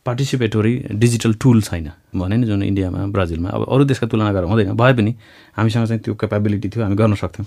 पार्टिसिपेटोरी 0.05 0.73
डिजिटल 0.97 1.33
टुल 1.37 1.61
छैन। 1.61 1.87
भने 2.17 2.35
नि 2.41 2.45
जुन 2.49 2.63
इन्डियामा 2.63 3.05
ब्राजिलमा 3.13 3.49
अब 3.49 3.61
अरू 3.69 3.83
देशका 3.85 4.07
तुलना 4.09 4.33
गरेर 4.33 4.49
हुँदैन। 4.49 4.73
भए 4.73 4.93
पनि 4.97 5.11
हामीसँग 5.57 5.85
चाहिँ 5.85 6.01
त्यो 6.01 6.13
क्यापेबिलिटी 6.17 6.67
थियो 6.73 6.83
हामी 6.83 6.95
गर्न 6.97 7.13
सक्थ्यौँ। 7.21 7.45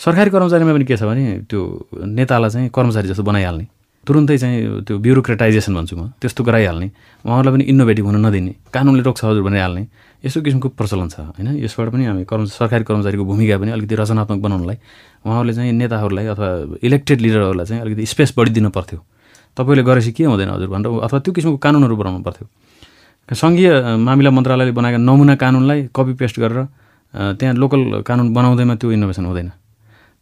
सरकारी 0.00 0.30
कर्मचारीमा 0.32 0.72
पनि 0.72 0.84
के 0.88 0.96
छ 0.96 1.04
भने 1.04 1.44
त्यो 1.44 1.60
नेतालाई 2.08 2.50
चाहिँ 2.50 2.68
कर्मचारी 2.72 3.08
जस्तो 3.12 3.22
बनाइहाल्ने। 3.22 3.66
तुरुन्तै 4.06 4.36
चाहिँ 4.38 4.82
त्यो 4.88 4.98
ब्युरोक्रेटाइजेसन 4.98 5.72
भन्छु 5.76 5.94
म 5.96 6.16
त्यस्तो 6.18 6.42
गराइहाल्ने। 6.42 6.88
उहाँहरूलाई 7.22 7.52
पनि 7.54 7.64
इनोभेटिभ 7.70 8.04
हुन 8.08 8.16
नदिने। 8.26 8.52
कानुनले 8.72 9.02
रोक्छ 9.04 9.20
हजुर 9.24 9.42
बनाइहाल्ने 9.46 9.82
यस्तो 10.24 10.40
किसिमको 10.42 10.68
प्रचलन 10.78 11.08
छ 11.10 11.18
होइन? 11.34 11.58
यसबाट 11.64 11.88
पनि 11.90 12.04
हामी 12.06 12.24
कर्म 12.30 12.44
सरकारी 12.46 12.84
कर्मचारीको 12.86 13.24
भूमिका 13.26 13.58
पनि 13.58 13.70
अलिकति 13.74 13.94
रचनात्मक 13.98 14.38
बनाउनलाई 14.38 14.76
उहाँहरूले 15.26 15.52
चाहिँ 15.54 15.72
नेताहरूलाई 15.74 16.26
अथवा 16.30 16.48
इलेक्टेड 16.78 17.18
लिडरहरूलाई 17.20 17.66
चाहिँ 17.66 17.82
अलिकति 17.82 18.06
स्पेस 18.06 18.30
बढिदिनु 18.38 18.70
पर्थ्यो। 18.70 18.98
तपाईँले 19.56 19.82
गरेपछि 19.82 20.12
के 20.14 20.24
हुँदैन 20.24 20.50
हजुर 20.54 20.68
भनेर 20.70 20.90
अथवा 21.06 21.18
त्यो 21.18 21.32
किसिमको 21.34 21.58
कानुनहरू 21.58 21.96
बनाउनु 21.96 22.22
पर्थ्यो। 22.22 22.46
सङ्घीय 23.28 23.70
मामिला 23.98 24.30
मन्त्रालयले 24.30 24.72
बनाएका 24.78 24.98
नमुना 24.98 25.34
कानुनलाई 25.42 25.80
कपी 25.96 26.12
पेस्ट 26.20 26.36
गरेर 26.38 26.60
त्यहाँ 27.38 27.54
लोकल 27.54 27.80
कानुन 28.06 28.26
बनाउँदैमा 28.34 28.74
त्यो 28.78 28.92
इनोभेसन 28.92 29.24
हुँदैन। 29.26 29.50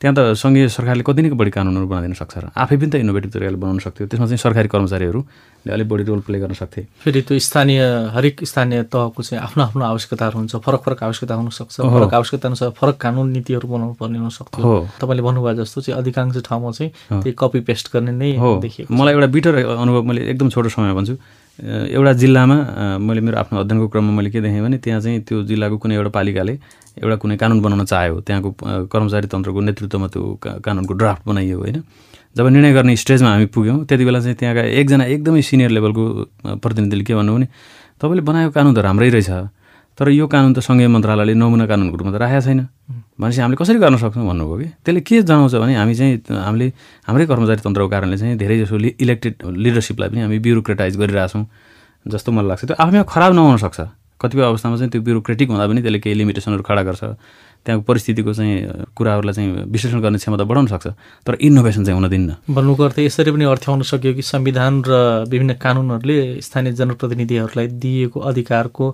त्यहाँ 0.00 0.14
त 0.16 0.32
सङ्घीय 0.32 0.68
सरकारले 0.72 1.04
कति 1.04 1.20
नै 1.22 1.28
बढी 1.36 1.50
कानुनहरू 1.52 1.86
बनाइदिन 1.92 2.16
सक्छ 2.16 2.34
र 2.40 2.44
आफै 2.56 2.76
पनि 2.80 2.88
त 2.88 2.94
इनोभेटिभ 3.04 3.30
तरिकाले 3.36 3.60
बनाउन 3.60 3.78
सक्थ्यो। 3.84 4.08
त्यसमा 4.08 4.26
चाहिँ 4.32 4.40
सरकारी 4.40 4.68
कर्मचारीहरूले 4.72 5.72
अलिक 5.76 5.88
बढी 5.92 6.04
रोल 6.08 6.20
प्ले 6.24 6.40
गर्न 6.40 6.56
सक्थे। 6.56 6.80
फेरि 7.04 7.20
त्यो 7.28 7.36
स्थानीय 7.36 8.08
हरेक 8.16 8.40
स्थानीय 8.48 8.88
तहको 8.88 9.20
चाहिँ 9.20 9.44
आफ्नो 9.44 9.60
आफ्नो 9.60 9.84
आवश्यकताहरू 9.84 10.36
हुन्छ 10.40 10.56
फरक 10.56 10.80
फरक 10.88 11.00
आवश्यकता 11.04 11.34
हुनसक्छ 11.36 11.76
फरक 11.84 12.14
आवश्यकता 12.16 12.48
अनुसार 12.48 12.70
फरक 12.80 12.96
कानुन 12.96 13.28
नीतिहरू 13.28 13.66
बनाउनु 13.68 13.94
पर्ने 14.00 14.18
हुनसक्छ 14.24 14.56
हो 14.56 14.88
तपाईँले 15.04 15.22
भन्नुभयो 15.28 15.54
जस्तो 15.60 15.78
चाहिँ 15.84 16.00
अधिकांश 16.00 16.36
ठाउँमा 16.48 16.70
चाहिँ 16.80 16.90
त्यही 17.20 17.36
कपी 17.36 17.60
पेस्ट 17.68 17.92
गर्ने 17.92 18.12
नै 18.16 18.40
हो। 18.40 18.56
मलाई 18.88 19.12
एउटा 19.12 19.28
बिटर 19.36 19.52
अनुभव 19.84 20.02
मैले 20.08 20.20
एकदम 20.32 20.48
छोटो 20.48 20.68
समयमा 20.72 20.96
भन्छु। 20.96 21.14
एउटा 21.60 22.12
जिल्लामा 22.20 22.56
मैले 23.04 23.20
मेरो 23.20 23.36
आफ्नो 23.38 23.60
अध्ययनको 23.60 23.88
क्रममा 23.92 24.12
मैले 24.16 24.30
के 24.30 24.40
देखेँ 24.40 24.62
भने 24.62 24.78
त्यहाँ 24.80 25.00
चाहिँ 25.00 25.20
त्यो 25.28 25.42
जिल्लाको 25.44 25.76
कुनै 25.76 25.94
एउटा 25.94 26.10
पालिकाले 26.16 26.52
एउटा 27.04 27.16
कुनै 27.20 27.36
कानुन 27.36 27.60
बनाउन 27.60 27.84
चाह्यो। 27.84 28.20
त्यहाँको 28.24 28.50
कर्मचारी 28.88 29.26
तन्त्रको 29.28 29.60
नेतृत्वमा 29.60 30.06
त्यो 30.08 30.22
कानुनको 30.64 30.94
ड्राफ्ट 30.94 31.22
बनाइयो 31.28 31.58
होइन। 31.58 31.82
जब 32.36 32.46
निर्णय 32.46 32.72
गर्ने 32.72 32.96
स्टेजमा 32.96 33.30
हामी 33.30 33.46
पुग्यौँ 33.52 33.84
त्यति 33.84 34.04
बेला 34.04 34.20
चाहिँ 34.20 34.36
त्यहाँका 34.40 34.62
एकजना 34.80 35.04
एकदमै 35.04 35.42
सिनियर 35.42 35.70
लेभलको 35.70 36.02
प्रतिनिधिले 36.64 37.04
के 37.04 37.14
भन्नु 37.14 37.32
भने 37.34 37.46
तपाईँले 38.00 38.22
बनाएको 38.24 38.50
कानुन 38.56 38.72
त 38.74 38.78
राम्रै 38.80 39.08
रहेछ। 39.10 39.30
तर 40.00 40.08
यो 40.16 40.24
कानुन 40.32 40.56
त 40.56 40.64
सङ्घीय 40.64 40.88
मन्त्रालयले 40.88 41.36
नमुना 41.36 41.68
कानुनको 41.68 41.96
रूपमा 42.00 42.12
त 42.16 42.24
राखेको 42.24 42.40
छैन। 42.40 42.60
भनेपछि 43.20 43.40
हामीले 43.44 43.56
कसरी 43.60 43.78
गर्न 43.84 43.96
सक्छौँ 44.00 44.24
भन्नुभयो 44.24 44.56
कि? 44.56 44.68
त्यसले 44.80 45.00
के 45.04 45.16
जनाउँछ 45.28 45.54
भने 45.60 45.76
हामी 45.76 45.92
चाहिँ 45.92 46.12
हामीले 46.24 46.66
हाम्रै 47.04 47.24
कर्मचारी 47.28 47.60
तन्त्रको 47.60 47.88
कारणले 47.92 48.16
चाहिँ 48.16 48.36
धेरै 48.40 48.56
जसो 48.64 48.80
इलेक्टेड 48.96 49.34
लिडरसिपलाई 49.44 50.08
पनि 50.08 50.20
हामी 50.24 50.38
ब्युरोक्रेटाइज 50.40 50.96
गरिरहेछौँ 50.96 51.44
जस्तो 52.08 52.32
मलाई 52.32 52.48
लाग्छ। 52.48 52.64
त्यो 52.64 52.76
आफैमा 52.80 53.04
खराब 53.12 53.32
नहुन 53.36 53.56
सक्छ। 53.60 53.80
कतिपय 54.20 54.44
अवस्थामा 54.48 54.76
चाहिँ 54.80 54.90
त्यो 54.90 55.00
ब्युरोक्रेटिक 55.04 55.48
हुँदा 55.52 55.64
पनि 55.68 55.80
त्यसले 55.84 56.00
केही 56.00 56.16
लिमिटेसनहरू 56.16 56.64
खडा 56.64 56.82
गर्छ। 56.88 57.04
त्यहाँको 57.60 57.84
परिस्थितिको 57.84 58.32
चाहिँ 58.32 58.56
कुराहरूलाई 58.96 59.34
चाहिँ 59.36 59.68
विश्लेषण 59.68 60.00
गर्ने 60.00 60.16
क्षमता 60.16 60.44
बढाउन 60.48 60.66
सक्छ। 60.72 60.86
तर 61.28 61.36
इनोभेसन 61.44 61.84
चाहिँ 61.84 61.96
हुन 62.00 62.08
दिन्न। 62.08 62.30
भन्नुको 62.48 62.82
अर्थ 62.88 62.98
यसरी 63.04 63.30
पनि 63.36 63.44
अर्थ्याउन 63.44 63.80
सक्यो 63.84 64.12
कि 64.16 64.22
संविधान 64.24 64.72
र 64.88 64.92
विभिन्न 65.28 65.60
कानुनहरूले 65.60 66.40
स्थानीय 66.40 66.72
जनप्रतिनिधिहरूलाई 66.72 67.66
दिएको 67.80 68.18
अधिकारको 68.20 68.84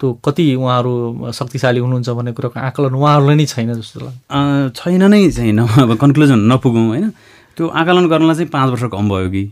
त्यो 0.00 0.12
कति 0.24 0.44
उहाँहरू 0.56 1.32
शक्तिशाली 1.32 1.80
हुनुहुन्छ 1.80 2.08
भन्ने 2.08 2.32
कुराको 2.32 2.60
आकलन 2.60 2.94
उहाँहरूलाई 2.96 3.36
नै 3.36 3.46
छैन 3.46 3.72
जस्तो 3.76 4.00
लाग्छ। 4.00 4.80
छैन 4.80 5.02
नै 5.12 5.30
छैन। 5.30 5.58
अब 5.60 5.96
कन्क्लुजन 6.00 6.40
नपुगौँ 6.48 6.86
होइन? 6.88 7.12
त्यो 7.60 7.68
आकलन 7.68 8.06
गर्नलाई 8.08 8.34
चाहिँ 8.34 8.48
पाँच 8.48 8.70
वर्ष 8.72 8.82
कम 8.88 9.08
भयो 9.12 9.28
कि? 9.28 9.42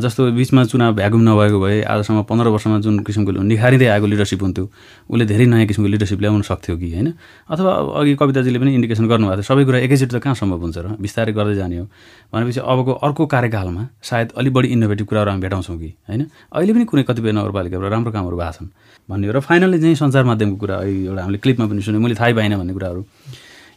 जस्तो 0.00 0.32
बिचमा 0.32 0.64
चुनाव 0.72 0.92
भ्याकुम 0.96 1.20
नभएको 1.20 1.58
भए 1.60 1.82
आजसम्म 1.84 2.22
पन्ध्र 2.24 2.48
वर्षमा 2.48 2.78
जुन 2.80 3.04
किसिमको 3.04 3.44
निखारिँदै 3.44 3.86
आएको 3.92 4.06
लिडरसिप 4.08 4.42
हुन्थ्यो 4.42 4.64
उसले 5.12 5.24
धेरै 5.28 5.46
नयाँ 5.52 5.66
किसिमको 5.68 5.88
लिडरसिप 5.92 6.20
ल्याउन 6.20 6.42
सक्थ्यो 6.48 6.76
कि 6.80 6.88
होइन? 6.96 7.12
अथवा 7.44 7.72
अघि 7.92 8.14
कविताजीले 8.16 8.58
पनि 8.58 8.72
इन्डिकेसन 8.72 9.04
गर्नुभएको 9.04 9.36
थियो 9.36 9.48
सबै 9.52 9.64
कुरा 9.68 9.78
एकैचोटि 9.84 10.16
त 10.16 10.18
कहाँ 10.24 10.34
सम्भव 10.40 10.60
हुन्छ 10.64 10.78
र? 10.80 10.96
बिस्तारै 10.96 11.32
गर्दै 11.36 11.54
जाने 11.60 11.76
हो। 11.76 11.86
भनेपछि 12.32 12.60
अबको 12.64 12.92
अर्को 13.04 13.22
कार्यकालमा 13.36 13.82
सायद 14.00 14.28
अलिक 14.32 14.52
बढी 14.56 14.68
इनोभेटिभ 14.72 15.06
कुराहरू 15.12 15.30
हामी 15.30 15.42
भेटाउँछौँ 15.44 15.76
कि 15.76 15.88
होइन? 16.08 16.20
अहिले 16.56 16.72
पनि 16.72 16.84
कुनै 16.88 17.02
कतिपय 17.04 17.32
नगरपालिकाबाट 17.36 17.90
राम्रो 17.92 18.10
कामहरू 18.16 18.36
भएको 18.40 18.52
छन् 18.56 18.72
भन्ने 19.12 19.28
र 19.28 19.40
फाइनली 19.44 19.76
चाहिँ 19.76 19.96
सञ्चार 20.00 20.24
माध्यमको 20.24 20.56
कुरा 20.56 20.76
एउटा 20.88 21.20
हामीले 21.20 21.38
क्लिपमा 21.44 21.64
पनि 21.68 21.80
सुन्यौँ 21.84 22.00
मैले 22.00 22.16
थाहै 22.16 22.32
पाइनँ 22.32 22.56
भन्ने 22.56 22.72
कुराहरू। 22.72 23.04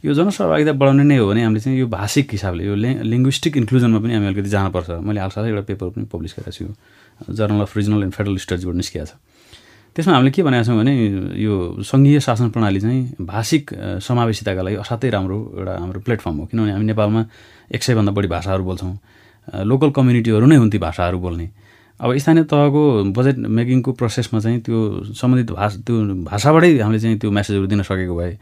यो 0.01 0.13
जनसहभागिता 0.17 0.71
बढाउने 0.81 1.03
नै 1.05 1.17
हो 1.21 1.27
भने 1.29 1.41
हामीले 1.45 1.61
चाहिँ 1.61 1.77
यो 1.79 1.87
भाषिक 1.87 2.31
हिसाबले 2.33 2.63
यो 2.65 2.75
लिङ्ग्विस्टिक 3.05 3.57
इन्क्लुजनमा 3.57 3.99
पनि 4.01 4.13
हामी 4.17 4.27
अलिकति 4.33 4.49
जानुपर्छ। 4.49 4.89
मैले 5.05 5.19
हालसालै 5.21 5.49
एउटा 5.53 5.63
पेपर 5.69 5.87
पनि 5.93 6.05
पब्लिस 6.09 6.31
गरेको 6.41 6.51
छु 6.57 6.65
journal 7.29 7.61
of 7.61 7.77
regional 7.77 8.01
and 8.09 8.13
federal 8.17 8.37
स्टडिजबाट 8.41 8.75
निस्किएको 8.81 9.05
छ। 9.05 9.13
त्यसमा 9.93 10.13
हामीले 10.17 10.31
के 10.33 10.41
भनेका 10.41 10.63
छौँ 10.65 10.77
भने 10.81 10.93
यो 11.37 11.53
सङ्घीय 11.85 12.19
शासन 12.25 12.49
प्रणाली 12.49 12.79
चाहिँ 12.81 13.01
भाषिक 13.21 13.63
समावेशिताका 14.01 14.61
लागि 14.65 14.75
असाध्यै 14.81 15.11
राम्रो 15.13 15.37
एउटा 15.61 15.73
हाम्रो 15.85 15.99
प्लेटफर्म 16.01 16.35
हो। 16.39 16.45
किनभने 16.49 16.71
हामी 16.71 16.85
नेपालमा 16.89 17.21
एक 17.69 17.81
सयभन्दा 17.85 18.11
बढी 18.17 18.27
भाषाहरू 18.33 18.63
बोल्छौँ। 18.65 18.93
लोकल 19.69 19.89
कम्युनिटीहरू 19.93 20.45
नै 20.49 20.57
हुन् 20.57 20.71
ती 20.73 20.79
भाषाहरू 20.81 21.17
बोल्ने। 21.21 21.47
अब 22.01 22.09
स्थानीय 22.17 22.43
तहको 22.49 22.81
बजेट 23.13 23.37
मेकिङको 23.37 23.91
प्रोसेसमा 23.93 24.39
चाहिँ 24.41 24.59
त्यो 24.65 25.13
सम्बन्धित 25.13 25.49
भाषा 25.53 25.77
त्यो 25.85 25.95
भाषाबाटै 26.25 26.71
हामीले 26.81 26.99
चाहिँ 26.99 27.17
त्यो 27.21 27.29
मेसेजहरू 27.29 27.67
दिन 27.69 27.81
सकेको 27.85 28.15
भए 28.17 28.33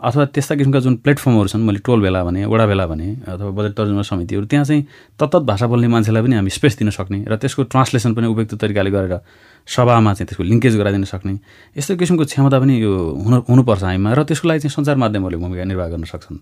अथवा 0.00 0.24
त्यस्ता 0.32 0.54
किसिमका 0.56 0.80
जुन 0.80 0.94
प्लेटफर्महरू 1.04 1.48
छन् 1.52 1.62
मैले 1.62 1.78
टोल 1.84 2.00
भेला 2.00 2.24
भने 2.24 2.44
वडा 2.48 2.66
भेला 2.66 2.86
भने 2.86 3.08
अथवा 3.28 3.50
बजेट 3.52 3.72
तर्जुमा 3.76 4.02
समितिहरू 4.02 4.46
त्यहाँ 4.48 4.64
चाहिँ 4.64 4.82
तत्त 5.20 5.44
भाषा 5.44 5.66
बोल्ने 5.66 5.88
मान्छेलाई 5.92 6.22
पनि 6.24 6.34
हामी 6.40 6.50
स्पेस 6.50 6.78
दिन 6.78 6.90
सक्ने 6.90 7.18
र 7.28 7.36
त्यसको 7.36 7.62
ट्रान्सलेसन 7.68 8.14
पनि 8.16 8.26
उपयुक्त 8.32 8.54
तरिकाले 8.56 8.90
गरेर 8.90 9.20
सभामा 9.68 10.12
चाहिँ 10.16 10.26
त्यसको 10.28 10.42
लिङ्केज 10.42 10.76
गराइदिन 10.80 11.04
सक्ने। 11.04 11.34
यस्तो 11.76 11.96
किसिमको 12.00 12.24
क्षमता 12.24 12.58
पनि 12.60 12.74
यो 12.80 12.92
हुनु 13.24 13.36
हुनुपर्छ 13.44 13.82
हामीमा 13.84 14.08
र 14.16 14.24
त्यसको 14.24 14.48
लागि 14.48 14.60
चाहिँ 14.64 14.74
सञ्चार 14.74 14.96
माध्यमहरूले 14.96 15.36
भूमिका 15.36 15.64
निर्वाह 15.68 15.88
गर्न 15.92 16.04
सक्छन्। 16.08 16.38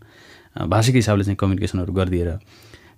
भाषिक 0.71 0.95
हिसाबले 0.95 1.25
चाहिँ 1.27 1.37
कम्युनिकेसनहरू 1.43 1.93
गरिदिएर। 1.99 2.31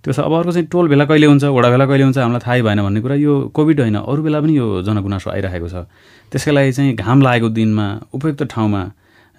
त्यो 0.05 0.13
अब 0.13 0.33
अर्को 0.33 0.53
चाहिँ 0.53 0.69
टोल 0.69 0.89
भेला 0.93 1.05
कहिले 1.09 1.27
हुन्छ 1.27 1.45
वडा 1.57 1.69
भेला 1.73 1.85
कहिले 1.89 2.05
हुन्छ 2.05 2.19
हामीलाई 2.21 2.41
थाहै 2.45 2.63
भएन 2.63 2.81
भन्ने 2.85 3.01
कुरा 3.01 3.17
यो 3.17 3.33
कोभिड 3.57 3.81
होइन 3.81 3.97
अरू 4.05 4.21
बेला 4.23 4.39
पनि 4.41 4.53
यो 4.57 4.67
जनगुनासो 4.85 5.29
आइरहेको 5.33 5.69
छ। 5.69 5.89
त्यसकै 6.33 6.53
लागि 6.53 6.73
चाहिँ 6.73 6.95
घाम 6.97 7.19
लागेको 7.21 7.49
दिनमा 7.49 7.87
उपयुक्त 8.13 8.43
ठाउँमा 8.53 8.83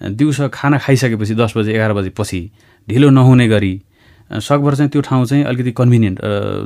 दिउँसो 0.02 0.48
खाना 0.48 0.78
खाइसकेपछि 0.78 1.34
दस 1.34 1.52
बजे 1.56 1.72
एघार 1.72 1.92
बजेपछि 1.92 2.40
ढिलो 2.88 3.10
नहुने 3.10 3.48
गरी 3.48 3.74
सकभर 4.32 4.74
चाहिँ 4.74 4.90
त्यो 4.90 5.00
ठाउँ 5.02 5.24
चाहिँ 5.26 5.44
अलिकति 5.44 5.72
कन्भिनियन्ट 5.76 6.18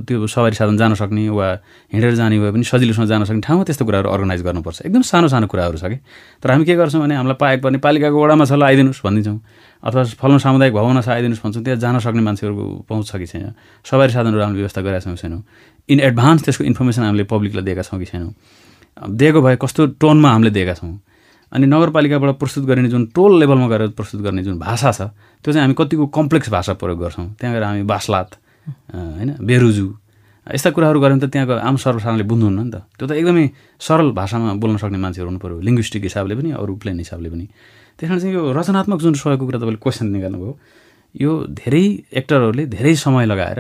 त्यो 0.07 0.27
सवारी 0.27 0.55
साधन 0.57 0.77
जान 0.77 0.95
सक्ने 0.95 1.29
वा 1.29 1.49
हिँडेर 1.93 2.15
जाने 2.15 2.39
भए 2.39 2.51
पनि 2.53 2.65
सजिलोसँग 2.65 3.07
जान 3.11 3.25
सक्ने 3.25 3.41
ठाउँमा 3.43 3.65
त्यस्तो 3.67 3.85
कुराहरू 3.85 4.09
अर्गनाइज 4.09 4.43
गर्नुपर्छ। 4.43 4.83
एकदम 4.87 5.03
सानो 5.03 5.29
सानो 5.29 5.47
कुराहरू 5.51 5.79
छ 5.79 5.91
कि? 5.91 5.99
तर 6.43 6.51
हामी 6.51 6.65
के 6.65 6.75
गर्छौँ 6.79 7.01
भने 7.03 7.15
हामीलाई 7.17 7.35
पाएको 7.35 7.63
पर्ने 7.67 7.79
पालिकाको 7.83 8.17
वडामा 8.23 8.45
छ 8.47 8.53
ल 8.55 8.63
आइदिनुहोस् 8.71 9.03
भनिदिन्छौँ। 9.03 9.39
अथवा 9.83 10.03
फलाउनु 10.15 10.39
सामुदायिक 10.39 10.75
भवनमा 10.79 11.01
छ 11.03 11.09
आइदिनुहोस् 11.11 11.43
भन्छौँ 11.43 11.63
त्यहाँ 11.67 11.81
जान 11.83 11.99
सक्ने 12.07 12.23
मान्छेहरूको 12.23 12.65
पहुँच 12.87 13.11
कि 13.11 13.27
छैन? 13.27 13.51
सवारी 13.83 14.13
साधनहरू 14.15 14.43
हामीले 14.47 14.63
व्यवस्था 14.63 14.81
गरेका 14.87 15.01
छौँ 15.03 15.17
छैनौँ? 15.19 15.43
इन 15.91 15.99
एडभान्स 16.07 16.41
त्यसको 16.47 16.65
इन्फर्मेसन 16.71 17.03
हामीले 17.03 17.25
पब्लिकलाई 17.27 17.65
दिएका 17.67 17.83
छौँ 17.83 17.99
कि 17.99 18.07
छैनौँ? 18.07 18.31
दिएको 19.11 19.43
भए 19.43 19.57
कस्तो 19.59 19.99
टोनमा 19.99 20.31
हामीले 20.31 20.51
दिएका 20.55 20.75
छौँ? 20.79 21.03
अनि 21.57 21.67
नगरपालिकाबाट 21.67 22.37
प्रस्तुत 22.37 22.65
गरिने 22.69 22.89
जुन 22.93 23.05
टोल 23.17 23.33
लेभलमा 23.41 23.69
गएर 23.69 23.83
प्रस्तुत 23.97 24.21
गर्ने 24.21 24.43
जुन 24.45 24.59
भाषा 24.61 24.93
छ 24.93 25.01
त्यो 25.45 25.53
चाहिँ 25.53 25.65
हामी 25.65 25.75
कतिको 25.75 26.07
कम्प्लेक्स 26.13 26.49
भाषा 26.53 26.73
प्रयोग 26.77 26.99
गर्छौँ। 27.01 27.27
त्यहाँ 27.41 27.53
गएर 27.55 27.65
हामी 27.65 27.83
बासलात 27.89 28.29
होइन 28.93 29.31
बेरुजु 29.41 29.87
यस्ता 30.47 30.71
कुराहरू 30.71 31.01
गऱ्यो 31.01 31.17
भने 31.17 31.27
त 31.27 31.33
त्यहाँको 31.33 31.55
आम 31.59 31.77
सर्वसाधारणले 31.81 32.25
बुझ्नुहुन्न 32.29 32.61
नि 32.61 32.71
त। 32.71 32.77
त्यो 32.99 33.07
त 33.09 33.13
एकदमै 33.17 33.45
सरल 33.81 34.11
भाषामा 34.13 34.53
बोल्न 34.61 34.77
सक्ने 34.77 34.99
मान्छेहरू 35.01 35.29
हुनु 35.33 35.41
पऱ्यो 35.41 35.57
लिङ्ग्विस्टिक 35.65 36.03
हिसाबले 36.07 36.35
पनि 36.37 36.51
अरू 36.61 36.73
प्लेन 36.77 36.99
हिसाबले 37.01 37.29
पनि। 37.33 37.47
त्यस 37.99 38.09
कारण 38.09 38.21
चाहिँ 38.21 38.35
यो 38.37 38.43
रचनात्मक 38.53 39.01
जुन 39.01 39.15
सहयोगको 39.17 39.45
कुरा 39.49 39.59
तपाईँले 39.59 39.81
क्वेसन 39.81 40.07
निकाल्नुभयो 40.13 40.53
यो 41.15 41.33
धेरै 41.57 41.85
एक्टरहरूले 42.21 42.65
धेरै 42.69 42.95
समय 43.01 43.25
लगाएर 43.27 43.59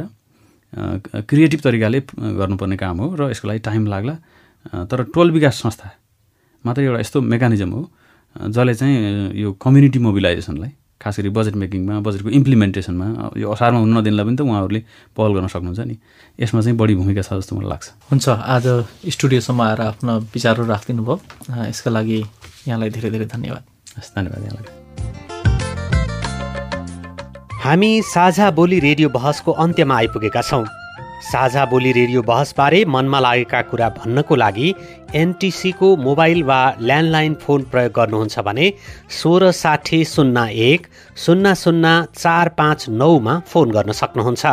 क्रिएटिभ 1.27 1.61
तरिकाले 1.65 1.99
गर्नुपर्ने 2.13 2.77
काम 2.77 2.97
हो 3.01 3.07
र 3.17 3.31
यसको 3.33 3.49
लागि 3.49 3.61
टाइम 3.67 3.83
लाग्ला। 3.89 4.15
तर 4.87 4.99
टोल 5.15 5.31
विकास 5.33 5.55
संस्था 5.63 5.87
मात्र 6.67 6.83
एउटा 6.83 7.01
यस्तो 7.01 7.21
मेकानिजम 7.33 7.71
हो 7.71 7.83
जसले 8.37 8.75
चाहिँ 8.75 8.97
यो 9.43 9.53
कम्युनिटी 9.63 9.99
मोबिलाइजेसनलाई 10.07 10.71
खास 11.03 11.19
गरी 11.21 11.29
बजेट 11.29 11.55
मेकिङमा 11.63 11.95
बजेटको 12.01 12.31
इम्प्लिमेन्टेसनमा 12.41 13.07
यो 13.37 13.47
असारमा 13.53 13.79
हुन 13.85 13.93
नदिनलाई 13.97 14.25
पनि 14.27 14.37
त 14.37 14.41
उहाँहरूले 14.41 14.81
पहल 15.17 15.33
गर्न 15.37 15.47
सक्नुहुन्छ 15.53 15.81
नि। 15.87 15.97
यसमा 16.41 16.61
चाहिँ 16.61 16.77
बढी 16.77 16.95
भूमिका 16.97 17.23
छ 17.23 17.37
जस्तो 17.37 17.53
मलाई 17.57 17.71
लाग्छ। 17.71 17.87
हुन्छ 18.11 18.25
आज 18.29 18.67
स्टुडियोसम्म 19.15 19.61
आएर 19.63 19.81
आफ्नो 19.93 20.13
विचारहरू 20.35 20.65
राखिदिनु 20.67 21.03
भयो। 21.05 21.17
यसका 21.69 21.91
लागि 21.93 22.19
यहाँलाई 22.69 22.91
धेरै 22.97 23.11
धेरै 23.13 23.27
धन्यवाद। 23.29 23.63
हस् 23.99 24.11
धन्यवाद 24.17 24.41
यहाँलाई। 24.45 24.67
हामी 27.65 27.91
साझा 28.09 28.51
बोली 28.57 28.79
रेडियो 28.81 29.09
बहसको 29.13 29.51
अन्त्यमा 29.53 29.95
आइपुगेका 29.97 30.43
छौँ। 30.43 30.65
साझा 31.23 31.65
बोली 31.65 31.93
रेडियो 31.93 32.23
बहसबारे 32.23 32.85
मनमा 32.85 33.21
लागेका 33.21 33.61
कुरा 33.71 33.89
भन्नको 33.91 34.37
लागि 34.37 34.69
एनटिसीको 35.15 35.89
मोबाइल 35.97 36.43
वा 36.43 36.59
ल्यान्डलाइन 36.81 37.35
फोन 37.43 37.63
प्रयोग 37.73 37.93
गर्नुहुन्छ 37.97 38.39
भने 38.47 38.73
सोह्र 39.19 39.51
साठी 39.51 40.05
शून्य 40.05 40.45
एक 40.69 40.87
शून्य 41.25 41.55
शून्य 41.55 41.95
चार 42.15 42.49
पाँच 42.59 42.89
नौमा 43.01 43.39
फोन 43.49 43.71
गर्न 43.71 43.93
सक्नुहुन्छ। 43.93 44.45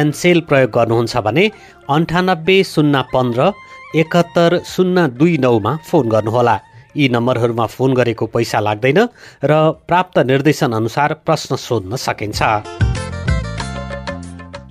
एनसेल 0.00 0.40
प्रयोग 0.48 0.70
गर्नुहुन्छ 0.70 1.16
भने 1.28 1.48
अन्ठानब्बे 1.90 2.62
शून्य 2.64 3.02
पन्ध्र 3.14 3.50
एकहत्तर 3.94 4.58
शून्य 4.64 5.06
दुई 5.18 5.36
नौमा 5.38 5.76
फोन 5.88 6.08
गर्नुहोला। 6.08 6.58
यी 6.96 7.08
नम्बरहरूमा 7.08 7.66
फोन 7.66 7.94
गरेको 7.94 8.26
पैसा 8.26 8.60
लाग्दैन 8.60 8.98
र 9.44 9.52
प्राप्त 9.88 10.18
निर्देशन 10.26 10.72
अनुसार 10.72 11.14
प्रश्न 11.26 11.56
सोध्न 11.56 11.96
सकिन्छ। 11.96 12.42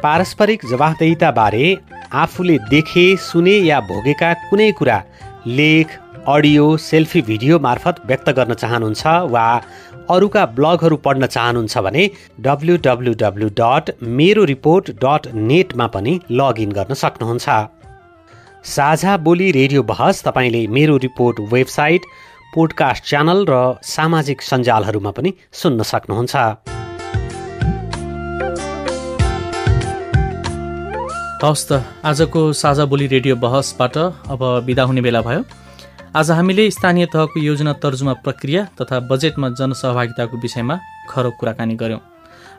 पारस्परिक 0.03 0.61
जवाफदेहिताबारे 0.65 1.65
आफूले 2.15 2.57
देखे 2.69 3.05
सुने 3.21 3.55
या 3.61 3.79
भोगेका 3.87 4.31
कुनै 4.43 4.71
कुरा 4.79 4.97
लेख 5.57 5.97
अडियो 6.27 6.65
सेल्फी 6.83 7.21
भिडियो 7.29 7.59
मार्फत 7.65 7.99
व्यक्त 8.05 8.29
गर्न 8.37 8.53
चाहनुहुन्छ 8.61 9.15
वा 9.33 9.43
अरूका 10.15 10.45
ब्लगहरू 10.59 10.97
पढ्न 11.05 11.29
चाहनुहुन्छ 11.35 11.83
भने 11.87 12.07
W 12.47 12.77
W 12.87 13.13
W 13.23 13.51
dot 13.59 13.93
Mero 14.21 14.47
report 14.53 14.95
dot 15.03 15.29
नेटमा 15.51 15.87
पनि 15.97 16.15
लगइन 16.41 16.71
गर्न 16.79 16.99
सक्नुहुन्छ। 17.03 17.59
साझा 18.69 19.17
बोली 19.27 19.51
रेडियो 19.51 19.83
बहस 19.93 20.23
तपाईँले 20.23 20.65
मेरो 20.79 20.97
रिपोर्ट 21.07 21.45
वेबसाइट 21.53 22.11
पोडकास्ट 22.55 23.09
च्यानल 23.11 23.45
र 23.49 23.63
सामाजिक 23.91 24.51
सञ्जालहरूमा 24.51 25.17
पनि 25.19 25.33
सुन्न 25.61 25.91
सक्नुहुन्छ। 25.93 26.78
हवस् 31.41 31.67
त 31.67 31.71
आजको 32.03 32.41
साझा 32.51 32.85
बोली 32.91 33.05
रेडियो 33.07 33.35
बहसबाट 33.39 33.97
अब 34.27 34.41
बिदा 34.67 34.83
हुने 34.83 35.01
बेला 35.01 35.21
भयो। 35.23 35.43
आज 36.11 36.31
हामीले 36.31 36.63
स्थानीय 36.69 37.05
तहको 37.15 37.39
योजना 37.39 37.73
तर्जुमा 37.79 38.13
प्रक्रिया 38.25 38.63
तथा 38.75 38.99
बजेटमा 39.07 39.49
जनसहभागिताको 39.55 40.37
विषयमा 40.37 40.75
खरो 41.09 41.31
कुराकानी 41.39 41.75
गऱ्यौँ 41.79 42.01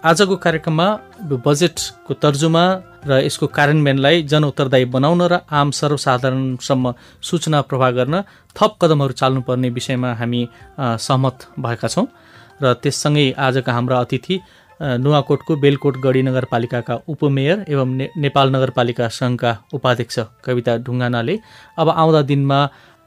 आजको 0.00 0.36
कार्यक्रममा 0.36 0.86
बजेटको 1.44 2.14
तर्जुमा 2.24 2.64
र 3.04 3.20
यसको 3.28 3.46
कार्यान्वयनलाई 3.52 4.22
जनउत्तरदायी 4.32 4.84
बनाउन 4.96 5.22
र 5.28 5.44
आम 5.52 5.70
सर्वसाधारणसम्म 5.76 6.94
सूचना 7.20 7.60
प्रवाह 7.68 7.90
गर्न 7.98 8.14
थप 8.56 8.72
कदमहरू 8.80 9.12
चाल्नुपर्ने 9.20 9.68
विषयमा 9.76 10.10
हामी 10.20 10.40
सहमत 10.80 11.36
भएका 11.60 11.88
छौँ। 11.88 12.06
र 12.62 12.72
त्यससँगै 12.80 13.26
आजका 13.44 13.72
हाम्रा 13.72 13.98
अतिथि 14.00 14.40
नुवाकोटको 14.80 15.56
बेलकोट 15.56 15.96
गढी 16.00 16.22
नगरपालिकाका 16.22 16.94
उपमेयर 17.08 17.64
एवं 17.68 17.88
ने, 17.98 18.06
नेपाल 18.16 18.46
नगरपालिका 18.56 19.08
सङ्घका 19.10 19.50
उपाध्यक्ष 19.74 20.18
कविता 20.44 20.76
ढुङ्गानाले 20.80 21.34
अब 21.78 21.88
आउँदा 21.92 22.22
दिनमा 22.22 22.58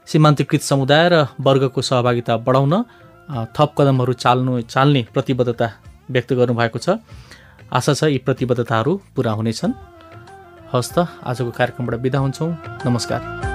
सीमान्तकृत 0.08 0.62
समुदाय 0.62 1.08
र 1.08 1.14
वर्गको 1.40 1.80
सहभागिता 1.82 2.36
बढाउन 2.46 2.74
थप 3.56 3.70
कदमहरू 3.78 4.12
चाल्नु 4.14 4.60
चाल्ने 4.68 5.02
प्रतिबद्धता 5.14 5.68
व्यक्त 6.10 6.32
गर्नुभएको 6.32 6.78
छ। 6.78 7.00
आशा 7.72 7.92
छ 7.94 8.02
यी 8.12 8.18
प्रतिबद्धताहरू 8.22 8.92
पुरा 9.16 9.32
हुनेछन्। 9.32 9.72
हवस् 10.72 10.92
त 10.94 11.08
आजको 11.24 11.50
कार्यक्रमबाट 11.50 12.00
बिदा 12.00 12.18
हुन्छौँ। 12.18 12.50
नमस्कार। 12.86 13.53